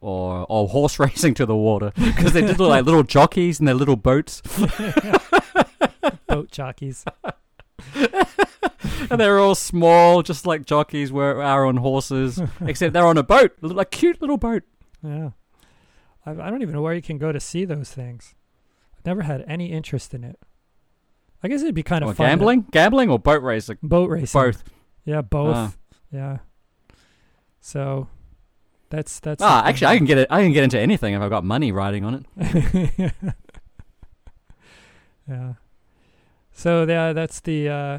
Or, 0.00 0.44
or 0.48 0.66
horse 0.68 0.98
racing 1.06 1.34
to 1.34 1.46
the 1.46 1.54
water 1.54 1.92
because 1.94 2.32
they 2.32 2.40
did 2.40 2.58
look 2.58 2.70
like 2.70 2.84
little 2.84 3.04
jockeys 3.04 3.60
in 3.60 3.66
their 3.66 3.74
little 3.76 3.94
boats 3.94 4.40
boat 6.26 6.50
jockeys. 6.50 7.04
and 9.10 9.20
they're 9.20 9.38
all 9.38 9.54
small 9.54 10.22
just 10.22 10.46
like 10.46 10.64
jockeys 10.66 11.10
were 11.12 11.42
are 11.42 11.64
on 11.66 11.76
horses 11.78 12.40
except 12.60 12.92
they're 12.92 13.06
on 13.06 13.18
a 13.18 13.22
boat 13.22 13.52
a 13.62 13.84
cute 13.84 14.20
little 14.20 14.36
boat 14.38 14.62
Yeah, 15.02 15.30
I, 16.24 16.30
I 16.30 16.50
don't 16.50 16.62
even 16.62 16.74
know 16.74 16.82
where 16.82 16.94
you 16.94 17.02
can 17.02 17.18
go 17.18 17.32
to 17.32 17.40
see 17.40 17.64
those 17.64 17.90
things. 17.90 18.34
I've 18.96 19.04
never 19.06 19.22
had 19.22 19.44
any 19.48 19.72
interest 19.72 20.14
in 20.14 20.22
it. 20.24 20.38
I 21.42 21.48
guess 21.48 21.60
it'd 21.62 21.74
be 21.74 21.82
kind 21.82 22.04
of 22.04 22.10
or 22.10 22.14
fun. 22.14 22.26
to- 22.26 22.30
gambling 22.30 22.66
gambling 22.70 23.10
or 23.10 23.18
boat 23.18 23.42
racing 23.42 23.78
boat 23.82 24.10
racing. 24.10 24.40
both 24.40 24.62
Yeah, 25.04 25.22
both. 25.22 25.56
Ah. 25.56 25.72
Yeah. 26.12 26.38
So 27.60 28.08
that's 28.90 29.20
that's 29.20 29.42
ah 29.42 29.62
actually 29.64 29.86
i 29.86 29.96
can 29.96 30.04
get 30.04 30.18
it 30.18 30.26
i 30.28 30.42
can 30.42 30.52
get 30.52 30.62
into 30.62 30.78
anything 30.78 31.14
if 31.14 31.22
i've 31.22 31.30
got 31.30 31.44
money 31.44 31.72
riding 31.72 32.04
on 32.04 32.26
it 32.38 33.12
yeah. 35.28 35.54
So 36.52 36.84
yeah, 36.84 37.12
that's 37.14 37.40
the 37.40 37.68
uh 37.68 37.98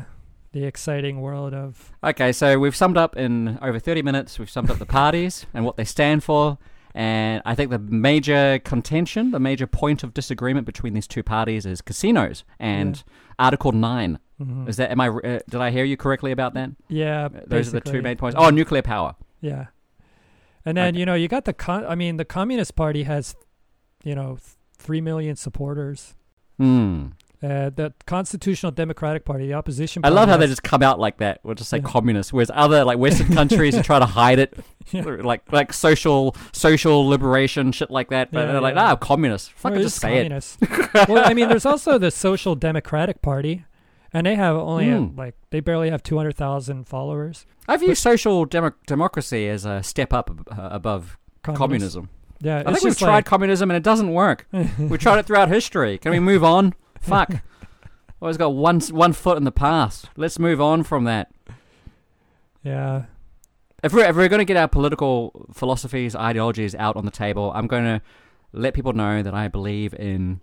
the 0.54 0.64
exciting 0.66 1.20
world 1.22 1.54
of 1.54 1.92
Okay, 2.04 2.32
so 2.32 2.58
we've 2.60 2.76
summed 2.76 2.96
up 2.98 3.16
in 3.18 3.60
over 3.62 3.78
30 3.80 4.02
minutes, 4.02 4.40
we've 4.40 4.50
summed 4.50 4.72
up 4.72 4.78
the 4.80 4.86
parties 4.86 5.46
and 5.54 5.66
what 5.66 5.76
they 5.78 5.84
stand 5.86 6.24
for. 6.24 6.58
And 6.96 7.42
I 7.44 7.56
think 7.56 7.72
the 7.72 7.80
major 7.80 8.60
contention, 8.64 9.32
the 9.32 9.40
major 9.40 9.66
point 9.66 10.04
of 10.04 10.14
disagreement 10.14 10.66
between 10.68 10.94
these 10.94 11.08
two 11.08 11.24
parties 11.24 11.66
is 11.66 11.82
casinos 11.82 12.44
and 12.60 13.04
Article 13.40 13.72
9. 13.72 14.20
mhm. 14.40 14.70
Is 14.70 14.78
that, 14.78 14.92
am 14.92 15.02
I, 15.02 15.08
uh, 15.10 15.40
did 15.50 15.60
I 15.60 15.72
hear 15.72 15.84
you 15.86 15.98
correctly 15.98 16.32
about 16.32 16.54
that? 16.54 16.70
yeah, 16.90 17.30
Those 17.48 17.70
are 17.70 17.80
the 17.80 17.82
two 17.82 18.02
main 18.04 18.16
points. 18.18 18.36
Oh, 18.40 18.52
nuclear 18.52 18.84
power. 18.84 19.16
Yeah. 19.42 19.68
And 20.66 20.78
then, 20.78 20.90
Okay. 20.90 21.00
you 21.00 21.06
know, 21.08 21.16
you 21.16 21.28
got 21.28 21.46
the 21.46 21.54
con- 21.54 21.86
I 21.86 21.96
mean, 21.96 22.18
the 22.18 22.26
Communist 22.26 22.76
Party 22.76 23.04
has 23.04 23.36
you 24.04 24.14
know, 24.16 24.36
th- 24.36 24.56
3 24.78 25.02
million 25.02 25.36
supporters. 25.36 26.14
Hmm. 26.58 27.08
Uh, 27.44 27.70
the 27.70 27.94
Constitutional 28.06 28.72
Democratic 28.72 29.26
Party, 29.26 29.48
the 29.48 29.54
opposition 29.54 30.00
I 30.06 30.08
party 30.08 30.16
love 30.16 30.30
how 30.30 30.38
they 30.38 30.48
just 30.48 30.64
come 30.64 30.82
out 30.82 30.98
like 30.98 31.18
that. 31.18 31.42
We'll 31.44 31.56
just 31.56 31.70
say 31.70 31.78
Yeah. 31.78 31.84
communist, 31.84 32.32
whereas 32.32 32.50
other 32.54 32.86
like 32.86 32.98
Western 32.98 33.28
countries 33.34 33.76
trying 33.82 34.00
to 34.00 34.06
hide 34.08 34.40
it, 34.40 34.58
Yeah. 34.92 35.04
like 35.04 35.42
like 35.52 35.74
social 35.74 36.36
social 36.54 37.06
liberation 37.06 37.74
shit 37.74 37.92
like 37.92 38.10
that. 38.12 38.32
But 38.32 38.46
Yeah, 38.46 38.52
they're 38.54 38.62
like, 38.62 38.78
ah, 38.78 38.96
communist. 38.96 39.52
Fucking 39.54 39.82
just 39.82 40.00
say 40.00 40.20
it. 40.26 40.30
communist. 40.30 40.58
well, 41.10 41.24
I 41.30 41.34
mean, 41.34 41.50
there's 41.50 41.66
also 41.66 41.98
the 41.98 42.12
Social 42.12 42.56
Democratic 42.56 43.22
Party, 43.22 43.66
and 44.14 44.26
they 44.26 44.36
have 44.36 44.56
only 44.56 44.90
a- 44.90 44.94
Mm. 45.00 45.18
like 45.18 45.36
they 45.50 45.60
barely 45.60 45.90
have 45.90 46.02
two 46.02 46.16
hundred 46.18 46.38
thousand 46.38 46.86
followers. 46.88 47.46
I 47.68 47.76
view 47.76 47.94
social 47.96 48.46
demo- 48.46 48.72
democracy 48.88 49.50
as 49.50 49.66
a 49.66 49.84
step 49.84 50.14
up 50.14 50.30
ab- 50.30 50.48
uh, 50.58 50.70
above 50.72 51.18
Communist. 51.44 51.60
communism. 51.60 52.10
Yeah, 52.40 52.64
I 52.66 52.72
think 52.72 52.84
we've 52.86 52.98
tried 52.98 53.16
like- 53.16 53.26
communism 53.26 53.70
and 53.70 53.76
it 53.78 53.84
doesn't 53.84 54.14
work. 54.14 54.48
we 54.80 54.98
tried 54.98 55.20
it 55.20 55.26
throughout 55.26 55.50
history. 55.50 55.98
Can 55.98 56.12
we 56.12 56.20
move 56.20 56.44
on? 56.44 56.74
Fuck. 57.04 57.42
Always 58.22 58.38
got 58.38 58.54
one 58.56 58.80
one 58.80 59.14
foot 59.14 59.38
in 59.38 59.44
the 59.44 59.52
past. 59.52 60.10
Let's 60.16 60.40
move 60.40 60.62
on 60.62 60.84
from 60.84 61.04
that. 61.06 61.32
yeah, 62.64 63.04
If 63.84 63.94
we're, 63.94 64.06
if 64.06 64.16
we're 64.16 64.30
going 64.30 64.40
to 64.40 64.46
get 64.46 64.56
our 64.58 64.68
political 64.68 65.48
philosophies, 65.54 66.16
ideologies 66.16 66.74
out 66.76 66.96
on 66.96 67.06
the 67.06 67.12
table, 67.12 67.52
I'm 67.54 67.68
going 67.68 67.84
to 67.84 68.02
let 68.54 68.74
people 68.74 68.94
know 68.94 69.22
that 69.24 69.34
I 69.34 69.48
believe 69.50 69.94
in 69.96 70.40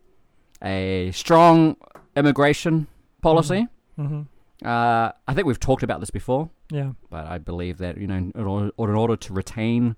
a 0.63 1.11
strong 1.13 1.77
immigration 2.17 2.87
policy. 3.23 3.67
hmm 3.97 4.23
Uh, 4.63 5.13
I 5.27 5.33
think 5.35 5.47
we've 5.47 5.59
talked 5.61 5.83
about 5.83 6.01
this 6.01 6.11
before. 6.11 6.51
yeah, 6.71 6.93
but 7.09 7.25
I 7.27 7.39
believe 7.39 7.79
that 7.79 7.97
you 7.97 8.07
know, 8.07 8.17
in 8.17 8.33
order, 8.47 8.71
or 8.77 8.91
in 8.91 8.95
order 8.95 9.17
to 9.17 9.33
retain 9.33 9.97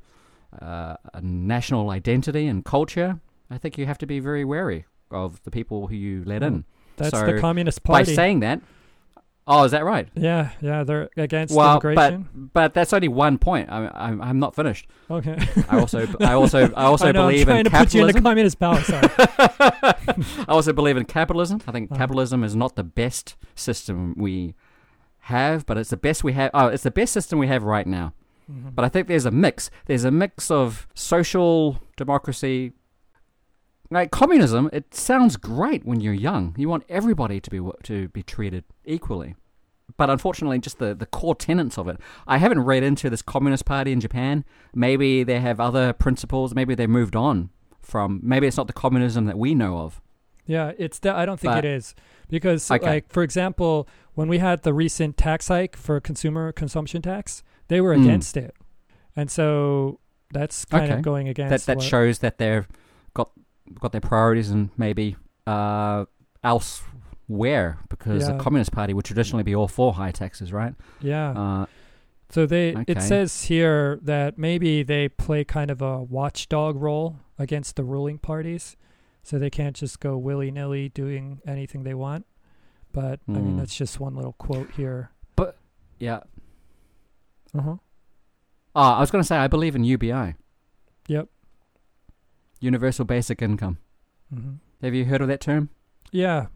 uh, 0.61 0.95
a 1.13 1.21
national 1.21 1.91
identity 1.91 2.47
and 2.47 2.65
culture, 2.65 3.19
I 3.51 3.59
think 3.59 3.77
you 3.77 3.87
have 3.87 3.99
to 3.99 4.07
be 4.07 4.21
very 4.21 4.45
wary 4.45 4.85
of 5.13 5.43
the 5.45 5.51
people 5.51 5.87
who 5.89 5.95
you 5.95 6.23
let 6.25 6.43
in. 6.43 6.65
that's 6.97 7.11
So, 7.11 7.27
the 7.27 7.41
Communist 7.41 7.83
Party. 7.85 8.05
By 8.11 8.15
saying 8.15 8.41
that, 8.41 8.61
oh, 9.47 9.65
is 9.65 9.71
that 9.73 9.85
right? 9.85 10.09
yeah, 10.15 10.51
yeah, 10.61 10.85
they're 10.85 11.09
against 11.17 11.55
Well, 11.55 11.81
but 11.81 11.87
immigration. 12.15 12.51
but 12.53 12.75
that's 12.75 12.93
only 12.93 13.09
one 13.09 13.39
point. 13.39 13.71
I, 13.71 13.91
I'm 13.95 14.21
I'm 14.23 14.39
not 14.39 14.55
finished. 14.55 14.87
okay, 15.11 15.37
I 15.69 15.79
also 15.81 16.07
I 16.21 16.33
also 16.35 16.71
I 16.77 16.85
also 16.85 17.09
I 17.09 17.13
know, 17.13 17.27
believe 17.29 17.49
I'm 17.49 17.57
in 17.59 17.67
trying 17.67 17.85
to 17.87 17.91
put 17.91 17.95
you 17.95 18.01
in 18.03 18.07
the 18.07 18.13
capitalism. 18.13 18.25
communist 18.25 18.59
balance. 18.59 18.87
Sorry. 18.87 19.09
I 20.49 20.53
also 20.53 20.73
believe 20.73 20.97
in 20.97 21.05
capitalism. 21.05 21.61
I 21.67 21.73
think 21.73 21.91
Uh-huh. 21.91 21.99
capitalism 21.99 22.45
is 22.45 22.55
not 22.57 22.77
the 22.77 22.85
best 22.85 23.37
system 23.55 24.15
we 24.17 24.55
have, 25.27 25.67
but 25.67 25.77
it's 25.79 25.91
the 25.91 25.97
best 25.97 26.25
we 26.25 26.33
have. 26.33 26.51
Oh, 26.55 26.67
it's 26.69 26.83
the 26.83 26.91
best 26.91 27.13
system 27.13 27.39
we 27.39 27.47
have 27.49 27.63
right 27.63 27.87
now. 27.87 28.13
Mhm. 28.51 28.75
But 28.75 28.85
I 28.85 28.89
think 28.89 29.07
there's 29.09 29.25
a 29.27 29.31
mix. 29.31 29.71
There's 29.87 30.05
a 30.05 30.11
mix 30.11 30.51
of 30.51 30.87
social 30.95 31.81
democracy. 31.97 32.73
Like 33.93 34.11
communism, 34.11 34.71
it 34.73 34.95
sounds 34.95 35.37
great 35.37 35.85
when 35.85 36.01
you're 36.01 36.15
young. 36.15 36.55
You 36.57 36.69
want 36.69 36.85
everybody 36.89 37.41
to 37.41 37.51
be 37.51 37.61
to 37.85 38.09
be 38.09 38.23
treated 38.23 38.65
equally. 38.85 39.35
But 39.99 40.09
unfortunately, 40.09 40.59
just 40.59 40.79
the, 40.79 40.95
the 40.95 41.05
core 41.07 41.35
tenets 41.35 41.77
of 41.77 41.87
it. 41.89 41.99
I 42.27 42.39
haven't 42.39 42.61
read 42.61 42.83
into 42.83 43.11
this 43.11 43.21
Communist 43.21 43.67
Party 43.67 43.93
in 43.93 44.01
Japan. 44.01 44.45
Maybe 44.75 45.23
they 45.23 45.41
have 45.41 45.61
other 45.61 45.93
principles. 45.93 46.55
Maybe 46.55 46.75
they 46.75 46.87
moved 46.87 47.15
on 47.15 47.51
from. 47.83 48.21
Maybe 48.23 48.47
it's 48.47 48.57
not 48.57 48.67
the 48.69 48.73
communism 48.73 49.27
that 49.27 49.37
we 49.39 49.55
know 49.55 49.79
of. 49.79 50.01
Yeah, 50.47 50.73
it's. 50.79 50.99
De- 50.99 51.15
I 51.15 51.27
don't 51.27 51.39
think 51.39 51.53
But- 51.53 51.65
it 51.65 51.69
is 51.77 51.95
because, 52.29 52.71
Okay. 52.71 52.85
like, 52.87 53.13
for 53.13 53.23
example, 53.23 53.87
when 54.15 54.29
we 54.29 54.39
had 54.39 54.63
the 54.63 54.73
recent 54.73 55.17
tax 55.19 55.49
hike 55.49 55.77
for 55.77 56.01
consumer 56.01 56.51
consumption 56.53 57.03
tax, 57.03 57.43
they 57.69 57.81
were 57.81 57.95
Mm. 57.95 58.05
against 58.05 58.37
it, 58.37 58.55
and 59.15 59.31
so 59.31 60.01
that's 60.33 60.65
kind 60.65 60.85
Okay. 60.85 60.95
of 60.95 61.03
going 61.03 61.27
That 61.27 61.31
against. 61.33 61.67
that 61.67 61.77
what- 61.77 61.85
shows 61.85 62.19
that 62.21 62.39
they've 62.39 62.67
got 63.15 63.31
got 63.81 63.93
their 63.93 64.01
priorities 64.01 64.51
and 64.51 64.71
maybe 64.77 65.17
uh, 65.47 66.05
elsewhere 66.45 67.79
because 67.89 68.23
Yeah. 68.27 68.33
the 68.33 68.39
Communist 68.39 68.73
Party 68.73 68.95
would 68.95 69.05
traditionally 69.05 69.43
be 69.43 69.55
all 69.55 69.69
for 69.69 69.93
high 69.95 70.11
taxes, 70.13 70.53
right? 70.53 70.75
Yeah. 71.01 71.31
Uh, 71.33 71.67
So 72.29 72.47
they 72.47 72.75
Okay. 72.75 72.85
it 72.89 73.03
says 73.03 73.45
here 73.45 73.99
that 74.03 74.39
maybe 74.39 74.83
they 74.83 75.07
play 75.11 75.45
kind 75.45 75.71
of 75.71 75.83
a 75.83 76.03
watchdog 76.03 76.77
role 76.77 77.17
against 77.39 77.77
the 77.77 77.85
ruling 77.85 78.17
parties, 78.17 78.75
so 79.23 79.39
they 79.39 79.51
can't 79.51 79.77
just 79.77 80.01
go 80.01 80.17
willy 80.17 80.51
nilly 80.51 80.89
doing 80.89 81.41
anything 81.47 81.83
they 81.83 81.93
want. 81.93 82.25
But 82.91 83.21
I 83.29 83.33
mean 83.33 83.55
Mm. 83.55 83.59
that's 83.59 83.77
just 83.77 84.01
one 84.01 84.15
little 84.15 84.33
quote 84.33 84.71
here. 84.73 85.11
But 85.37 85.59
yeah, 85.99 86.21
Uh 87.55 87.61
huh. 87.61 87.77
Oh, 88.75 88.81
I 88.81 89.01
was 89.01 89.11
going 89.11 89.21
to 89.23 89.27
say 89.29 89.37
I 89.37 89.47
believe 89.47 89.77
in 89.77 89.85
UBI. 89.85 90.35
Yep. 91.09 91.29
Universal 92.63 93.05
Basic 93.07 93.43
Income. 93.43 93.79
hmm 94.33 94.55
Have 94.81 94.95
you 94.95 95.05
heard 95.05 95.21
of 95.21 95.29
that 95.29 95.41
term? 95.41 95.71
Yeah, 96.11 96.47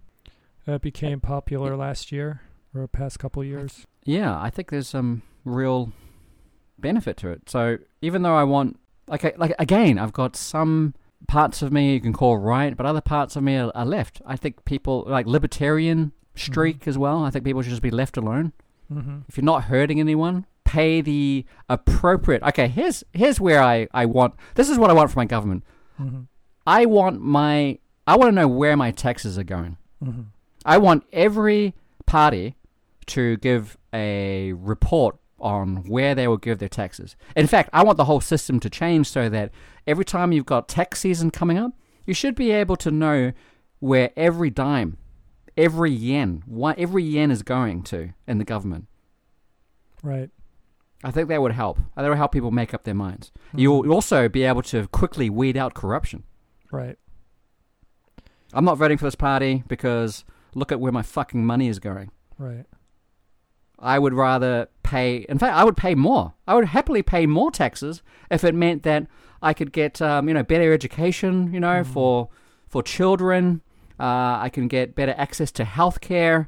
that 0.66 0.80
became 0.80 1.20
popular 1.20 1.76
last 1.76 2.12
year 2.12 2.42
or 2.74 2.86
past 2.86 3.18
couple 3.18 3.42
years. 3.42 3.86
Yeah, 4.04 4.38
I 4.38 4.50
think 4.50 4.70
there's 4.70 4.88
some 4.88 5.22
real 5.44 5.92
benefit 6.78 7.16
to 7.18 7.28
it. 7.30 7.48
So 7.48 7.78
even 8.02 8.22
though 8.22 8.36
I 8.36 8.44
want, 8.44 8.78
like, 9.08 9.36
like 9.38 9.54
again, 9.58 9.98
I've 9.98 10.12
got 10.12 10.36
some 10.36 10.94
parts 11.26 11.62
of 11.62 11.72
me 11.72 11.94
you 11.94 12.00
can 12.00 12.12
call 12.12 12.36
right, 12.36 12.76
but 12.76 12.86
other 12.86 13.00
parts 13.00 13.34
of 13.36 13.42
me 13.42 13.56
are, 13.56 13.72
are 13.74 13.86
left. 13.86 14.20
I 14.26 14.36
think 14.36 14.64
people 14.64 15.04
like 15.08 15.26
libertarian 15.26 16.12
streak 16.34 16.86
as 16.86 16.98
well. 16.98 17.24
I 17.24 17.30
think 17.30 17.44
people 17.44 17.62
should 17.62 17.70
just 17.70 17.82
be 17.82 17.90
left 17.90 18.16
alone. 18.16 18.52
Mm-hmm. 18.92 19.20
If 19.28 19.36
you're 19.36 19.44
not 19.44 19.64
hurting 19.64 19.98
anyone, 19.98 20.46
pay 20.64 21.00
the 21.00 21.44
appropriate. 21.68 22.42
Okay, 22.42 22.68
here's 22.68 23.02
here's 23.12 23.40
where 23.40 23.62
I 23.62 23.88
I 23.94 24.04
want. 24.06 24.34
This 24.54 24.68
is 24.68 24.78
what 24.78 24.90
I 24.90 24.92
want 24.92 25.10
from 25.10 25.20
my 25.20 25.24
government. 25.26 25.64
Mm-hmm. 26.00 26.22
I 26.66 26.86
want 26.86 27.20
my. 27.20 27.78
I 28.06 28.16
want 28.16 28.28
to 28.28 28.34
know 28.34 28.48
where 28.48 28.76
my 28.76 28.92
taxes 28.92 29.38
are 29.38 29.44
going. 29.44 29.76
Mm-hmm. 30.02 30.22
I 30.64 30.78
want 30.78 31.04
every 31.12 31.74
party 32.06 32.56
to 33.06 33.36
give 33.38 33.76
a 33.92 34.52
report 34.52 35.16
on 35.38 35.76
where 35.88 36.14
they 36.14 36.26
will 36.28 36.36
give 36.36 36.58
their 36.58 36.68
taxes. 36.68 37.16
In 37.34 37.46
fact, 37.46 37.70
I 37.72 37.84
want 37.84 37.98
the 37.98 38.04
whole 38.04 38.20
system 38.20 38.58
to 38.60 38.70
change 38.70 39.08
so 39.08 39.28
that 39.28 39.50
every 39.86 40.04
time 40.04 40.32
you've 40.32 40.46
got 40.46 40.68
tax 40.68 41.00
season 41.00 41.30
coming 41.30 41.58
up, 41.58 41.72
you 42.04 42.14
should 42.14 42.34
be 42.34 42.50
able 42.52 42.76
to 42.76 42.90
know 42.90 43.32
where 43.80 44.10
every 44.16 44.50
dime, 44.50 44.96
every 45.56 45.90
yen, 45.90 46.42
what 46.46 46.78
every 46.78 47.04
yen 47.04 47.30
is 47.30 47.42
going 47.42 47.82
to 47.84 48.10
in 48.26 48.38
the 48.38 48.44
government. 48.44 48.86
Right. 50.02 50.30
I 51.06 51.10
think 51.12 51.28
that 51.28 51.40
would 51.40 51.52
help. 51.52 51.78
That 51.94 52.08
would 52.08 52.16
help 52.16 52.32
people 52.32 52.50
make 52.50 52.74
up 52.74 52.82
their 52.84 52.94
minds. 52.94 53.30
Mhm. 53.54 53.60
You'll 53.60 53.92
also 53.92 54.28
be 54.28 54.42
able 54.42 54.62
to 54.62 54.88
quickly 54.88 55.30
weed 55.30 55.56
out 55.56 55.72
corruption. 55.74 56.24
Right. 56.72 56.98
I'm 58.52 58.64
not 58.64 58.78
voting 58.78 58.98
for 58.98 59.04
this 59.04 59.14
party 59.14 59.62
because 59.68 60.24
look 60.54 60.72
at 60.72 60.80
where 60.80 60.92
my 60.92 61.02
fucking 61.02 61.44
money 61.46 61.68
is 61.68 61.78
going. 61.78 62.10
Right. 62.38 62.64
I 63.78 63.98
would 63.98 64.14
rather 64.14 64.68
pay. 64.82 65.26
In 65.28 65.38
fact, 65.38 65.54
I 65.56 65.62
would 65.64 65.76
pay 65.76 65.94
more. 65.94 66.32
I 66.48 66.54
would 66.54 66.66
happily 66.66 67.02
pay 67.02 67.26
more 67.26 67.50
taxes 67.50 68.02
if 68.30 68.42
it 68.42 68.54
meant 68.54 68.82
that 68.84 69.06
I 69.42 69.52
could 69.52 69.72
get, 69.72 70.00
um, 70.00 70.26
you 70.28 70.34
know, 70.34 70.42
better 70.42 70.72
education, 70.72 71.52
you 71.52 71.60
know, 71.60 71.82
Mm. 71.82 71.86
for 71.86 72.28
for 72.66 72.82
children. 72.82 73.60
Uh, 74.00 74.38
I 74.40 74.50
can 74.52 74.66
get 74.66 74.94
better 74.96 75.14
access 75.16 75.52
to 75.52 75.64
healthcare, 75.64 76.46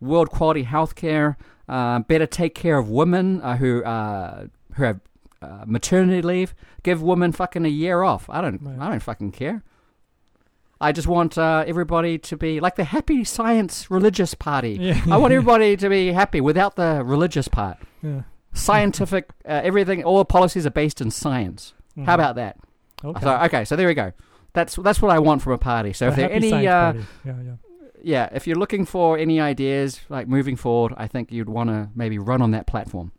world 0.00 0.28
quality 0.30 0.64
healthcare. 0.64 1.36
Uh, 1.68 1.98
better 2.00 2.26
take 2.26 2.54
care 2.54 2.78
of 2.78 2.88
women 2.88 3.40
uh, 3.42 3.56
who 3.56 3.84
uh, 3.84 4.46
who 4.74 4.82
have 4.84 5.00
uh, 5.42 5.64
maternity 5.66 6.22
leave. 6.22 6.54
Give 6.82 7.02
women 7.02 7.32
fucking 7.32 7.64
a 7.66 7.68
year 7.68 8.02
off. 8.02 8.28
I 8.30 8.40
don't. 8.40 8.62
Right. 8.62 8.78
I 8.78 8.90
don't 8.90 9.00
fucking 9.02 9.32
care. 9.32 9.62
I 10.80 10.92
just 10.92 11.08
want 11.08 11.36
uh, 11.36 11.64
everybody 11.66 12.18
to 12.18 12.36
be 12.36 12.60
like 12.60 12.76
the 12.76 12.84
happy 12.84 13.24
science 13.24 13.90
religious 13.90 14.34
party. 14.34 14.78
Yeah. 14.80 15.02
I 15.10 15.16
want 15.16 15.32
everybody 15.34 15.76
to 15.76 15.88
be 15.88 16.12
happy 16.12 16.40
without 16.40 16.76
the 16.76 17.02
religious 17.04 17.48
part. 17.48 17.78
Yeah. 18.02 18.22
Scientific, 18.54 19.28
uh, 19.44 19.60
everything, 19.64 20.04
all 20.04 20.24
policies 20.24 20.66
are 20.66 20.70
based 20.70 21.00
in 21.00 21.10
science. 21.10 21.74
Mhm. 21.96 22.04
How 22.06 22.14
about 22.14 22.36
that? 22.36 22.58
Okay. 23.04 23.20
So, 23.20 23.36
okay, 23.42 23.64
so 23.64 23.76
there 23.76 23.88
we 23.88 23.94
go. 23.94 24.12
That's 24.52 24.76
that's 24.76 25.02
what 25.02 25.10
I 25.10 25.18
want 25.18 25.42
from 25.42 25.52
a 25.52 25.58
party. 25.58 25.92
So 25.92 26.06
A 26.06 26.10
if 26.10 26.16
there 26.16 26.28
are 26.28 26.32
any, 26.32 26.52
uh, 26.52 26.92
yeah, 26.92 27.02
yeah. 27.24 27.34
Yeah, 28.02 28.28
if 28.32 28.46
you're 28.46 28.56
looking 28.56 28.84
for 28.84 29.18
any 29.18 29.40
ideas 29.40 30.00
like 30.08 30.28
moving 30.28 30.56
forward, 30.56 30.94
I 30.96 31.06
think 31.06 31.32
you'd 31.32 31.48
want 31.48 31.70
to 31.70 31.90
maybe 31.94 32.18
run 32.18 32.42
on 32.42 32.50
that 32.52 32.66
platform. 32.66 33.12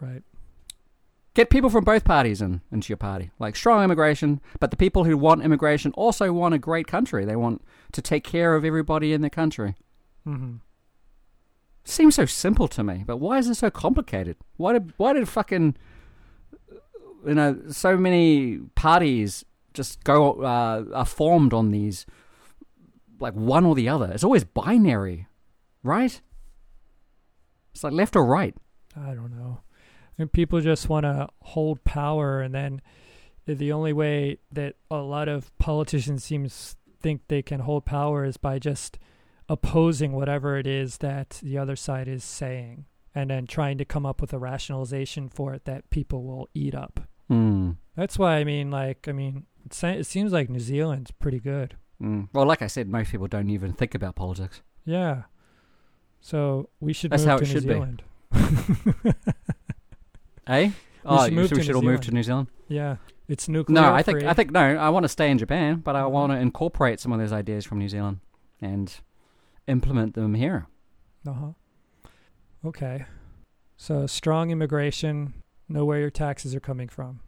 Right. 0.00 0.22
Get 1.34 1.50
people 1.50 1.70
from 1.70 1.84
both 1.84 2.04
parties 2.04 2.42
in 2.42 2.60
into 2.72 2.88
your 2.88 2.96
party, 2.96 3.30
like 3.38 3.54
strong 3.54 3.84
immigration. 3.84 4.40
But 4.58 4.70
the 4.70 4.76
people 4.76 5.04
who 5.04 5.16
want 5.16 5.42
immigration 5.42 5.92
also 5.92 6.32
want 6.32 6.54
a 6.54 6.58
great 6.58 6.86
country. 6.86 7.24
They 7.24 7.36
want 7.36 7.62
to 7.92 8.02
take 8.02 8.24
care 8.24 8.56
of 8.56 8.64
everybody 8.64 9.12
in 9.12 9.20
the 9.20 9.30
country. 9.30 9.76
Mm-hmm. 10.26 10.56
Seems 11.84 12.14
so 12.16 12.26
simple 12.26 12.68
to 12.68 12.82
me, 12.82 13.04
but 13.06 13.18
why 13.18 13.38
is 13.38 13.48
it 13.48 13.54
so 13.54 13.70
complicated? 13.70 14.36
Why 14.56 14.72
did 14.72 14.92
why 14.96 15.12
did 15.12 15.28
fucking 15.28 15.76
you 17.26 17.34
know 17.34 17.60
so 17.70 17.96
many 17.96 18.58
parties 18.74 19.44
just 19.72 20.02
go 20.04 20.42
uh, 20.42 20.84
are 20.92 21.06
formed 21.06 21.54
on 21.54 21.70
these 21.70 22.06
like 23.20 23.34
one 23.34 23.64
or 23.64 23.74
the 23.74 23.88
other? 23.88 24.10
It's 24.12 24.24
always 24.24 24.44
binary, 24.44 25.26
right? 25.82 26.20
It's 27.72 27.84
like 27.84 27.92
left 27.92 28.16
or 28.16 28.24
right. 28.24 28.56
I 28.96 29.14
don't 29.14 29.36
know. 29.36 29.60
And 30.18 30.32
people 30.32 30.60
just 30.60 30.88
want 30.88 31.04
to 31.04 31.28
hold 31.40 31.84
power, 31.84 32.42
and 32.42 32.54
then 32.54 32.82
the 33.46 33.72
only 33.72 33.92
way 33.92 34.38
that 34.52 34.74
a 34.90 34.96
lot 34.96 35.28
of 35.28 35.56
politicians 35.58 36.24
seems 36.24 36.76
think 37.00 37.22
they 37.28 37.42
can 37.42 37.60
hold 37.60 37.86
power 37.86 38.24
is 38.24 38.36
by 38.36 38.58
just 38.58 38.98
opposing 39.48 40.12
whatever 40.12 40.58
it 40.58 40.66
is 40.66 40.98
that 40.98 41.40
the 41.42 41.56
other 41.56 41.74
side 41.74 42.06
is 42.06 42.22
saying, 42.22 42.84
and 43.14 43.30
then 43.30 43.46
trying 43.46 43.78
to 43.78 43.84
come 43.84 44.04
up 44.04 44.20
with 44.20 44.32
a 44.32 44.38
rationalization 44.38 45.28
for 45.28 45.54
it 45.54 45.64
that 45.64 45.88
people 45.90 46.22
will 46.24 46.48
eat 46.54 46.74
up. 46.74 47.00
Hmm. 47.28 47.72
That's 47.96 48.18
why 48.18 48.36
I 48.36 48.44
mean, 48.44 48.70
like, 48.70 49.08
I 49.08 49.12
mean, 49.12 49.46
it 49.64 50.06
seems 50.06 50.32
like 50.32 50.50
New 50.50 50.60
Zealand's 50.60 51.10
pretty 51.10 51.40
good. 51.40 51.76
Mm. 52.02 52.28
Well, 52.32 52.46
like 52.46 52.62
I 52.62 52.66
said, 52.66 52.88
most 52.88 53.10
people 53.10 53.26
don't 53.28 53.50
even 53.50 53.72
think 53.74 53.94
about 53.94 54.14
politics. 54.16 54.62
Yeah. 54.84 55.24
So 56.20 56.68
we 56.80 56.92
should 56.92 57.10
That's 57.12 57.22
move 57.22 57.30
how 57.30 57.36
to 57.38 57.42
it 57.44 57.46
New 57.46 57.52
should 57.52 57.66
be. 57.66 57.74
Zealand. 57.74 58.02
Eh? 60.46 60.70
oh, 61.04 61.24
should 61.24 61.32
you- 61.32 61.36
move 61.38 61.48
so 61.48 61.56
we 61.56 61.62
should 61.62 61.68
New 61.72 61.76
all 61.76 61.82
move 61.82 61.90
Zealand. 61.90 62.02
to 62.04 62.10
New 62.12 62.22
Zealand. 62.22 62.48
yeah, 62.68 62.96
it's 63.28 63.48
nuclear. 63.48 63.80
No, 63.80 63.92
I 63.94 64.02
think 64.02 64.20
free. 64.20 64.28
I 64.28 64.34
think 64.34 64.50
no. 64.50 64.60
I 64.60 64.88
want 64.88 65.04
to 65.04 65.08
stay 65.08 65.30
in 65.30 65.38
Japan, 65.38 65.76
but 65.76 65.94
I 65.94 66.00
Mhm. 66.02 66.10
want 66.10 66.32
to 66.32 66.38
incorporate 66.38 66.98
some 66.98 67.12
of 67.12 67.18
those 67.20 67.32
ideas 67.32 67.64
from 67.64 67.78
New 67.78 67.88
Zealand 67.88 68.18
and 68.60 68.92
implement 69.68 70.14
them 70.14 70.34
here. 70.34 70.66
Uh 71.26 71.32
huh. 71.32 71.52
Okay. 72.64 73.04
So 73.76 74.06
strong 74.06 74.50
immigration. 74.50 75.34
Know 75.68 75.84
where 75.84 76.00
your 76.00 76.10
taxes 76.10 76.54
are 76.54 76.60
coming 76.60 76.88
from. 76.88 77.20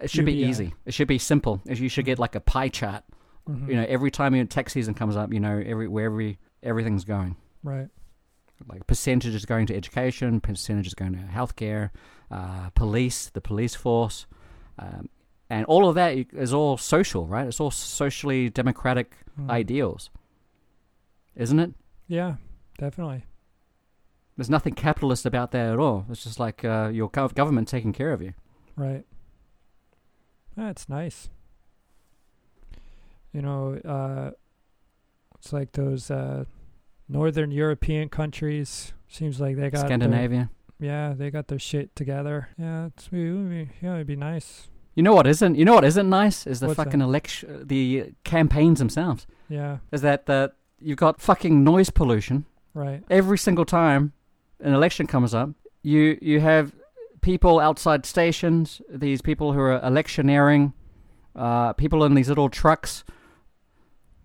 It 0.00 0.10
should 0.10 0.24
be 0.24 0.32
easy. 0.42 0.72
It 0.86 0.94
should 0.94 1.08
be 1.08 1.18
simple. 1.18 1.60
You 1.66 1.88
should 1.90 2.06
get 2.06 2.18
like 2.18 2.34
a 2.34 2.40
pie 2.40 2.68
chart. 2.70 3.04
Mhm. 3.48 3.68
You 3.68 3.74
know, 3.76 3.84
every 3.88 4.10
time 4.10 4.34
your 4.34 4.44
tax 4.46 4.72
season 4.72 4.94
comes 4.94 5.16
up, 5.16 5.32
you 5.32 5.40
know 5.40 5.62
every 5.64 5.86
where 5.88 6.06
every 6.06 6.38
everything's 6.62 7.04
going. 7.04 7.36
Right. 7.62 7.88
Like 8.66 8.86
percentages 8.86 9.44
going 9.44 9.66
to 9.66 9.76
education, 9.76 10.40
percentages 10.40 10.94
going 10.94 11.12
to 11.12 11.18
healthcare, 11.18 11.90
uh, 12.30 12.70
police, 12.70 13.28
the 13.28 13.40
police 13.40 13.74
force, 13.74 14.26
um, 14.78 15.08
and 15.50 15.66
all 15.66 15.88
of 15.88 15.94
that 15.96 16.16
is 16.32 16.54
all 16.54 16.76
social, 16.78 17.26
right? 17.26 17.46
It's 17.46 17.60
all 17.60 17.70
socially 17.70 18.48
democratic 18.48 19.16
Mm. 19.38 19.50
ideals, 19.50 20.08
isn't 21.34 21.58
it? 21.58 21.74
Yeah, 22.06 22.36
definitely. 22.78 23.24
There's 24.36 24.50
nothing 24.50 24.74
capitalist 24.74 25.26
about 25.26 25.50
that 25.50 25.72
at 25.72 25.78
all. 25.78 26.06
It's 26.08 26.24
just 26.24 26.38
like 26.40 26.64
uh, 26.64 26.90
your 26.92 27.08
government 27.10 27.68
taking 27.68 27.92
care 27.92 28.12
of 28.12 28.22
you. 28.22 28.32
Right. 28.76 29.04
That's 30.56 30.88
nice. 30.88 31.28
You 33.34 33.42
know, 33.42 33.74
uh, 33.84 34.30
it's 35.38 35.52
like 35.52 35.72
those 35.72 36.10
uh, 36.10 36.44
northern 37.08 37.50
European 37.50 38.08
countries. 38.08 38.92
Seems 39.08 39.40
like 39.40 39.56
they 39.56 39.68
got 39.70 39.80
their- 39.80 39.86
Scandinavia. 39.88 40.50
yeah, 40.80 41.14
they 41.16 41.30
got 41.30 41.48
their 41.48 41.58
shit 41.58 41.94
together. 41.96 42.48
Yeah, 42.58 42.86
it's, 42.86 43.08
it 43.12 43.32
would 43.32 43.50
be, 43.50 43.68
yeah, 43.82 43.94
it'd 43.94 44.06
be 44.06 44.16
nice. 44.16 44.68
You 44.94 45.02
know 45.02 45.14
what 45.14 45.26
isn't? 45.26 45.56
You 45.56 45.64
know 45.64 45.74
what 45.74 45.84
isn't 45.84 46.08
nice 46.08 46.46
is 46.46 46.60
the 46.60 46.68
What's 46.68 46.76
that? 46.76 46.84
fucking 46.84 47.00
election, 47.00 47.66
the 47.66 48.12
campaigns 48.22 48.78
themselves. 48.78 49.26
Yeah, 49.48 49.78
Is 49.92 50.00
that 50.02 50.26
that 50.26 50.54
you've 50.80 50.98
got 50.98 51.20
fucking 51.20 51.64
noise 51.64 51.90
pollution 51.90 52.44
right. 52.74 53.02
every 53.10 53.36
single 53.38 53.64
time 53.64 54.12
an 54.60 54.72
election 54.72 55.06
comes 55.08 55.34
up. 55.34 55.50
You 55.82 56.16
you 56.22 56.38
have 56.40 56.72
people 57.20 57.58
outside 57.58 58.06
stations. 58.06 58.80
These 58.88 59.20
people 59.20 59.52
who 59.52 59.60
are 59.60 59.80
electioneering, 59.82 60.72
uh, 61.34 61.72
people 61.74 62.04
in 62.04 62.14
these 62.14 62.28
little 62.28 62.48
trucks, 62.48 63.04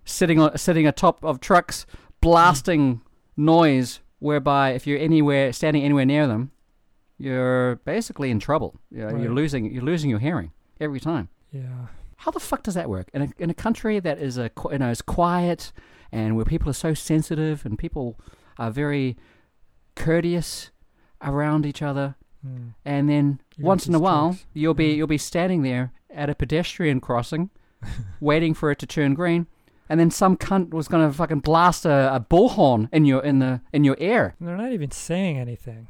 sitting 0.09 0.39
on 0.39 0.57
sitting 0.57 0.87
atop 0.87 1.23
of 1.23 1.39
trucks, 1.39 1.85
blasting 2.21 3.01
noise. 3.37 3.99
Whereby, 4.21 4.71
if 4.71 4.85
you're 4.85 4.99
anywhere 4.99 5.53
standing 5.53 5.81
anywhere 5.83 6.05
near 6.05 6.27
them, 6.27 6.51
you're 7.17 7.77
basically 7.85 8.29
in 8.31 8.39
trouble. 8.39 8.75
You 8.91 9.05
know, 9.07 9.17
You're 9.17 9.33
losing 9.33 9.71
you're 9.73 9.81
losing 9.83 10.09
your 10.09 10.19
hearing 10.19 10.51
every 10.81 10.99
time. 10.99 11.29
Yeah. 11.53 11.87
How 12.17 12.31
the 12.31 12.39
fuck 12.41 12.63
does 12.63 12.73
that 12.73 12.89
work 12.89 13.07
in 13.13 13.21
a 13.21 13.29
in 13.39 13.49
a 13.49 13.53
country 13.53 13.97
that 14.01 14.17
is 14.19 14.37
a 14.37 14.51
you 14.71 14.77
know 14.77 14.89
is 14.89 15.01
quiet 15.01 15.71
and 16.11 16.35
where 16.35 16.43
people 16.43 16.69
are 16.69 16.73
so 16.73 16.93
sensitive 16.93 17.65
and 17.65 17.79
people 17.79 18.19
are 18.57 18.71
very 18.71 19.15
courteous 19.95 20.71
around 21.21 21.65
each 21.65 21.81
other, 21.81 22.15
Mm. 22.45 22.73
and 22.85 23.09
then 23.09 23.41
You 23.57 23.65
once 23.65 23.85
in 23.87 23.93
a 23.93 23.99
while 23.99 24.29
trucks. 24.29 24.45
you'll 24.53 24.73
be 24.73 24.87
Yeah. 24.87 24.93
you'll 24.95 25.07
be 25.07 25.17
standing 25.17 25.61
there 25.63 25.91
at 26.09 26.29
a 26.29 26.35
pedestrian 26.35 26.99
crossing, 27.01 27.49
waiting 28.21 28.53
for 28.53 28.71
it 28.71 28.79
to 28.79 28.85
turn 28.85 29.13
green, 29.13 29.47
and 29.89 29.99
then 29.99 30.11
some 30.11 30.37
cunt 30.37 30.69
was 30.69 30.87
gonna 30.87 31.11
fucking 31.11 31.39
blast 31.39 31.85
a, 31.85 32.13
a 32.15 32.19
bullhorn 32.19 32.87
in 32.93 33.05
your 33.05 33.21
in 33.23 33.39
the 33.39 33.61
in 33.73 33.83
your 33.83 33.97
ear. 33.99 34.35
They're 34.39 34.55
not 34.57 34.71
even 34.71 34.91
saying 34.91 35.37
anything. 35.37 35.87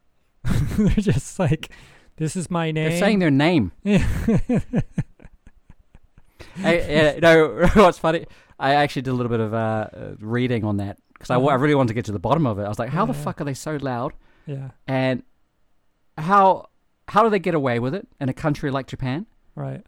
They're 0.44 0.88
just 0.96 1.38
like, 1.38 1.70
this 2.16 2.36
is 2.36 2.50
my 2.50 2.70
name. 2.70 2.88
They're 2.90 2.98
saying 2.98 3.18
their 3.18 3.30
name. 3.30 3.72
Yeah. 3.84 4.06
I, 6.64 7.18
know 7.20 7.66
what's 7.74 7.98
funny? 7.98 8.26
I 8.58 8.74
actually 8.74 9.02
did 9.02 9.10
a 9.10 9.14
little 9.14 9.30
bit 9.30 9.40
of 9.40 9.54
uh, 9.54 9.56
uh, 9.92 10.14
reading 10.20 10.64
on 10.64 10.78
that 10.78 10.98
because 11.12 11.30
I, 11.30 11.36
wa- 11.36 11.50
I 11.50 11.54
Uh-huh. 11.54 11.62
really 11.62 11.74
wanted 11.74 11.88
to 11.88 11.94
get 11.94 12.04
to 12.06 12.12
the 12.12 12.18
bottom 12.18 12.46
of 12.46 12.58
it. 12.58 12.62
I 12.64 12.68
was 12.68 12.78
like, 12.78 12.90
how 12.90 13.06
the 13.06 13.12
Yeah. 13.12 13.22
fuck 13.22 13.40
are 13.40 13.44
they 13.44 13.54
so 13.54 13.76
loud? 13.76 14.12
yeah. 14.46 14.70
And 14.86 15.22
how 16.18 16.68
how 17.08 17.22
do 17.22 17.30
they 17.30 17.38
get 17.38 17.54
away 17.54 17.78
with 17.78 17.94
it 17.94 18.06
in 18.20 18.28
a 18.28 18.32
country 18.34 18.70
like 18.70 18.86
Japan? 18.86 19.26
Right. 19.54 19.82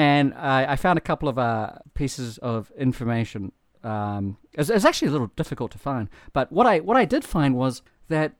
And 0.00 0.32
I, 0.32 0.72
I 0.72 0.76
found 0.76 0.96
a 0.96 1.02
couple 1.02 1.28
of 1.28 1.38
uh, 1.38 1.72
pieces 1.92 2.38
of 2.38 2.72
information. 2.78 3.52
Um, 3.84 4.38
it's, 4.54 4.70
it's 4.70 4.86
actually 4.86 5.08
a 5.08 5.10
little 5.10 5.30
difficult 5.36 5.72
to 5.72 5.78
find, 5.78 6.08
but 6.32 6.50
what 6.50 6.66
I 6.66 6.80
what 6.80 6.96
I 6.96 7.04
did 7.04 7.22
find 7.22 7.54
was 7.54 7.82
that 8.08 8.32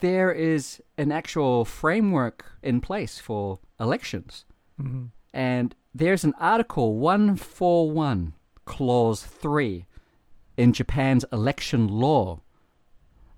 there 0.00 0.30
is 0.30 0.82
an 0.98 1.10
actual 1.10 1.64
framework 1.64 2.44
in 2.62 2.82
place 2.82 3.18
for 3.18 3.58
elections. 3.80 4.44
hmm 4.78 5.06
And 5.32 5.74
there's 5.94 6.24
an 6.24 6.34
Article 6.38 6.98
141, 6.98 8.34
Clause 8.66 9.22
3 9.22 9.86
in 10.58 10.74
Japan's 10.74 11.24
election 11.32 11.88
law 11.88 12.42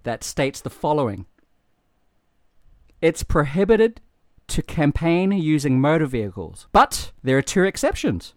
that 0.02 0.24
states 0.24 0.60
the 0.60 0.70
following 0.70 1.26
It's 3.00 3.22
prohibited 3.22 4.00
to 4.51 4.62
campaign 4.62 5.32
using 5.32 5.80
motor 5.80 6.07
vehicles, 6.07 6.66
but 6.72 7.12
there 7.22 7.38
are 7.38 7.42
two 7.42 7.64
exceptions. 7.64 8.34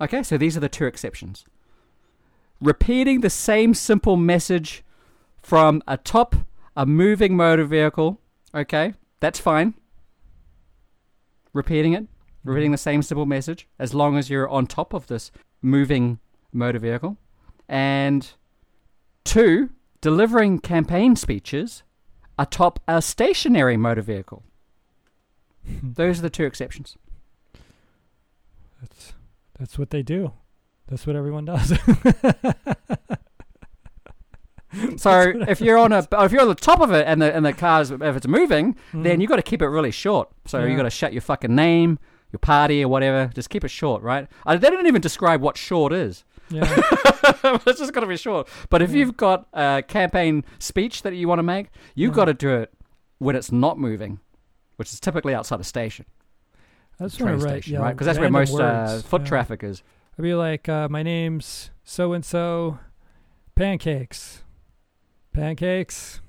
Okay, 0.00 0.22
so 0.22 0.38
these 0.38 0.56
are 0.56 0.60
the 0.60 0.68
two 0.68 0.86
exceptions. 0.86 1.44
Repeating 2.60 3.20
the 3.20 3.30
same 3.30 3.74
simple 3.74 4.16
message 4.16 4.82
from 5.42 5.82
atop 5.86 6.36
a 6.76 6.86
moving 6.86 7.36
motor 7.36 7.64
vehicle, 7.64 8.20
okay, 8.54 8.94
that's 9.20 9.38
fine. 9.38 9.74
Repeating 11.52 11.92
it, 11.92 12.06
repeating 12.44 12.70
the 12.72 12.78
same 12.78 13.02
simple 13.02 13.26
message 13.26 13.68
as 13.78 13.92
long 13.92 14.16
as 14.16 14.30
you're 14.30 14.48
on 14.48 14.66
top 14.66 14.94
of 14.94 15.08
this 15.08 15.30
moving 15.60 16.18
motor 16.52 16.78
vehicle. 16.78 17.16
And 17.68 18.30
two, 19.24 19.70
delivering 20.00 20.60
campaign 20.60 21.16
speeches 21.16 21.82
atop 22.38 22.80
a 22.88 23.02
stationary 23.02 23.76
motor 23.76 24.02
vehicle. 24.02 24.44
Those 25.82 26.18
are 26.18 26.22
the 26.22 26.30
two 26.30 26.44
exceptions. 26.44 26.96
That's 28.80 29.12
that's 29.58 29.78
what 29.78 29.90
they 29.90 30.02
do. 30.02 30.32
That's 30.88 31.06
what 31.06 31.16
everyone 31.16 31.44
does. 31.44 31.72
So 34.96 35.34
if 35.48 35.60
you're 35.60 35.76
on 35.76 35.92
a 35.92 35.98
if 36.20 36.32
you're 36.32 36.40
on 36.40 36.48
the 36.48 36.54
top 36.54 36.80
of 36.80 36.92
it 36.92 37.06
and 37.06 37.20
the 37.20 37.34
and 37.34 37.44
the 37.44 37.52
car's 37.52 37.90
if 37.90 38.00
it's 38.16 38.26
moving, 38.26 38.74
then 38.94 39.20
you 39.20 39.26
got 39.26 39.36
to 39.36 39.42
keep 39.42 39.60
it 39.60 39.66
really 39.68 39.90
short. 39.90 40.30
So 40.46 40.64
you 40.64 40.72
Mm. 40.72 40.76
Got 40.78 40.82
to 40.84 40.90
shut 40.90 41.12
your 41.12 41.20
fucking 41.20 41.54
name, 41.54 41.98
your 42.32 42.38
party 42.38 42.82
or 42.82 42.88
whatever. 42.88 43.30
Just 43.34 43.50
keep 43.50 43.64
it 43.64 43.68
short, 43.68 44.02
right? 44.02 44.26
Uh, 44.46 44.56
they 44.56 44.70
didn't 44.70 44.86
even 44.86 45.02
describe 45.02 45.42
what 45.42 45.58
short 45.58 45.92
is. 45.92 46.24
yeah. 46.48 46.62
it's 47.66 47.80
just 47.80 47.92
got 47.92 48.00
to 48.00 48.06
be 48.06 48.16
short. 48.16 48.48
But 48.70 48.80
if 48.80 48.92
Yeah. 48.92 48.96
you've 49.00 49.16
got 49.18 49.46
a 49.52 49.82
campaign 49.86 50.42
speech 50.58 51.02
that 51.02 51.12
you 51.16 51.28
want 51.28 51.38
to 51.40 51.42
make, 51.42 51.66
you've 51.94 52.12
Yeah. 52.12 52.16
got 52.16 52.24
to 52.24 52.34
do 52.34 52.48
it 52.54 52.72
when 53.18 53.36
it's 53.36 53.52
not 53.52 53.78
moving, 53.78 54.20
which 54.82 54.92
is 54.92 54.98
typically 54.98 55.32
outside 55.32 55.60
a 55.60 55.64
station, 55.64 56.04
just 57.00 57.18
train 57.18 57.34
write, 57.38 57.40
station, 57.62 57.74
yeah, 57.74 57.78
right? 57.78 57.92
Because 57.92 58.06
that's 58.06 58.18
where 58.18 58.28
most 58.28 58.52
uh, 58.58 58.98
foot 58.98 59.22
Yeah. 59.22 59.28
traffic 59.28 59.62
is. 59.62 59.84
I'd 60.18 60.22
be 60.22 60.34
like, 60.34 60.68
uh, 60.68 60.88
my 60.88 61.04
name's 61.04 61.70
so 61.84 62.12
and 62.12 62.24
so, 62.24 62.80
pancakes, 63.54 64.42
pancakes, 65.32 66.20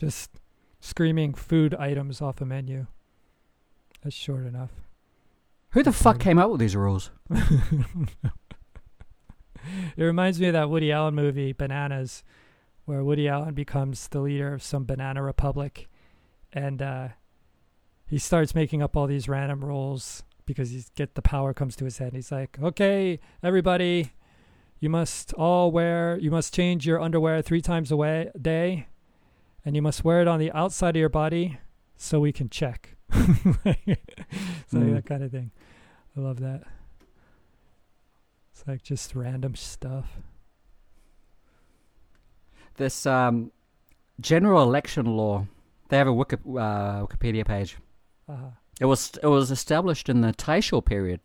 just 0.00 0.32
screaming 0.80 1.32
food 1.32 1.76
items 1.76 2.20
off 2.20 2.40
a 2.40 2.44
menu. 2.44 2.88
That's 4.02 4.16
short 4.16 4.44
enough. 4.44 4.70
Who 5.70 5.84
the 5.84 5.90
That's 5.90 6.02
fuck 6.02 6.18
came 6.18 6.38
up 6.40 6.50
with 6.50 6.58
these 6.58 6.74
rules? 6.74 7.12
It 9.96 10.02
reminds 10.02 10.40
me 10.40 10.48
of 10.48 10.54
that 10.54 10.70
Woody 10.70 10.90
Allen 10.90 11.14
movie, 11.14 11.52
Bananas, 11.52 12.24
where 12.84 13.04
Woody 13.04 13.28
Allen 13.28 13.54
becomes 13.54 14.08
the 14.08 14.20
leader 14.20 14.52
of 14.52 14.60
some 14.60 14.84
banana 14.84 15.22
republic, 15.22 15.88
and 16.52 16.82
uh, 16.82 17.08
he 18.06 18.18
starts 18.18 18.54
making 18.54 18.82
up 18.82 18.96
all 18.96 19.06
these 19.06 19.28
random 19.28 19.64
rules 19.64 20.22
because 20.46 20.70
he's 20.70 20.90
get 20.90 21.14
the 21.14 21.22
power 21.22 21.54
comes 21.54 21.76
to 21.76 21.84
his 21.84 21.98
head. 21.98 22.12
He's 22.12 22.30
like, 22.32 22.58
"Okay, 22.62 23.20
everybody, 23.42 24.12
you 24.80 24.90
must 24.90 25.32
all 25.34 25.70
wear, 25.70 26.18
you 26.18 26.30
must 26.30 26.54
change 26.54 26.86
your 26.86 27.00
underwear 27.00 27.40
three 27.42 27.60
times 27.62 27.90
a 27.90 27.96
way, 27.96 28.30
day, 28.40 28.86
and 29.64 29.74
you 29.76 29.82
must 29.82 30.04
wear 30.04 30.20
it 30.20 30.28
on 30.28 30.38
the 30.40 30.52
outside 30.52 30.96
of 30.96 31.00
your 31.00 31.08
body 31.08 31.58
so 31.96 32.20
we 32.20 32.32
can 32.32 32.48
check." 32.48 32.96
so 33.12 33.18
Mm. 34.78 34.94
that 34.94 35.04
kind 35.06 35.22
of 35.22 35.30
thing. 35.30 35.50
I 36.16 36.20
love 36.20 36.40
that. 36.40 36.62
It's 38.52 38.66
like 38.66 38.82
just 38.82 39.14
random 39.14 39.54
stuff. 39.54 40.18
This 42.76 43.06
um, 43.06 43.52
general 44.20 44.62
election 44.62 45.06
law. 45.06 45.46
They 45.88 45.98
have 45.98 46.06
a 46.06 46.12
Wiki, 46.12 46.36
uh, 46.36 47.04
Wikipedia 47.06 47.44
page. 47.46 47.76
Uh-huh. 48.32 48.46
It 48.80 48.86
was 48.86 49.12
it 49.22 49.26
was 49.26 49.50
established 49.50 50.08
in 50.08 50.22
the 50.22 50.32
Taisho 50.32 50.84
period, 50.84 51.20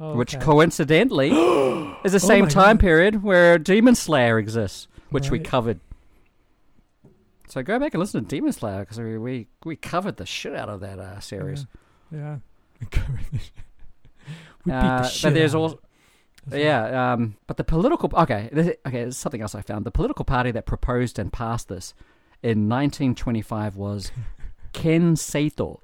Oh, 0.00 0.14
which 0.16 0.38
coincidentally 0.40 1.28
is 2.04 2.12
the 2.12 2.16
Oh 2.16 2.18
same 2.18 2.44
my 2.44 2.50
time 2.50 2.76
God. 2.76 2.80
period 2.80 3.22
where 3.22 3.58
Demon 3.58 3.94
Slayer 3.94 4.38
exists, 4.38 4.86
which 5.10 5.30
we 5.30 5.38
covered. 5.38 5.80
So 7.48 7.62
go 7.62 7.78
back 7.78 7.94
and 7.94 8.00
listen 8.00 8.22
to 8.22 8.28
Demon 8.28 8.52
Slayer 8.52 8.80
because 8.80 8.98
we, 8.98 9.18
we 9.18 9.46
we 9.64 9.76
covered 9.76 10.16
the 10.16 10.26
shit 10.26 10.54
out 10.54 10.68
of 10.68 10.80
that 10.80 10.98
uh, 10.98 11.20
series. 11.20 11.66
Yeah. 12.10 12.38
we 12.80 12.86
covered 12.86 13.20
it. 13.32 13.50
we 14.64 14.72
beat 14.72 14.74
Uh, 14.74 15.02
the 15.02 15.08
shit 15.08 15.22
but 15.30 15.34
there's 15.34 15.54
out 15.54 15.58
of 15.58 15.62
also. 15.62 15.80
Right. 16.50 16.60
yeah, 16.62 17.12
um, 17.14 17.36
but 17.46 17.56
the 17.56 17.64
political 17.64 18.10
okay, 18.14 18.50
this, 18.52 18.68
okay, 18.86 19.02
there's 19.02 19.16
something 19.16 19.40
else 19.40 19.54
I 19.54 19.62
found. 19.62 19.84
The 19.86 19.90
political 19.90 20.24
party 20.24 20.50
that 20.52 20.66
proposed 20.66 21.18
and 21.18 21.32
passed 21.32 21.68
this 21.68 21.94
in 22.42 22.68
1925 22.68 23.76
was 23.76 24.12
Kenseito, 24.74 25.78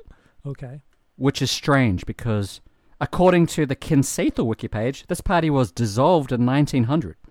Okay. 0.46 0.80
which 1.16 1.42
is 1.42 1.50
strange 1.50 2.06
because 2.06 2.60
according 3.00 3.46
to 3.46 3.66
the 3.66 3.74
Ken 3.76 4.02
wiki 4.38 4.68
page, 4.68 5.06
this 5.08 5.20
party 5.20 5.50
was 5.50 5.70
dissolved 5.72 6.32
in 6.32 6.44
1900. 6.46 7.16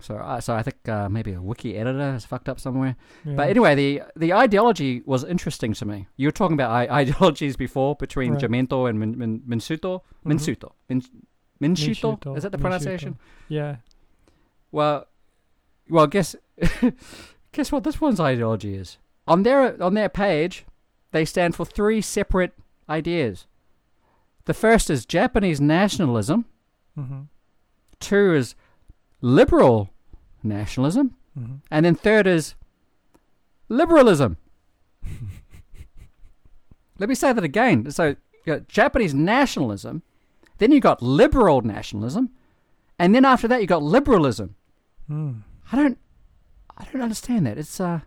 So, 0.00 0.16
uh, 0.16 0.40
so 0.40 0.52
I 0.56 0.64
think 0.64 0.88
uh, 0.88 1.08
maybe 1.08 1.32
a 1.32 1.40
wiki 1.40 1.76
editor 1.76 2.10
has 2.10 2.24
fucked 2.24 2.48
up 2.48 2.58
somewhere. 2.58 2.96
Yeah. 3.24 3.34
But 3.36 3.50
anyway, 3.50 3.76
the 3.76 4.02
the 4.16 4.32
ideology 4.32 5.00
was 5.06 5.22
interesting 5.22 5.74
to 5.74 5.84
me. 5.84 6.08
You 6.16 6.26
were 6.26 6.32
talking 6.32 6.54
about 6.54 6.72
I- 6.72 6.88
ideologies 7.02 7.56
before 7.56 7.94
between 7.94 8.32
Right. 8.32 8.42
Jiminto 8.42 8.88
and 8.90 8.98
Min, 8.98 9.16
Min, 9.16 9.40
Minsuto. 9.46 10.00
Mhm. 10.26 10.32
Minsuto. 10.32 10.72
Min? 10.88 11.02
Minshuto, 11.60 12.36
Is 12.36 12.42
that 12.42 12.50
the 12.50 12.58
pronunciation? 12.58 13.16
Yeah. 13.48 13.76
Well, 14.72 15.06
well, 15.88 16.08
guess 16.08 16.34
guess 17.52 17.70
what 17.70 17.84
this 17.84 18.00
one's 18.00 18.18
ideology 18.18 18.74
is. 18.74 18.98
On 19.28 19.44
their 19.44 19.80
on 19.80 19.94
their 19.94 20.08
page, 20.08 20.64
they 21.12 21.24
stand 21.24 21.54
for 21.54 21.64
three 21.64 22.00
separate 22.00 22.52
ideas. 22.88 23.46
The 24.46 24.54
first 24.54 24.90
is 24.90 25.06
Japanese 25.06 25.60
nationalism. 25.60 26.46
Mm-hmm. 26.98 27.20
Two 28.00 28.34
is 28.34 28.54
liberal 29.20 29.90
nationalism, 30.42 31.14
Mm-hmm. 31.38 31.54
and 31.70 31.86
then 31.86 31.94
third 31.94 32.26
is 32.26 32.54
liberalism. 33.70 34.36
Let 36.98 37.08
me 37.08 37.14
say 37.14 37.32
that 37.32 37.42
again. 37.42 37.90
So 37.90 38.08
you 38.08 38.16
got 38.44 38.68
Japanese 38.68 39.14
nationalism, 39.14 40.02
then 40.58 40.72
you 40.72 40.80
got 40.80 41.02
liberal 41.02 41.62
nationalism, 41.62 42.30
and 42.98 43.14
then 43.14 43.24
after 43.24 43.48
that 43.48 43.60
you 43.62 43.66
got 43.66 43.82
liberalism. 43.82 44.56
Mm. 45.10 45.40
I 45.72 45.76
don't, 45.76 45.98
I 46.76 46.84
don't 46.92 47.00
understand 47.02 47.46
that. 47.46 47.56
It's 47.58 47.80
uh, 47.80 48.00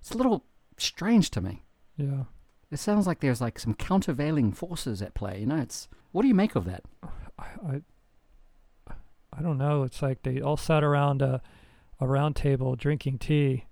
it's 0.00 0.10
a 0.10 0.16
little 0.16 0.44
strange 0.78 1.30
to 1.30 1.40
me. 1.40 1.62
Yeah. 1.96 2.24
It 2.70 2.78
sounds 2.78 3.06
like 3.06 3.20
there's 3.20 3.40
like 3.40 3.58
some 3.58 3.74
countervailing 3.74 4.52
forces 4.52 5.00
at 5.00 5.14
play. 5.14 5.40
You 5.40 5.46
know, 5.46 5.56
it's 5.56 5.88
what 6.12 6.22
do 6.22 6.28
you 6.28 6.34
make 6.34 6.54
of 6.56 6.64
that? 6.64 6.82
I, 7.38 7.44
I 7.68 7.82
I 9.32 9.42
don't 9.42 9.58
know. 9.58 9.82
It's 9.82 10.02
like 10.02 10.22
they 10.22 10.40
all 10.40 10.56
sat 10.56 10.82
around 10.82 11.22
a 11.22 11.42
a 12.00 12.06
round 12.06 12.36
table 12.36 12.74
drinking 12.76 13.18
tea 13.18 13.64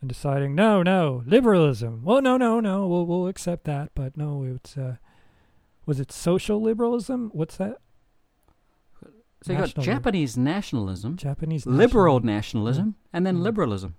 and 0.00 0.08
deciding, 0.08 0.54
no, 0.54 0.82
no, 0.82 1.22
liberalism. 1.26 2.02
Well, 2.04 2.20
no, 2.22 2.36
no, 2.36 2.58
no. 2.60 2.86
We'll 2.88 3.06
we'll 3.06 3.28
accept 3.28 3.64
that, 3.64 3.90
but 3.94 4.16
no, 4.16 4.44
it's 4.44 4.76
uh, 4.76 4.96
was 5.86 6.00
it 6.00 6.10
social 6.10 6.60
liberalism? 6.60 7.30
What's 7.34 7.56
that? 7.58 7.78
So 9.44 9.52
you 9.52 9.58
got 9.58 9.74
Japanese 9.76 10.36
nationalism, 10.36 11.16
Japanese 11.16 11.66
liberal 11.66 12.20
national- 12.20 12.34
nationalism, 12.64 12.94
and 13.12 13.26
then 13.26 13.38
Mm. 13.38 13.42
liberalism. 13.42 13.96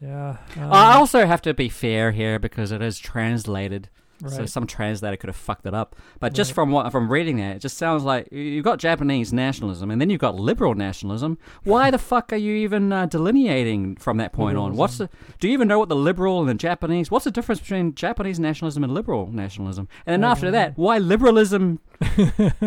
Yeah. 0.00 0.36
I 0.56 0.92
um, 0.94 0.98
also 0.98 1.24
have 1.26 1.40
to 1.42 1.54
be 1.54 1.68
fair 1.68 2.12
here 2.12 2.38
because 2.38 2.72
it 2.72 2.82
is 2.82 2.98
translated 2.98 3.88
So 4.28 4.46
some 4.46 4.66
translator 4.66 5.16
could 5.18 5.28
have 5.28 5.36
fucked 5.36 5.66
it 5.66 5.74
up. 5.74 5.96
But 6.20 6.32
just 6.32 6.50
Right. 6.50 6.54
from 6.54 6.70
what 6.70 6.90
from 6.92 7.10
reading 7.10 7.36
that, 7.38 7.56
it 7.56 7.58
just 7.58 7.76
sounds 7.76 8.04
like 8.04 8.28
you- 8.30 8.38
you've 8.40 8.64
got 8.64 8.78
Japanese 8.78 9.32
nationalism 9.32 9.90
and 9.90 10.00
then 10.00 10.08
you've 10.08 10.20
got 10.20 10.34
liberal 10.36 10.74
nationalism. 10.74 11.36
Why 11.64 11.90
the 11.90 11.98
fuck 11.98 12.32
are 12.32 12.36
you 12.36 12.54
even 12.54 12.90
uh, 12.92 13.04
delineating 13.06 13.96
from 13.96 14.16
that 14.18 14.32
point 14.32 14.56
on? 14.56 14.76
What's 14.76 14.98
the? 14.98 15.10
Do 15.40 15.48
you 15.48 15.52
even 15.52 15.68
know 15.68 15.78
what 15.78 15.88
the 15.90 15.96
liberal 15.96 16.40
and 16.40 16.48
the 16.48 16.54
Japanese? 16.54 17.10
What's 17.10 17.24
the 17.24 17.30
difference 17.30 17.60
between 17.60 17.94
Japanese 17.94 18.38
nationalism 18.40 18.84
and 18.84 18.94
liberal 18.94 19.28
nationalism? 19.30 19.88
And 20.06 20.12
then 20.22 20.24
I 20.26 20.30
after 20.30 20.50
that, 20.52 20.72
why 20.78 20.96
liberalism 20.98 21.80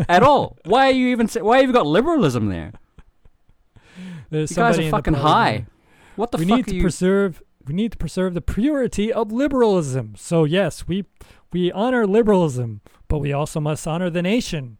at 0.09 0.21
all? 0.21 0.57
Why 0.65 0.87
are 0.89 0.91
you 0.91 1.07
even? 1.07 1.27
Why 1.27 1.59
have 1.59 1.67
you 1.67 1.73
got 1.73 1.87
liberalism 1.87 2.47
there? 2.49 2.73
There's 4.29 4.51
You 4.51 4.57
guys 4.57 4.77
are 4.77 4.89
fucking 4.89 5.15
high. 5.15 5.65
What 6.17 6.31
the 6.31 6.37
we 6.39 6.45
fuck 6.45 6.57
need 6.57 6.67
to 6.67 6.75
you? 6.75 6.81
preserve. 6.81 7.41
We 7.65 7.73
need 7.73 7.91
to 7.93 7.97
preserve 7.97 8.33
the 8.33 8.41
purity 8.41 9.11
of 9.11 9.31
liberalism. 9.31 10.15
So 10.17 10.43
yes, 10.43 10.87
we 10.87 11.05
we 11.53 11.71
honor 11.71 12.05
liberalism, 12.05 12.81
but 13.07 13.19
we 13.19 13.31
also 13.31 13.59
must 13.59 13.87
honor 13.87 14.09
the 14.09 14.21
nation. 14.21 14.77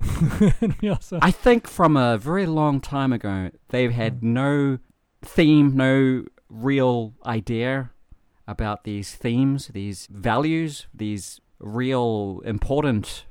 we 0.80 0.88
also 0.88 1.18
I 1.20 1.30
think 1.30 1.66
from 1.66 1.96
a 1.96 2.16
very 2.16 2.46
long 2.46 2.80
time 2.80 3.12
ago, 3.12 3.50
they've 3.68 3.92
had 3.92 4.22
no 4.22 4.78
theme, 5.22 5.76
no 5.76 6.24
real 6.48 7.14
idea 7.26 7.90
about 8.46 8.84
these 8.84 9.14
themes, 9.14 9.68
these 9.68 10.06
values, 10.10 10.86
these 10.94 11.40
real 11.58 12.40
important 12.44 13.26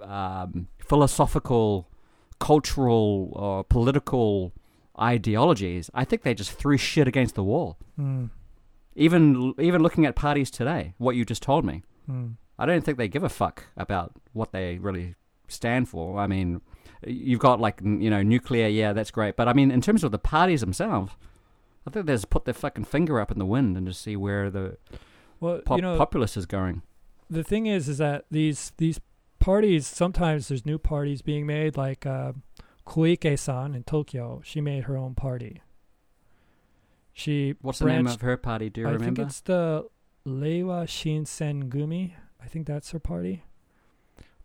um, 0.00 0.68
philosophical, 0.78 1.88
cultural, 2.40 3.30
or 3.34 3.64
political 3.64 4.52
ideologies. 5.00 5.90
I 5.94 6.04
think 6.04 6.22
they 6.22 6.34
just 6.34 6.52
threw 6.52 6.76
shit 6.76 7.08
against 7.08 7.34
the 7.34 7.42
wall. 7.44 7.78
Mm, 7.98 8.30
Even 8.96 9.54
even 9.58 9.82
looking 9.82 10.06
at 10.06 10.14
parties 10.14 10.50
today, 10.50 10.94
what 10.98 11.16
you 11.16 11.24
just 11.24 11.42
told 11.42 11.64
me, 11.64 11.82
mm. 12.08 12.34
I 12.58 12.66
don't 12.66 12.84
think 12.84 12.98
they 12.98 13.08
give 13.08 13.24
a 13.24 13.28
fuck 13.28 13.64
about 13.76 14.12
what 14.32 14.52
they 14.52 14.78
really 14.78 15.14
stand 15.48 15.88
for. 15.88 16.18
I 16.20 16.26
mean, 16.28 16.60
you've 17.06 17.40
got 17.40 17.60
like 17.60 17.80
you 17.82 18.08
know 18.10 18.22
nuclear, 18.22 18.68
yeah, 18.68 18.92
that's 18.92 19.10
great, 19.10 19.36
but 19.36 19.48
I 19.48 19.52
mean, 19.52 19.70
in 19.70 19.80
terms 19.80 20.04
of 20.04 20.12
the 20.12 20.18
parties 20.18 20.60
themselves, 20.60 21.12
I 21.86 21.90
think 21.90 22.06
they 22.06 22.12
just 22.14 22.30
put 22.30 22.44
their 22.44 22.54
fucking 22.54 22.84
finger 22.84 23.18
up 23.20 23.30
in 23.32 23.38
the 23.38 23.46
wind 23.46 23.76
and 23.76 23.86
just 23.86 24.00
see 24.00 24.16
where 24.16 24.48
the 24.50 24.76
Well, 25.40 25.60
pop- 25.64 25.78
you 25.78 25.82
know, 25.82 25.96
populace 25.98 26.36
is 26.36 26.46
going. 26.46 26.82
the 27.28 27.42
thing 27.42 27.66
is, 27.66 27.88
is 27.88 27.98
that 27.98 28.26
these 28.30 28.72
these 28.76 29.00
parties 29.40 29.86
sometimes 29.88 30.48
there's 30.48 30.64
new 30.64 30.78
parties 30.78 31.20
being 31.20 31.46
made. 31.46 31.76
Like 31.76 32.06
uh, 32.06 32.32
Koike-san 32.86 33.74
in 33.74 33.84
Tokyo, 33.84 34.40
she 34.44 34.60
made 34.60 34.84
her 34.84 34.96
own 34.96 35.14
party. 35.14 35.62
She 37.12 37.54
What's 37.60 37.78
the 37.78 37.86
name 37.86 38.06
of 38.06 38.20
her 38.20 38.36
party? 38.36 38.70
Do 38.70 38.82
you 38.82 38.88
I 38.88 38.90
remember? 38.92 39.22
I 39.22 39.24
think 39.24 39.28
it's 39.28 39.40
the 39.40 39.86
Reiwa 40.26 40.84
Shinsen 40.86 41.68
Gumi. 41.68 42.12
I 42.42 42.46
think 42.46 42.66
that's 42.66 42.90
her 42.90 42.98
party. 42.98 43.44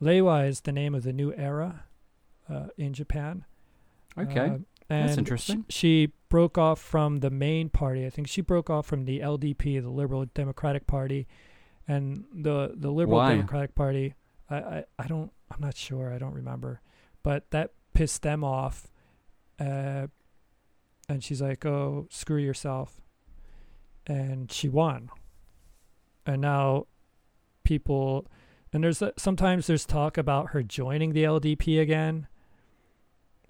Reiwa 0.02 0.48
is 0.48 0.62
the 0.62 0.72
name 0.72 0.94
of 0.96 1.04
the 1.04 1.12
new 1.12 1.34
era 1.34 1.84
uh, 2.50 2.68
in 2.78 2.94
Japan. 2.94 3.46
okay, 4.18 4.40
Uh, 4.40 4.58
and 4.90 5.10
That's 5.10 5.18
interesting. 5.18 5.66
sh- 5.70 5.74
she 5.74 6.14
broke 6.30 6.58
off 6.58 6.80
from 6.80 7.18
the 7.18 7.30
main 7.30 7.70
party. 7.70 8.06
I 8.06 8.10
think 8.10 8.28
she 8.28 8.42
broke 8.42 8.70
off 8.70 8.86
from 8.86 9.06
the 9.06 9.20
LDP, 9.20 9.82
the 9.82 9.90
Liberal 9.90 10.26
Democratic 10.34 10.88
Party, 10.88 11.28
and 11.88 12.26
the 12.34 12.74
the 12.76 12.92
Liberal 12.92 13.18
Why? 13.18 13.32
Democratic 13.36 13.76
Party. 13.76 14.14
I, 14.50 14.56
I 14.58 14.84
I 14.98 15.08
don't. 15.08 15.32
I'm 15.52 15.60
not 15.60 15.76
sure. 15.76 16.14
I 16.14 16.18
don't 16.18 16.34
remember, 16.34 16.82
but 17.24 17.50
that 17.52 17.72
pissed 18.00 18.22
them 18.22 18.46
off. 18.46 18.88
Uh, 19.60 20.08
and 21.10 21.22
she's 21.22 21.42
like, 21.42 21.66
"Oh, 21.66 22.08
screw 22.10 22.38
yourself," 22.38 23.02
and 24.08 24.50
she 24.50 24.70
won. 24.70 25.10
And 26.26 26.42
now, 26.42 26.86
people, 27.66 28.26
and 28.72 28.82
there's 28.84 29.02
a, 29.02 29.12
sometimes 29.18 29.68
there's 29.68 29.86
talk 29.86 30.18
about 30.18 30.52
her 30.52 30.64
joining 30.64 31.12
the 31.12 31.24
LDP 31.26 31.82
again 31.82 32.28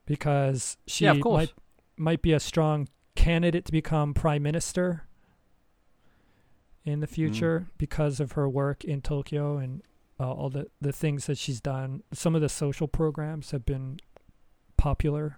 because 0.07 0.77
she 0.87 1.05
yeah, 1.05 1.13
might 1.13 1.53
might 1.95 2.21
be 2.23 2.33
a 2.33 2.39
strong 2.39 2.87
candidate 3.15 3.65
to 3.65 3.71
become 3.71 4.15
prime 4.15 4.41
minister 4.41 5.03
in 6.85 7.01
the 7.01 7.07
Mm. 7.07 7.11
future 7.11 7.67
because 7.77 8.19
of 8.19 8.31
her 8.31 8.49
work 8.49 8.83
in 8.83 9.01
Tokyo 9.01 9.57
and 9.57 9.83
uh, 10.19 10.31
all 10.31 10.49
the 10.49 10.67
the 10.81 10.91
things 10.93 11.27
that 11.27 11.37
she's 11.37 11.61
done. 11.61 12.01
Some 12.13 12.33
of 12.33 12.41
the 12.41 12.49
social 12.49 12.87
programs 12.87 13.51
have 13.51 13.63
been 13.65 13.99
popular 14.79 15.37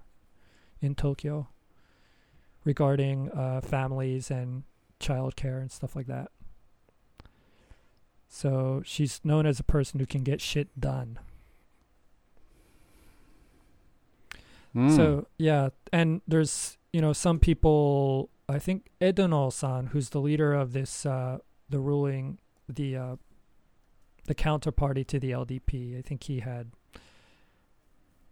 in 0.82 0.94
Tokyo 0.94 1.48
regarding 2.64 3.32
uh, 3.32 3.60
families 3.60 4.30
and 4.30 4.64
childcare 5.00 5.60
and 5.60 5.72
stuff 5.72 5.96
like 5.96 6.06
that. 6.06 6.30
So 8.30 8.82
she's 8.86 9.20
known 9.24 9.46
as 9.48 9.60
a 9.60 9.64
person 9.64 10.00
who 10.00 10.06
can 10.06 10.24
get 10.24 10.40
shit 10.40 10.80
done. 10.80 11.20
Mm. 14.76 14.96
So 14.96 15.28
yeah, 15.38 15.70
and 15.92 16.22
there's 16.28 16.78
you 16.94 17.02
know 17.02 17.12
some 17.12 17.40
people. 17.40 18.30
I 18.48 18.60
think 18.60 18.90
Edano-san, 19.00 19.88
who's 19.88 20.10
the 20.10 20.20
leader 20.20 20.54
of 20.54 20.74
this, 20.74 21.06
uh, 21.06 21.40
the 21.70 21.80
ruling, 21.80 22.38
the 22.70 22.96
uh, 22.96 23.16
the 24.26 24.36
counterparty 24.36 25.06
to 25.08 25.20
the 25.20 25.32
LDP. 25.32 25.98
I 25.98 26.02
think 26.02 26.24
he 26.24 26.40
had. 26.40 26.72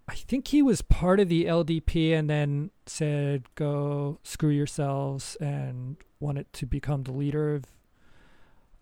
I 0.10 0.16
think 0.16 0.48
he 0.48 0.62
was 0.62 0.82
part 0.82 1.20
of 1.20 1.30
the 1.30 1.46
LDP 1.46 2.14
and 2.14 2.30
then 2.30 2.72
said, 2.86 3.44
"Go 3.56 4.20
screw 4.24 4.50
yourselves," 4.50 5.36
and 5.40 5.98
wanted 6.20 6.52
to 6.54 6.66
become 6.66 7.04
the 7.04 7.12
leader 7.12 7.54
of 7.56 7.66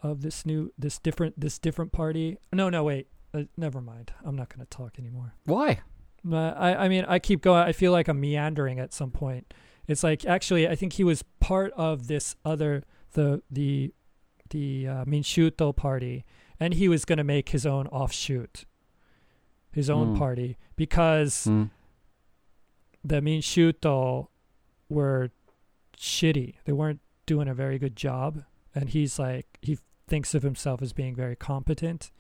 of 0.02 0.22
this 0.22 0.46
new, 0.46 0.72
this 0.78 1.00
different, 1.00 1.40
this 1.40 1.60
different 1.60 1.92
party. 1.92 2.38
No, 2.54 2.70
no, 2.70 2.84
wait. 2.84 3.08
Uh, 3.34 3.44
never 3.58 3.82
mind. 3.82 4.14
I'm 4.24 4.36
not 4.36 4.50
going 4.50 4.66
to 4.66 4.70
talk 4.70 5.00
anymore. 5.00 5.34
Why? 5.46 5.82
Uh, 6.30 6.36
I, 6.36 6.86
I 6.86 6.88
mean, 6.88 7.06
I 7.08 7.20
keep 7.20 7.42
going. 7.42 7.64
I 7.64 7.72
feel 7.72 7.92
like 7.92 8.08
I'm 8.08 8.20
meandering 8.20 8.80
at 8.80 8.94
some 8.94 9.12
point. 9.12 9.54
It's 9.88 10.04
like 10.04 10.26
actually, 10.26 10.68
I 10.68 10.76
think 10.76 10.94
he 10.94 11.04
was 11.04 11.24
part 11.40 11.72
of 11.74 12.08
this 12.08 12.36
other 12.44 12.84
the 13.14 13.42
the 13.50 13.94
the 14.50 14.88
uh, 14.88 15.06
Minshuto 15.06 15.76
party, 15.76 16.26
and 16.60 16.74
he 16.74 16.88
was 16.88 17.06
going 17.06 17.18
to 17.18 17.24
make 17.24 17.50
his 17.50 17.66
own 17.66 17.88
offshoot, 17.88 18.66
his 19.78 19.90
own 19.90 20.14
Mm. 20.16 20.18
party, 20.18 20.58
because 20.76 21.46
Mm. 21.50 21.70
the 23.04 23.22
Minshuto 23.22 24.28
were 24.90 25.32
shitty. 25.98 26.56
They 26.66 26.74
weren't 26.74 27.00
doing 27.26 27.48
a 27.48 27.54
very 27.54 27.78
good 27.80 27.96
job, 27.96 28.44
and 28.76 28.90
he's 28.90 29.18
like 29.20 29.58
he 29.62 29.78
thinks 30.08 30.34
of 30.36 30.44
himself 30.44 30.82
as 30.82 30.94
being 30.94 31.16
very 31.16 31.36
competent, 31.36 32.12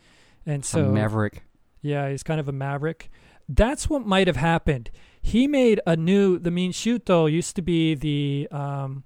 and 0.45 0.63
so 0.65 0.91
maverick. 0.91 1.43
yeah, 1.81 2.09
he's 2.09 2.23
kind 2.23 2.39
of 2.39 2.47
a 2.47 2.51
maverick. 2.53 3.09
That's 3.49 3.89
what 3.89 4.05
might 4.05 4.27
have 4.27 4.35
happened. 4.35 4.89
He 5.21 5.47
made 5.47 5.79
a 5.87 5.95
new. 5.95 6.37
The 6.37 6.49
Minshuto 6.49 7.31
used 7.31 7.55
to 7.55 7.61
be 7.61 7.95
the 7.95 8.47
um, 8.51 9.03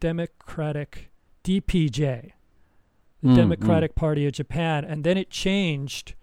Democratic 0.00 1.10
DPJ, 1.44 2.32
the 3.22 3.28
Mm, 3.28 3.34
Democratic 3.36 3.94
Party 3.94 4.26
of 4.26 4.32
Japan, 4.32 4.84
and 4.84 5.02
then 5.02 5.16
it 5.16 5.30
changed, 5.30 6.14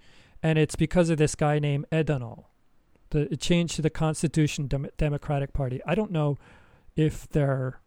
and 0.46 0.60
it's 0.60 0.76
because 0.76 1.10
of 1.10 1.18
this 1.18 1.34
guy 1.34 1.58
named 1.58 1.88
Edano. 1.91 2.46
The, 3.10 3.34
it 3.34 3.39
changed 3.39 3.78
to 3.78 3.82
the 3.82 3.89
Constitution 3.89 4.68
Dem- 4.68 4.89
Democratic 4.96 5.54
Party. 5.54 5.82
I 5.88 5.96
don't 5.96 6.12
know 6.12 6.38
if 6.96 7.28
their 7.30 7.82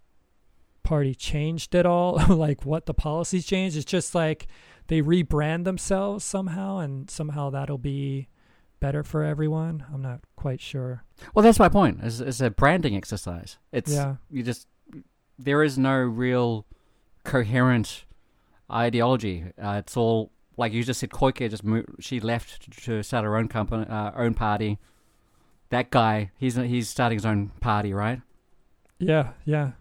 party 0.83 1.15
changed 1.15 1.77
at 1.77 1.87
all, 1.87 2.21
like 2.29 2.67
what 2.67 2.87
the 2.87 2.95
policies 2.95 3.47
changed. 3.47 3.77
It's 3.77 3.85
just 3.85 4.13
like 4.13 4.49
they 4.89 5.03
rebrand 5.03 5.63
themselves 5.63 6.25
somehow, 6.25 6.79
and 6.79 7.09
somehow 7.09 7.49
that'll 7.51 7.79
be 7.79 8.27
better 8.81 9.05
for 9.05 9.23
everyone. 9.23 9.85
I'm 9.95 10.03
not 10.03 10.23
quite 10.35 10.61
sure. 10.61 11.05
Well, 11.37 11.45
that's 11.45 11.61
my 11.61 11.69
point. 11.69 12.01
It's, 12.03 12.19
it's 12.19 12.41
a 12.41 12.51
branding 12.51 12.97
exercise. 12.97 13.59
It's 13.71 13.93
yeah, 13.93 14.17
you 14.33 14.43
just 14.43 14.67
there 15.39 15.63
is 15.63 15.79
no 15.79 15.95
real 15.95 16.67
coherent 17.23 18.05
ideology. 18.69 19.45
Uh, 19.63 19.77
it's 19.79 19.97
all 19.97 20.33
like 20.59 20.73
you 20.73 20.85
just 20.85 21.01
said. 21.01 21.11
Koike 21.11 21.49
just 21.49 21.65
moved, 21.65 21.89
she 22.01 22.21
left 22.21 22.71
to 22.85 23.03
start 23.03 23.25
her 23.25 23.37
own 23.37 23.49
company, 23.49 23.87
uh, 23.89 24.11
own 24.15 24.35
party. 24.35 24.79
That 25.71 25.91
guy, 25.91 26.31
he's 26.37 26.57
he's 26.57 26.89
starting 26.89 27.17
his 27.17 27.27
own 27.27 27.53
party, 27.61 27.93
right? 27.95 28.21
yeah, 28.99 29.31
yeah. 29.45 29.73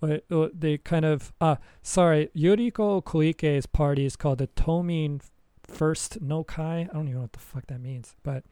But 0.00 0.24
uh, 0.30 0.48
they 0.52 0.78
kind 0.78 1.04
of 1.04 1.32
ah 1.40 1.58
sorry, 1.82 2.30
Yuriko 2.36 3.02
Koike's 3.04 3.66
party 3.66 4.04
is 4.04 4.16
called 4.16 4.38
the 4.38 4.48
Tomin 4.48 5.20
First 5.62 6.20
No 6.20 6.44
Kai. 6.44 6.88
I 6.90 6.94
don't 6.94 7.04
even 7.04 7.14
know 7.14 7.20
what 7.22 7.32
the 7.32 7.38
fuck 7.38 7.66
that 7.66 7.80
means, 7.80 8.16
but 8.22 8.44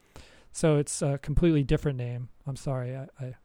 so 0.51 0.77
it's 0.77 1.01
a 1.01 1.17
completely 1.17 1.63
different 1.63 1.97
name. 1.97 2.29
I'm 2.47 2.55
sorry, 2.55 2.95
I, 2.95 3.07
I 3.19 3.35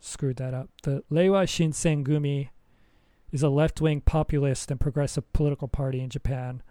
screwed 0.00 0.36
that 0.36 0.54
up. 0.54 0.70
The 0.82 1.02
Reiwa 1.10 1.44
Shinsen 1.46 2.04
Gumi 2.04 2.50
is 3.30 3.42
a 3.42 3.48
left-wing 3.48 4.02
populist 4.02 4.70
and 4.70 4.78
progressive 4.78 5.32
political 5.32 5.68
party 5.68 6.00
in 6.00 6.10
Japan, 6.10 6.62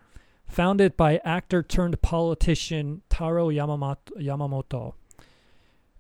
founded 0.51 0.97
by 0.97 1.19
actor 1.23 1.63
turned 1.63 2.01
politician 2.01 3.01
Taro 3.09 3.49
Yamamoto. 3.49 4.93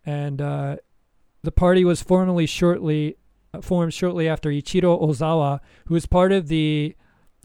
And 0.05 0.41
uh, 0.41 0.77
the 1.43 1.51
party 1.51 1.85
was 1.85 2.01
formally 2.01 2.45
shortly 2.45 3.17
uh, 3.53 3.61
formed 3.61 3.93
shortly 3.93 4.27
after 4.27 4.49
Ichiro 4.49 5.01
Ozawa, 5.01 5.59
who 5.85 5.93
was 5.93 6.05
part 6.05 6.31
of 6.31 6.47
the 6.47 6.95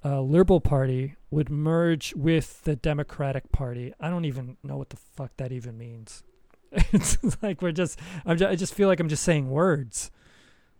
uh, 0.04 0.20
Liberal 0.20 0.60
Party 0.60 1.16
would 1.30 1.50
merge 1.50 2.14
with 2.14 2.62
the 2.62 2.76
Democratic 2.76 3.50
Party. 3.50 3.92
I 4.00 4.08
don't 4.08 4.24
even 4.24 4.56
know 4.62 4.76
what 4.76 4.90
the 4.90 4.96
fuck 4.96 5.36
that 5.36 5.52
even 5.52 5.76
means. 5.76 6.22
it's 6.72 7.18
like 7.42 7.62
we're 7.62 7.72
just. 7.72 7.98
I'm. 8.24 8.36
Just, 8.36 8.50
I 8.50 8.56
just 8.56 8.74
feel 8.74 8.88
like 8.88 9.00
I'm 9.00 9.08
just 9.08 9.22
saying 9.22 9.48
words. 9.48 10.10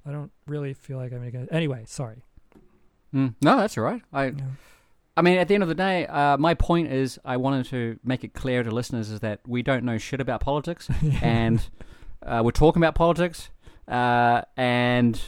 I 0.05 0.13
don't 0.13 0.31
really 0.47 0.75
feel 0.75 0.99
like 0.99 1.13
I'm 1.13 1.29
gonna. 1.31 1.47
Anyway, 1.51 1.85
sorry. 1.87 2.23
Mm, 3.15 3.35
no, 3.43 3.57
that's 3.57 3.79
all 3.79 3.85
right. 3.85 4.03
I. 4.13 4.27
Yeah. 4.27 4.43
I 5.17 5.23
mean, 5.23 5.39
at 5.39 5.49
the 5.49 5.55
end 5.55 5.63
of 5.63 5.69
the 5.69 5.75
day, 5.75 6.07
uh, 6.07 6.37
my 6.37 6.55
point 6.55 6.93
is, 6.93 7.19
I 7.25 7.37
wanted 7.39 7.67
to 7.67 7.99
make 8.05 8.23
it 8.23 8.35
clear 8.35 8.63
to 8.63 8.71
listeners 8.71 9.11
is 9.11 9.21
that 9.21 9.41
we 9.47 9.63
don't 9.63 9.85
know 9.85 9.97
shit 9.99 10.21
about 10.21 10.41
politics, 10.41 10.89
and 11.23 11.67
uh, 12.25 12.43
we're 12.45 12.51
talking 12.51 12.83
about 12.83 12.95
politics. 12.95 13.49
Uh, 13.89 14.43
and 14.57 15.21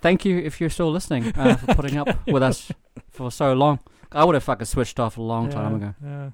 thank 0.00 0.24
you 0.24 0.38
if 0.38 0.60
you're 0.60 0.70
still 0.70 0.90
listening 0.90 1.32
uh, 1.36 1.56
for 1.56 1.74
putting 1.74 1.96
up 1.98 2.08
with 2.26 2.42
us 2.42 2.70
for 3.10 3.30
so 3.30 3.52
long. 3.52 3.80
I 4.12 4.24
would 4.24 4.34
have 4.34 4.44
fucking 4.44 4.66
switched 4.66 4.98
off 5.00 5.18
a 5.18 5.22
long 5.22 5.50
time 5.50 5.74
ago. 5.74 5.94
Yeah. 6.02 6.30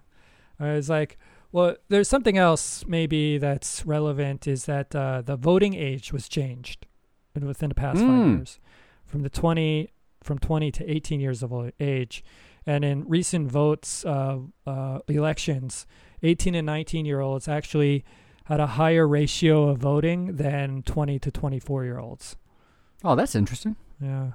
I 0.60 0.74
was 0.74 0.88
like, 0.90 1.18
well, 1.50 1.74
there's 1.88 2.06
something 2.08 2.36
else 2.38 2.84
maybe 2.86 3.38
that's 3.38 3.84
relevant 3.84 4.46
is 4.46 4.66
that 4.66 4.94
uh, 4.94 5.22
the 5.22 5.36
voting 5.36 5.74
age 5.74 6.12
was 6.12 6.28
changed 6.28 6.86
within 7.34 7.70
the 7.70 7.74
past 7.74 7.98
five 8.00 8.08
Mm. 8.08 8.36
years, 8.36 8.60
from 9.06 9.22
the 9.22 9.30
20 9.30 9.88
from 10.22 10.38
20 10.38 10.70
to 10.70 10.88
18 10.88 11.18
years 11.18 11.42
of 11.42 11.52
age, 11.80 12.22
and 12.66 12.84
in 12.84 13.08
recent 13.08 13.50
votes 13.50 14.04
uh, 14.04 14.38
uh, 14.66 14.98
elections, 15.08 15.86
18 16.22 16.54
and 16.54 16.66
19 16.66 17.04
year 17.04 17.20
olds 17.20 17.48
actually 17.48 18.04
had 18.44 18.60
a 18.60 18.66
higher 18.66 19.06
ratio 19.06 19.68
of 19.68 19.78
voting 19.78 20.36
than 20.36 20.82
20 20.82 21.18
to 21.18 21.30
24 21.30 21.84
year 21.84 21.98
olds. 21.98 22.36
Oh, 23.04 23.14
that's 23.14 23.34
interesting. 23.34 23.76
Yeah. 24.00 24.32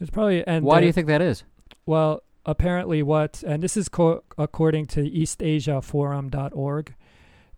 It's 0.00 0.10
probably 0.10 0.46
and 0.46 0.64
Why 0.64 0.80
do 0.80 0.86
you 0.86 0.92
think 0.92 1.08
that 1.08 1.22
is? 1.22 1.44
well, 1.86 2.22
apparently, 2.44 3.02
what, 3.02 3.42
and 3.46 3.62
this 3.62 3.76
is 3.76 3.88
co- 3.88 4.22
according 4.36 4.86
to 4.86 5.10
EastAsiaForum.org. 5.10 6.94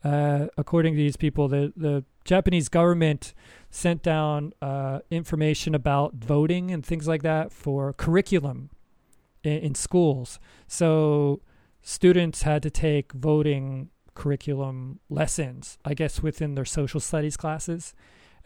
Uh, 0.02 0.46
according 0.56 0.94
to 0.94 0.96
these 0.96 1.16
people, 1.16 1.46
the, 1.48 1.72
the 1.76 2.04
Japanese 2.24 2.68
government 2.68 3.34
sent 3.70 4.02
down 4.02 4.52
uh, 4.62 5.00
information 5.10 5.74
about 5.74 6.14
voting 6.14 6.70
and 6.70 6.84
things 6.84 7.06
like 7.06 7.22
that 7.22 7.52
for 7.52 7.92
curriculum 7.92 8.70
in, 9.42 9.58
in 9.58 9.74
schools. 9.74 10.38
So 10.66 11.40
students 11.82 12.42
had 12.42 12.62
to 12.62 12.70
take 12.70 13.12
voting 13.12 13.90
curriculum 14.14 15.00
lessons, 15.08 15.78
I 15.84 15.94
guess, 15.94 16.22
within 16.22 16.54
their 16.54 16.64
social 16.64 17.00
studies 17.00 17.36
classes, 17.36 17.94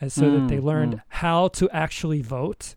and 0.00 0.12
so 0.12 0.30
that 0.30 0.48
they 0.48 0.58
Mm, 0.58 0.64
learned 0.64 0.94
mm. 0.96 1.02
how 1.08 1.48
to 1.48 1.70
actually 1.70 2.22
vote 2.22 2.74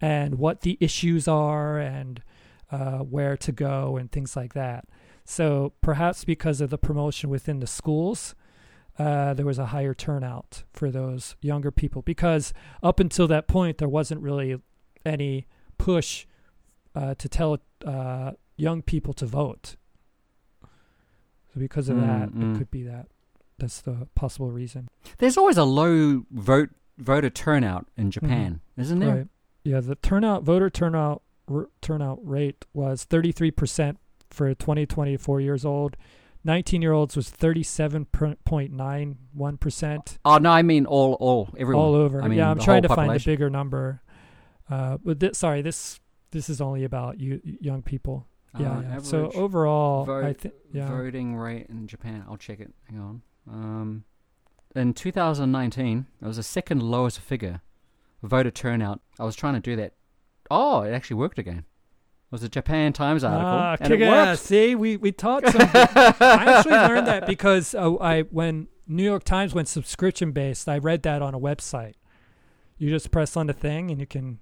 and 0.00 0.38
what 0.38 0.62
the 0.62 0.76
issues 0.80 1.28
are 1.28 1.78
and 1.78 2.22
uh, 2.70 2.98
where 2.98 3.36
to 3.36 3.52
go 3.52 3.96
and 3.96 4.10
things 4.10 4.34
like 4.34 4.54
that. 4.54 4.86
So 5.24 5.72
perhaps 5.80 6.24
because 6.24 6.60
of 6.60 6.70
the 6.70 6.78
promotion 6.78 7.30
within 7.30 7.60
the 7.60 7.66
schools, 7.66 8.34
uh, 8.98 9.34
there 9.34 9.46
was 9.46 9.58
a 9.58 9.66
higher 9.66 9.94
turnout 9.94 10.64
for 10.72 10.90
those 10.90 11.36
younger 11.40 11.70
people 11.70 12.02
because 12.02 12.52
up 12.82 12.98
until 12.98 13.28
that 13.28 13.46
point 13.46 13.78
there 13.78 13.88
wasn't 13.88 14.20
really 14.20 14.60
any 15.04 15.46
push 15.78 16.26
uh, 16.94 17.14
to 17.14 17.28
tell 17.28 17.58
uh, 17.84 18.32
young 18.56 18.82
people 18.82 19.12
to 19.14 19.26
vote. 19.26 19.76
So 20.62 21.58
because 21.60 21.88
of 21.88 21.96
Mm, 21.96 22.06
that, 22.06 22.30
mm. 22.34 22.54
it 22.54 22.58
could 22.58 22.70
be 22.70 22.82
that. 22.84 23.08
That's 23.58 23.80
the 23.82 24.08
possible 24.14 24.50
reason. 24.50 24.88
There's 25.18 25.36
always 25.36 25.56
a 25.58 25.64
low 25.64 26.24
vote 26.30 26.70
voter 26.98 27.30
turnout 27.30 27.86
in 27.96 28.10
Japan, 28.10 28.60
isn't 28.76 28.98
there? 28.98 29.08
Mm-hmm. 29.08 29.18
Right. 29.18 29.28
Yeah, 29.64 29.80
the 29.80 29.94
turnout 29.96 30.42
voter 30.42 30.68
turnout 30.70 31.22
r- 31.50 31.68
turnout 31.80 32.18
rate 32.26 32.64
was 32.74 33.04
33% 33.06 33.96
for 34.30 34.52
20 34.54 34.86
24 34.86 35.40
years 35.40 35.64
old. 35.64 35.96
19 36.44 36.82
year 36.82 36.90
olds 36.92 37.14
was 37.14 37.30
37.91%. 37.30 40.18
Oh 40.24 40.38
no, 40.38 40.50
I 40.50 40.62
mean 40.62 40.86
all, 40.86 41.14
all, 41.20 41.48
everyone. 41.56 41.84
all 41.84 41.94
over. 41.94 42.20
I 42.22 42.26
mean, 42.28 42.38
yeah, 42.38 42.50
I'm 42.50 42.58
trying 42.58 42.82
to 42.82 42.88
whole 42.88 42.96
find 42.96 43.14
a 43.14 43.20
bigger 43.20 43.48
number. 43.48 44.02
Uh, 44.68 44.98
but 45.04 45.36
sorry, 45.36 45.62
this 45.62 46.00
this 46.32 46.50
is 46.50 46.60
only 46.60 46.82
about 46.84 47.20
you 47.20 47.40
young 47.44 47.82
people. 47.82 48.26
Yeah, 48.58 48.78
Uh, 48.78 48.80
yeah. 48.82 48.98
So 48.98 49.30
overall, 49.34 50.02
I 50.10 50.22
vote- 50.22 50.38
think 50.40 50.54
yeah. 50.72 50.88
voting 50.88 51.36
rate 51.36 51.66
in 51.68 51.86
Japan. 51.86 52.24
I'll 52.28 52.36
check 52.36 52.60
it. 52.60 52.74
Hang 52.90 52.98
on. 53.00 53.22
Um, 53.48 54.04
in 54.76 54.92
2019, 54.94 56.06
it 56.20 56.26
was 56.26 56.36
the 56.36 56.42
second 56.42 56.82
lowest 56.82 57.18
figure. 57.20 57.60
Voter 58.22 58.50
turnout. 58.50 59.00
I 59.18 59.24
was 59.24 59.34
trying 59.36 59.54
to 59.54 59.60
do 59.60 59.74
that. 59.76 59.94
Oh, 60.50 60.82
it 60.82 60.92
actually 60.92 61.16
worked 61.16 61.38
again. 61.38 61.58
It 61.58 62.32
was 62.32 62.42
a 62.42 62.48
Japan 62.48 62.92
Times 62.92 63.24
article, 63.24 63.46
Ah, 63.48 63.76
and 63.80 63.92
it 63.92 64.00
worked. 64.08 64.40
See, 64.42 64.74
we 64.74 64.96
we 64.96 65.12
taught 65.12 65.44
something. 65.44 65.68
I 65.74 66.44
actually 66.56 66.72
learned 66.74 67.06
that 67.06 67.26
because 67.26 67.74
uh, 67.74 67.94
I 67.96 68.22
when 68.22 68.68
New 68.86 69.02
York 69.04 69.24
Times 69.24 69.54
went 69.54 69.68
subscription 69.68 70.32
based, 70.32 70.68
I 70.68 70.78
read 70.78 71.02
that 71.04 71.20
on 71.22 71.34
a 71.34 71.38
website. 71.40 71.94
You 72.78 72.90
just 72.90 73.10
press 73.10 73.36
on 73.36 73.46
the 73.48 73.52
thing 73.52 73.90
and 73.90 73.98
you 74.00 74.06
can 74.06 74.38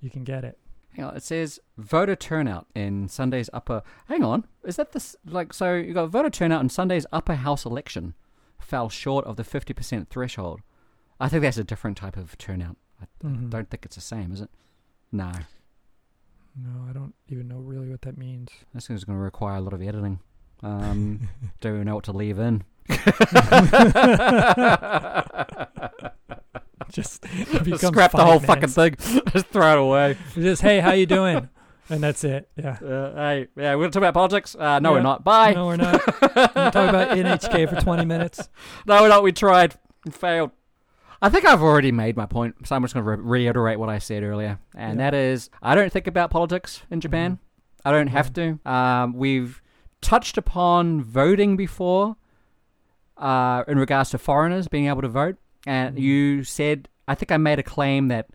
you 0.00 0.10
can 0.10 0.24
get 0.24 0.44
it. 0.44 0.58
Hang 0.98 1.06
on, 1.06 1.16
it 1.16 1.22
says 1.22 1.60
voter 1.76 2.16
turnout 2.16 2.66
in 2.74 3.08
Sunday's 3.08 3.48
upper. 3.52 3.84
Hang 4.08 4.24
on, 4.24 4.44
is 4.64 4.74
that 4.76 4.90
this 4.90 5.14
like 5.24 5.52
so? 5.52 5.76
You 5.76 5.94
got 5.94 6.08
voter 6.08 6.28
turnout 6.28 6.60
in 6.60 6.68
Sunday's 6.68 7.06
upper 7.12 7.36
house 7.36 7.64
election 7.64 8.14
fell 8.58 8.88
short 8.88 9.24
of 9.24 9.36
the 9.36 9.44
50% 9.44 10.08
threshold. 10.08 10.60
I 11.20 11.28
think 11.28 11.42
that's 11.42 11.56
a 11.56 11.62
different 11.62 11.98
type 11.98 12.16
of 12.16 12.36
turnout. 12.36 12.76
I 13.00 13.04
Mhm. 13.24 13.48
don't 13.48 13.70
think 13.70 13.84
it's 13.84 13.94
the 13.94 14.00
same, 14.02 14.32
is 14.32 14.40
it? 14.40 14.50
No, 15.12 15.30
No, 16.56 16.86
I 16.90 16.92
don't 16.92 17.14
even 17.28 17.46
know 17.46 17.58
really 17.60 17.90
what 17.90 18.02
that 18.02 18.18
means. 18.18 18.48
this 18.74 18.90
is 18.90 19.04
going 19.04 19.18
to 19.18 19.22
require 19.22 19.58
a 19.58 19.60
lot 19.60 19.74
of 19.74 19.80
editing. 19.80 20.18
Um, 20.64 21.28
don't 21.60 21.84
know 21.84 21.94
what 21.94 22.04
to 22.04 22.12
leave 22.12 22.40
in. 22.40 22.64
Just 26.92 27.22
becomes 27.22 27.80
scrap 27.86 28.12
the 28.12 28.18
whole 28.24 28.40
minutes. 28.40 28.46
fucking 28.46 28.68
thing. 28.68 28.96
Just 29.32 29.46
throw 29.46 29.72
it 29.72 29.78
away. 29.78 30.16
Just 30.34 30.62
hey, 30.62 30.80
how 30.80 30.92
you 30.92 31.06
doing? 31.06 31.48
And 31.90 32.02
that's 32.02 32.22
it. 32.24 32.48
Yeah. 32.56 32.72
Uh, 32.72 33.14
hey, 33.14 33.48
yeah, 33.56 33.74
we're 33.74 33.82
going 33.82 33.90
to 33.90 33.94
talk 33.94 34.02
about 34.02 34.14
politics. 34.14 34.54
Uh, 34.54 34.78
no, 34.78 34.92
we're 34.92 35.00
not. 35.02 35.24
Bye. 35.24 35.54
No, 35.54 35.66
we're 35.66 35.76
not. 35.76 36.00
We're 36.22 36.28
gonna 36.48 36.70
talk 36.70 36.88
about 36.88 37.16
NHK 37.16 37.68
for 37.74 37.80
20 37.80 38.04
minutes. 38.04 38.48
No, 38.86 39.00
we're 39.02 39.08
not. 39.08 39.22
We 39.22 39.32
tried 39.32 39.74
and 40.04 40.14
failed. 40.14 40.50
I 41.22 41.30
think 41.30 41.44
I've 41.46 41.62
already 41.62 41.90
made 41.90 42.16
my 42.16 42.26
point, 42.26 42.54
so 42.66 42.76
I'm 42.76 42.82
just 42.82 42.92
going 42.94 43.04
to 43.04 43.10
re- 43.10 43.40
reiterate 43.40 43.78
what 43.78 43.88
I 43.88 43.98
said 43.98 44.22
earlier, 44.22 44.58
and 44.76 44.98
Yeah. 45.00 45.10
that 45.10 45.16
is, 45.16 45.50
I 45.62 45.74
don't 45.74 45.90
think 45.92 46.06
about 46.06 46.30
politics 46.30 46.82
in 46.90 47.00
Japan. 47.00 47.38
I 47.84 47.90
don't 47.90 48.06
have 48.08 48.32
to. 48.34 48.58
Um, 48.66 49.14
we've 49.14 49.60
touched 50.00 50.36
upon 50.38 51.02
voting 51.02 51.56
before, 51.56 52.16
uh, 53.16 53.64
in 53.66 53.78
regards 53.78 54.10
to 54.10 54.18
foreigners 54.18 54.68
being 54.68 54.86
able 54.86 55.02
to 55.02 55.08
vote, 55.08 55.36
and 55.66 55.96
Mhm. 55.96 56.00
you 56.00 56.44
said, 56.44 56.88
I 57.06 57.14
think 57.14 57.32
I 57.32 57.36
made 57.36 57.58
a 57.58 57.62
claim 57.62 58.08
that 58.08 58.28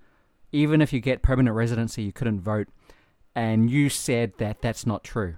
even 0.51 0.81
if 0.81 0.93
you 0.93 0.99
get 0.99 1.21
permanent 1.21 1.55
residency, 1.55 2.03
you 2.03 2.11
couldn't 2.13 2.41
vote, 2.41 2.67
and 3.35 3.69
you 3.69 3.89
said 3.89 4.33
that 4.37 4.61
that's 4.61 4.85
not 4.85 5.03
true. 5.03 5.35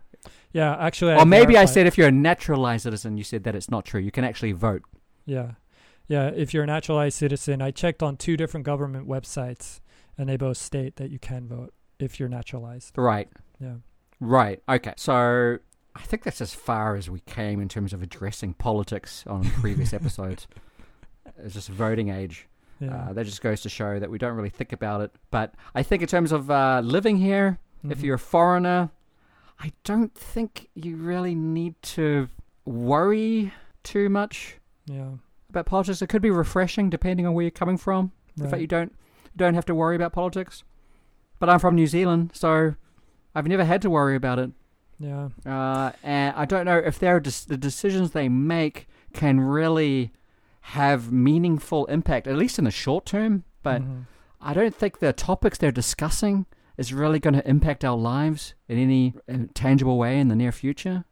Yeah, 0.51 0.75
actually. 0.77 1.13
or 1.13 1.25
maybe 1.25 1.57
I 1.57 1.65
said 1.65 1.85
if 1.85 1.97
you're 1.97 2.07
a 2.07 2.11
naturalized 2.11 2.83
citizen, 2.83 3.17
you 3.17 3.23
said 3.23 3.43
that 3.43 3.55
it's 3.55 3.69
not 3.69 3.85
true. 3.85 3.99
You 4.01 4.11
can 4.11 4.23
actually 4.23 4.53
vote. 4.53 4.83
Yeah. 5.25 5.51
Yeah. 6.07 6.27
If 6.29 6.53
you're 6.53 6.63
a 6.63 6.67
naturalized 6.67 7.17
citizen, 7.17 7.61
I 7.61 7.71
checked 7.71 8.01
on 8.01 8.15
two 8.17 8.37
different 8.37 8.65
government 8.65 9.07
websites 9.07 9.81
and 10.17 10.29
they 10.29 10.37
both 10.37 10.57
state 10.57 10.95
that 10.95 11.09
you 11.11 11.19
can 11.19 11.47
vote 11.47 11.73
if 11.99 12.19
you're 12.19 12.29
naturalized. 12.29 12.97
Right. 12.97 13.27
Yeah. 13.59 13.75
Right. 14.19 14.61
Okay. 14.69 14.93
So 14.97 15.57
I 15.95 16.01
think 16.03 16.23
that's 16.23 16.41
as 16.41 16.53
far 16.53 16.95
as 16.95 17.09
we 17.09 17.19
came 17.21 17.59
in 17.59 17.67
terms 17.67 17.91
of 17.93 18.01
addressing 18.01 18.53
politics 18.53 19.23
on 19.27 19.43
previous 19.43 19.93
episodes. 19.99 20.47
It's 21.43 21.53
just 21.53 21.69
voting 21.69 22.09
age. 22.09 22.47
Yeah. 22.79 22.93
Uh, 23.09 23.13
that 23.13 23.25
just 23.25 23.41
goes 23.41 23.61
to 23.61 23.69
show 23.69 23.99
that 23.99 24.09
we 24.09 24.17
don't 24.17 24.35
really 24.35 24.49
think 24.49 24.73
about 24.73 25.01
it. 25.01 25.11
But 25.31 25.53
I 25.73 25.81
think 25.83 26.01
in 26.01 26.07
terms 26.07 26.31
of 26.31 26.51
uh, 26.51 26.81
living 26.83 27.17
here, 27.17 27.57
if 27.89 27.99
Mhm. 27.99 28.03
you're 28.03 28.15
a 28.15 28.19
foreigner, 28.19 28.89
I 29.59 29.71
don't 29.83 30.13
think 30.13 30.69
you 30.75 30.97
really 30.97 31.35
need 31.35 31.75
to 31.83 32.27
worry 32.65 33.53
too 33.83 34.09
much 34.09 34.57
yeah. 34.85 35.11
about 35.49 35.65
politics. 35.67 36.01
It 36.01 36.07
could 36.07 36.21
be 36.21 36.31
refreshing 36.31 36.89
depending 36.89 37.25
on 37.25 37.33
where 37.33 37.43
you're 37.43 37.51
coming 37.51 37.77
from. 37.77 38.11
The 38.35 38.49
fact 38.49 38.59
you 38.61 38.67
don't 38.67 38.91
you 39.23 39.37
don't 39.37 39.53
have 39.53 39.65
to 39.65 39.75
worry 39.75 39.95
about 39.95 40.11
politics. 40.11 40.63
But 41.39 41.49
I'm 41.49 41.59
from 41.59 41.75
New 41.75 41.87
Zealand, 41.87 42.31
so 42.33 42.75
I've 43.33 43.47
never 43.47 43.63
had 43.63 43.81
to 43.83 43.89
worry 43.89 44.15
about 44.15 44.39
it. 44.39 44.51
Yeah. 44.99 45.29
Uh, 45.45 45.91
and 46.03 46.33
I 46.35 46.45
don't 46.45 46.65
know 46.65 46.77
if 46.77 46.99
they're 46.99 47.19
des- 47.21 47.45
the 47.47 47.57
decisions 47.57 48.11
they 48.11 48.27
make 48.29 48.87
can 49.13 49.39
really 49.39 50.11
have 50.69 51.11
meaningful 51.11 51.85
impact, 51.85 52.27
at 52.27 52.35
least 52.35 52.57
in 52.57 52.65
the 52.65 52.71
short 52.71 53.05
term. 53.05 53.43
But 53.63 53.81
Mhm. 53.81 54.05
I 54.41 54.53
don't 54.53 54.75
think 54.75 54.99
the 54.99 55.13
topics 55.13 55.57
they're 55.57 55.71
discussing 55.71 56.45
is 56.77 56.91
really 56.93 57.19
going 57.19 57.33
to 57.35 57.47
impact 57.47 57.85
our 57.85 57.95
lives 57.97 58.53
in 58.67 58.77
any 58.77 59.13
tangible 59.53 59.97
way 59.97 60.19
in 60.19 60.27
the 60.27 60.35
near 60.35 60.51
future. 60.51 61.05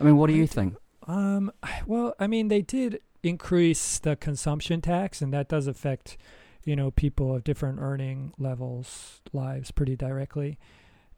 I 0.00 0.04
mean, 0.04 0.16
what 0.16 0.28
do 0.28 0.34
you 0.34 0.46
think? 0.46 0.76
Um, 1.06 1.50
well, 1.86 2.14
I 2.18 2.26
mean, 2.26 2.48
they 2.48 2.62
did 2.62 3.00
increase 3.22 3.98
the 3.98 4.16
consumption 4.16 4.80
tax, 4.80 5.20
and 5.20 5.32
that 5.34 5.48
does 5.48 5.66
affect, 5.66 6.16
you 6.64 6.74
know, 6.76 6.90
people 6.90 7.34
of 7.34 7.44
different 7.44 7.78
earning 7.80 8.32
levels' 8.38 9.20
lives 9.32 9.70
pretty 9.70 9.96
directly. 9.96 10.58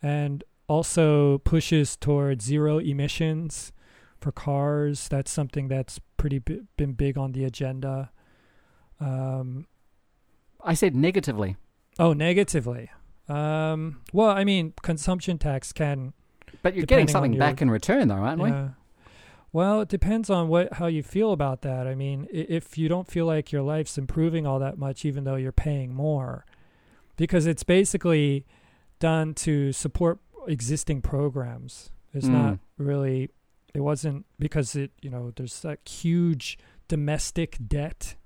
and 0.05 0.43
also 0.67 1.39
pushes 1.39 1.97
towards 1.97 2.45
zero 2.45 2.79
emissions 2.79 3.73
for 4.19 4.33
cars. 4.33 5.07
That's 5.09 5.31
something 5.31 5.69
that's 5.69 6.01
pretty 6.23 6.39
bi- 6.39 6.61
been 6.77 6.93
big 6.93 7.19
on 7.19 7.33
the 7.33 7.45
agenda. 7.45 8.11
Um, 9.01 9.67
I 10.65 10.75
said 10.75 10.95
negatively. 10.95 11.57
oh, 11.99 12.13
negatively. 12.13 12.91
Um, 13.29 14.01
well, 14.13 14.31
I 14.31 14.45
mean, 14.45 14.73
consumption 14.83 15.39
tax 15.39 15.73
can 15.73 16.13
But 16.63 16.75
you're 16.77 16.87
getting 16.87 17.09
something 17.09 17.33
your- 17.33 17.41
back 17.41 17.61
in 17.61 17.71
return, 17.71 18.09
though, 18.09 18.15
aren't 18.15 18.41
we? 18.43 18.51
Yeah. 18.51 18.69
Well, 19.53 19.81
it 19.83 19.89
depends 19.89 20.31
on 20.31 20.49
what 20.49 20.75
how 20.75 20.87
you 20.87 21.03
feel 21.03 21.33
about 21.33 21.61
that. 21.63 21.87
I 21.87 21.95
mean, 21.95 22.27
if 22.33 22.79
you 22.79 22.89
don't 22.89 23.07
feel 23.11 23.27
like 23.27 23.53
your 23.53 23.63
life's 23.63 23.99
improving 23.99 24.47
all 24.47 24.59
that 24.61 24.79
much, 24.79 25.05
even 25.05 25.25
though 25.25 25.37
you're 25.37 25.53
paying 25.53 25.93
more, 25.93 26.47
because 27.17 27.45
it's 27.47 27.63
basically 27.65 28.47
done 28.99 29.35
to 29.35 29.73
support 29.73 30.21
existing 30.49 31.03
programs. 31.03 31.91
It's 32.15 32.27
not 32.29 32.55
Mm. 32.55 32.59
really. 32.79 33.31
It 33.75 33.81
wasn't 33.81 34.27
because 34.39 34.77
it. 34.77 34.91
You 35.01 35.11
know, 35.11 35.33
there's 35.35 35.61
that 35.61 35.79
huge 35.89 36.59
domestic 36.89 37.57
debt, 37.67 38.17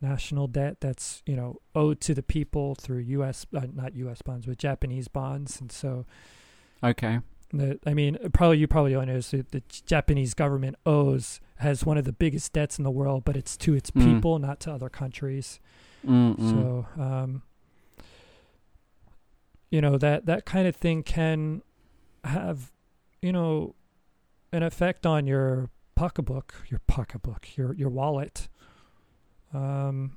national 0.00 0.46
debt 0.46 0.76
that's 0.80 1.22
you 1.26 1.34
know 1.36 1.56
owed 1.74 2.00
to 2.02 2.14
the 2.14 2.22
people 2.22 2.74
through 2.76 2.98
U.S. 2.98 3.46
Uh, 3.54 3.66
not 3.72 3.94
U.S. 3.96 4.22
bonds, 4.22 4.46
but 4.46 4.58
Japanese 4.58 5.08
bonds, 5.08 5.60
and 5.60 5.72
so 5.72 6.06
Okay. 6.82 7.18
the, 7.52 7.78
I 7.84 7.92
mean, 7.94 8.16
probably 8.32 8.58
you 8.58 8.66
probably 8.68 8.92
don't 8.92 9.08
know 9.08 9.20
that 9.20 9.50
the 9.50 9.62
Japanese 9.86 10.34
government 10.34 10.76
owes 10.86 11.40
has 11.56 11.84
one 11.84 11.98
of 11.98 12.04
the 12.04 12.12
biggest 12.12 12.52
debts 12.52 12.78
in 12.78 12.84
the 12.84 12.90
world, 12.90 13.24
but 13.24 13.36
it's 13.36 13.56
to 13.58 13.74
its 13.74 13.90
Mm. 13.90 14.04
people, 14.04 14.38
not 14.38 14.60
to 14.60 14.72
other 14.72 14.88
countries. 14.88 15.58
Mm-mm. 16.06 16.40
So, 16.40 16.86
um, 17.02 17.42
you 19.70 19.80
know 19.80 19.98
that 19.98 20.26
that 20.26 20.44
kind 20.46 20.66
of 20.66 20.74
thing 20.76 21.02
can 21.02 21.62
have, 22.24 22.72
you 23.22 23.32
know, 23.32 23.74
an 24.52 24.62
effect 24.62 25.06
on 25.06 25.26
your 25.26 25.70
pocketbook, 25.94 26.54
your 26.68 26.80
pocketbook, 26.86 27.56
your 27.56 27.74
your 27.74 27.90
wallet. 27.90 28.48
Um, 29.52 30.16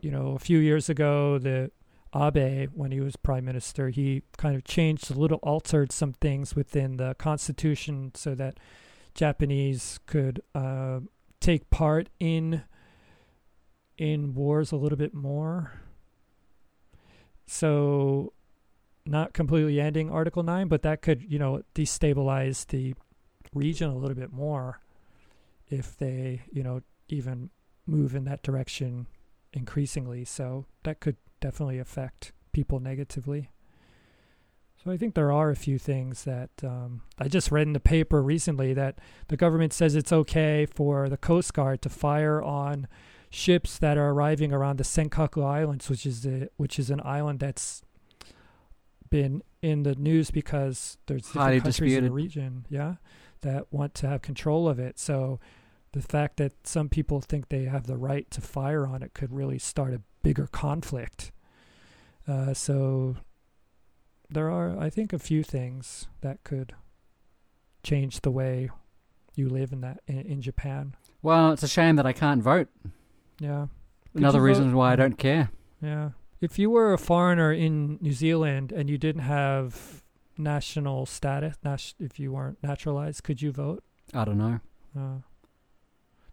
you 0.00 0.10
know, 0.10 0.32
a 0.32 0.38
few 0.38 0.58
years 0.58 0.88
ago, 0.88 1.38
the 1.38 1.70
Abe, 2.14 2.70
when 2.74 2.92
he 2.92 3.00
was 3.00 3.16
prime 3.16 3.44
minister, 3.44 3.88
he 3.88 4.22
kind 4.36 4.54
of 4.54 4.64
changed 4.64 5.10
a 5.10 5.14
little, 5.14 5.38
altered 5.38 5.92
some 5.92 6.12
things 6.12 6.54
within 6.54 6.96
the 6.96 7.14
constitution 7.14 8.12
so 8.14 8.34
that 8.34 8.58
Japanese 9.14 9.98
could 10.06 10.42
uh, 10.54 11.00
take 11.40 11.70
part 11.70 12.08
in 12.20 12.62
in 13.98 14.34
wars 14.34 14.72
a 14.72 14.76
little 14.76 14.98
bit 14.98 15.14
more. 15.14 15.72
So, 17.46 18.32
not 19.06 19.32
completely 19.32 19.80
ending 19.80 20.10
Article 20.10 20.42
Nine, 20.42 20.68
but 20.68 20.82
that 20.82 21.02
could, 21.02 21.22
you 21.22 21.38
know, 21.38 21.62
destabilize 21.74 22.66
the 22.66 22.94
region 23.54 23.90
a 23.90 23.96
little 23.96 24.16
bit 24.16 24.32
more 24.32 24.80
if 25.68 25.96
they, 25.96 26.42
you 26.50 26.62
know, 26.62 26.80
even 27.08 27.50
move 27.86 28.14
in 28.14 28.24
that 28.24 28.42
direction 28.42 29.06
increasingly. 29.52 30.24
So 30.24 30.66
that 30.84 31.00
could 31.00 31.16
definitely 31.40 31.78
affect 31.78 32.32
people 32.52 32.80
negatively. 32.80 33.50
So 34.84 34.90
I 34.90 34.96
think 34.96 35.14
there 35.14 35.32
are 35.32 35.50
a 35.50 35.56
few 35.56 35.78
things 35.78 36.24
that 36.24 36.50
um, 36.62 37.02
I 37.18 37.28
just 37.28 37.50
read 37.50 37.66
in 37.66 37.72
the 37.72 37.80
paper 37.80 38.22
recently 38.22 38.72
that 38.74 38.98
the 39.28 39.36
government 39.36 39.72
says 39.72 39.96
it's 39.96 40.12
okay 40.12 40.66
for 40.66 41.08
the 41.08 41.16
Coast 41.16 41.54
Guard 41.54 41.82
to 41.82 41.88
fire 41.88 42.40
on 42.42 42.86
ships 43.30 43.78
that 43.78 43.98
are 43.98 44.10
arriving 44.10 44.52
around 44.52 44.78
the 44.78 44.84
Senkaku 44.84 45.44
Islands, 45.44 45.90
which 45.90 46.06
is 46.06 46.22
the 46.22 46.50
which 46.56 46.78
is 46.78 46.90
an 46.90 47.00
island 47.04 47.40
that's 47.40 47.82
been 49.10 49.42
in 49.62 49.82
the 49.82 49.94
news 49.94 50.30
because 50.30 50.98
there's 51.06 51.22
different 51.22 51.44
Highly 51.44 51.60
countries 51.60 51.94
in 51.94 52.04
the 52.04 52.10
region, 52.10 52.66
yeah, 52.68 52.94
that 53.42 53.72
want 53.72 53.94
to 53.94 54.08
have 54.08 54.22
control 54.22 54.68
of 54.68 54.78
it. 54.78 54.98
So 54.98 55.40
the 55.92 56.02
fact 56.02 56.36
that 56.38 56.66
some 56.66 56.88
people 56.88 57.20
think 57.20 57.48
they 57.48 57.64
have 57.64 57.86
the 57.86 57.96
right 57.96 58.30
to 58.30 58.40
fire 58.40 58.86
on 58.86 59.02
it 59.02 59.14
could 59.14 59.32
really 59.32 59.58
start 59.58 59.94
a 59.94 60.02
bigger 60.22 60.46
conflict. 60.46 61.32
Uh, 62.28 62.52
so 62.52 63.16
there 64.28 64.50
are, 64.50 64.78
I 64.78 64.90
think, 64.90 65.12
a 65.12 65.18
few 65.18 65.42
things 65.42 66.08
that 66.20 66.42
could 66.44 66.74
change 67.82 68.20
the 68.22 68.30
way 68.30 68.68
you 69.34 69.48
live 69.48 69.72
in 69.72 69.80
that 69.82 70.00
in, 70.06 70.20
in 70.20 70.42
Japan. 70.42 70.96
Well, 71.22 71.52
it's 71.52 71.62
a 71.62 71.68
shame 71.68 71.96
that 71.96 72.06
I 72.06 72.12
can't 72.12 72.42
vote. 72.42 72.68
Yeah. 73.38 73.66
Could 74.12 74.22
Another 74.22 74.40
reason 74.42 74.70
vote? 74.70 74.76
why 74.78 74.92
I 74.92 74.96
don't 74.96 75.18
care. 75.18 75.50
Yeah. 75.82 76.10
If 76.40 76.58
you 76.58 76.70
were 76.70 76.92
a 76.92 76.98
foreigner 76.98 77.52
in 77.52 77.98
New 78.00 78.12
Zealand 78.12 78.72
and 78.72 78.90
you 78.90 78.98
didn't 78.98 79.22
have 79.22 80.02
national 80.36 81.06
status, 81.06 81.56
nas- 81.64 81.94
if 81.98 82.18
you 82.18 82.32
weren't 82.32 82.62
naturalized, 82.62 83.22
could 83.22 83.40
you 83.40 83.52
vote? 83.52 83.82
I 84.12 84.24
don't 84.24 84.38
know. 84.38 84.60
Uh, 84.96 85.18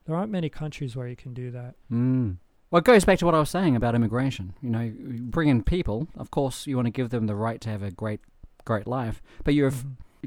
there 0.05 0.15
aren't 0.15 0.31
many 0.31 0.49
countries 0.49 0.95
where 0.95 1.07
you 1.07 1.15
can 1.15 1.33
do 1.33 1.51
that. 1.51 1.75
Mm. 1.91 2.37
Well, 2.69 2.79
it 2.79 2.85
goes 2.85 3.05
back 3.05 3.19
to 3.19 3.25
what 3.25 3.35
I 3.35 3.39
was 3.39 3.49
saying 3.49 3.75
about 3.75 3.95
immigration. 3.95 4.55
You 4.61 4.69
know, 4.69 4.81
you 4.81 5.19
bring 5.21 5.47
in 5.47 5.63
people. 5.63 6.07
Of 6.17 6.31
course, 6.31 6.67
you 6.67 6.75
want 6.75 6.87
to 6.87 6.91
give 6.91 7.09
them 7.09 7.27
the 7.27 7.35
right 7.35 7.61
to 7.61 7.69
have 7.69 7.83
a 7.83 7.91
great, 7.91 8.19
great 8.65 8.87
life. 8.87 9.21
But 9.43 9.53
you, 9.53 9.71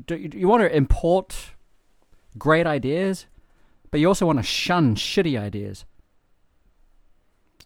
you 0.09 0.49
want 0.49 0.62
to 0.62 0.74
import 0.74 1.51
great 2.39 2.66
ideas, 2.66 3.27
but 3.91 4.01
you 4.01 4.09
also 4.09 4.27
want 4.27 4.39
to 4.39 4.43
shun 4.45 4.95
shitty 4.95 5.39
ideas. 5.39 5.85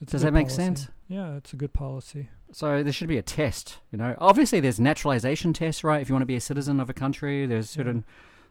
It's 0.00 0.12
Does 0.12 0.22
that 0.22 0.32
make 0.32 0.46
policy. 0.46 0.56
sense? 0.62 0.88
Yeah, 1.10 1.34
it's 1.36 1.52
a 1.52 1.56
good 1.56 1.72
policy. 1.72 2.28
So 2.52 2.84
there 2.84 2.92
should 2.92 3.08
be 3.08 3.18
a 3.18 3.22
test. 3.22 3.78
You 3.90 3.98
know, 3.98 4.14
obviously 4.18 4.60
there's 4.60 4.78
naturalization 4.78 5.52
tests, 5.52 5.82
right? 5.82 6.00
If 6.00 6.08
you 6.08 6.14
want 6.14 6.22
to 6.22 6.26
be 6.26 6.36
a 6.36 6.40
citizen 6.40 6.78
of 6.78 6.88
a 6.88 6.94
country, 6.94 7.46
there's 7.46 7.68
certain 7.68 8.04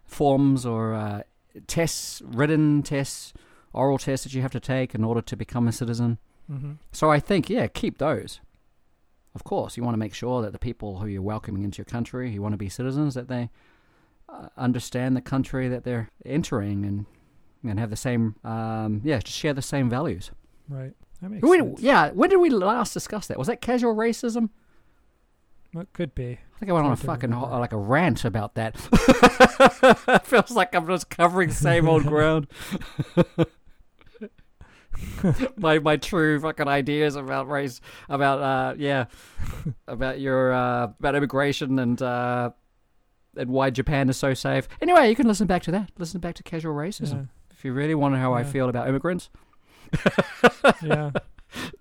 forms 0.05 0.65
or 0.65 0.93
uh, 0.93 1.21
tests, 1.67 2.21
written 2.21 2.83
tests, 2.83 3.33
oral 3.71 3.97
tests 3.97 4.25
that 4.25 4.33
you 4.33 4.41
have 4.41 4.51
to 4.51 4.59
take 4.59 4.93
in 4.93 5.05
order 5.05 5.21
to 5.21 5.37
become 5.37 5.69
a 5.69 5.71
citizen. 5.71 6.17
hmm 6.47 6.73
So 6.91 7.09
I 7.09 7.21
think, 7.21 7.49
yeah, 7.49 7.67
keep 7.67 7.97
those. 7.97 8.41
Of 9.33 9.45
course, 9.45 9.77
you 9.77 9.83
want 9.83 9.93
to 9.93 9.99
make 9.99 10.13
sure 10.13 10.41
that 10.41 10.51
the 10.51 10.59
people 10.59 10.99
who 10.99 11.07
you're 11.07 11.21
welcoming 11.21 11.63
into 11.63 11.77
your 11.77 11.85
country, 11.85 12.33
who 12.33 12.41
want 12.41 12.51
to 12.53 12.57
be 12.57 12.67
citizens, 12.67 13.13
that 13.13 13.29
they 13.29 13.49
uh, 14.27 14.49
understand 14.57 15.15
the 15.15 15.21
country 15.21 15.69
that 15.69 15.85
they're 15.85 16.09
entering 16.25 16.83
and 16.83 17.05
and 17.63 17.79
have 17.79 17.89
the 17.89 17.95
same, 17.97 18.35
um, 18.43 19.01
yeah, 19.03 19.19
just 19.19 19.37
share 19.37 19.53
the 19.53 19.61
same 19.61 19.89
values. 19.89 20.31
Right. 20.69 20.93
That 21.21 21.29
makes 21.31 21.47
sense. 21.47 21.81
yeah, 21.81 22.09
when 22.11 22.29
did 22.29 22.37
we 22.37 22.49
last 22.49 22.93
discuss 22.93 23.27
that? 23.27 23.37
Was 23.37 23.47
that 23.47 23.61
casual 23.61 23.95
racism? 23.95 24.49
Well, 25.73 25.83
It 25.83 25.93
could 25.93 26.15
be. 26.15 26.39
I 26.55 26.59
think 26.59 26.69
I 26.71 26.73
went 26.73 26.85
on 26.87 26.91
a 26.93 26.97
fucking 26.97 27.31
ho- 27.31 27.59
like 27.59 27.73
a 27.73 27.77
rant 27.77 28.25
about 28.25 28.55
that. 28.55 28.77
Feels 30.25 30.51
like 30.51 30.73
I'm 30.75 30.87
just 30.87 31.09
covering 31.09 31.51
same 31.51 31.87
old 31.87 32.05
ground. 32.05 32.47
my 35.57 35.79
my 35.79 35.97
true 35.97 36.39
fucking 36.39 36.67
ideas 36.67 37.15
about 37.15 37.47
race, 37.49 37.79
about 38.09 38.39
uh 38.41 38.75
yeah, 38.77 39.05
about 39.87 40.19
your 40.19 40.53
uh 40.53 40.83
about 40.99 41.15
immigration 41.15 41.79
and 41.79 42.01
uh 42.01 42.51
and 43.37 43.49
why 43.49 43.69
Japan 43.69 44.09
is 44.09 44.17
so 44.17 44.33
safe. 44.33 44.67
Anyway, 44.81 45.09
you 45.09 45.15
can 45.15 45.27
listen 45.27 45.47
back 45.47 45.61
to 45.63 45.71
that. 45.71 45.91
Listen 45.97 46.19
back 46.19 46.35
to 46.35 46.43
casual 46.43 46.73
racism 46.73 47.29
if 47.51 47.63
you 47.63 47.73
really 47.73 47.95
want 47.95 48.13
to 48.13 48.17
know 48.17 48.23
how 48.23 48.33
I 48.33 48.43
feel 48.43 48.69
about 48.69 48.87
immigrants. 48.87 49.29
Yeah. 50.83 51.11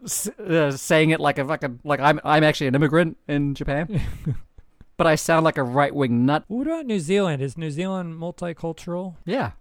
S- 0.04 0.28
uh, 0.38 0.70
saying 0.72 1.10
it 1.10 1.20
like 1.20 1.38
a 1.38 1.44
fucking 1.44 1.80
like 1.84 2.00
I'm 2.00 2.20
I'm 2.24 2.42
actually 2.42 2.68
an 2.68 2.74
immigrant 2.74 3.16
in 3.28 3.54
Japan, 3.54 4.00
but 4.96 5.06
I 5.06 5.14
sound 5.14 5.44
like 5.44 5.58
a 5.58 5.62
right 5.62 5.94
wing 5.94 6.24
nut. 6.24 6.44
what 6.48 6.66
about 6.66 6.86
New 6.86 6.98
Zealand? 7.00 7.42
Is 7.42 7.58
New 7.58 7.70
Zealand 7.70 8.14
multicultural? 8.18 9.16
Yeah. 9.26 9.52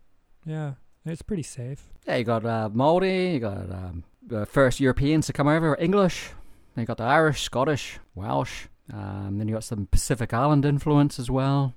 Yeah. 0.45 0.73
It's 1.05 1.21
pretty 1.21 1.43
safe. 1.43 1.89
Yeah, 2.05 2.15
you 2.17 2.23
got 2.23 2.45
uh, 2.45 2.69
Maori, 2.73 3.33
you 3.33 3.39
got 3.39 3.69
um, 3.71 4.03
the 4.25 4.45
first 4.45 4.79
Europeans 4.79 5.25
to 5.27 5.33
come 5.33 5.47
over, 5.47 5.75
English. 5.79 6.29
Then 6.75 6.83
you 6.83 6.85
got 6.87 6.97
the 6.97 7.03
Irish, 7.03 7.41
Scottish, 7.43 7.99
Welsh. 8.15 8.67
Um, 8.93 9.37
then 9.37 9.47
you 9.49 9.53
got 9.55 9.63
some 9.65 9.87
Pacific 9.91 10.33
Island 10.33 10.63
influence 10.65 11.19
as 11.19 11.29
well. 11.29 11.75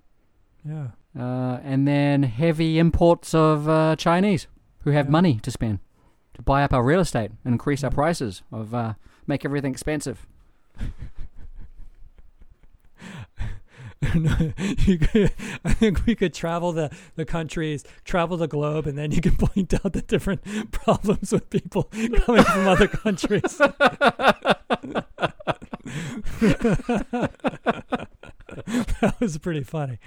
Yeah. 0.65 0.89
Uh, 1.19 1.59
and 1.65 1.87
then 1.89 2.23
heavy 2.23 2.79
imports 2.79 3.35
of 3.35 3.69
uh, 3.69 3.97
Chinese 3.97 4.47
who 4.85 4.91
have 4.91 5.07
Yeah. 5.07 5.11
money 5.13 5.41
to 5.43 5.51
spend 5.51 5.81
to 6.41 6.45
buy 6.45 6.65
up 6.65 6.73
our 6.73 6.83
real 6.83 7.01
estate 7.01 7.31
and 7.45 7.53
increase 7.53 7.85
our 7.85 7.91
prices 7.91 8.43
of 8.51 8.75
uh, 8.75 8.95
make 9.27 9.45
everything 9.45 9.73
expensive. 9.73 10.27
you 14.15 14.99
could, 14.99 15.31
I 15.63 15.75
think 15.75 16.07
we 16.07 16.15
could 16.15 16.33
travel 16.33 16.73
the, 16.73 16.91
the 17.17 17.27
countries, 17.27 17.85
travel 18.05 18.39
the 18.39 18.49
globe, 18.49 18.87
and 18.87 18.97
then 18.97 19.13
you 19.13 19.21
can 19.21 19.37
point 19.37 19.75
out 19.75 19.93
the 19.93 20.01
different 20.01 20.43
problems 20.73 21.33
with 21.33 21.51
people 21.51 21.91
coming 22.25 22.43
from 22.43 22.67
other 22.67 22.89
countries. 22.89 23.59
that 23.59 24.57
was 29.21 29.37
pretty 29.39 29.63
funny. 29.63 29.99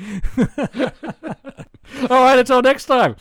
All 2.10 2.24
right, 2.24 2.40
until 2.40 2.64
next 2.64 2.86
time. 2.86 3.18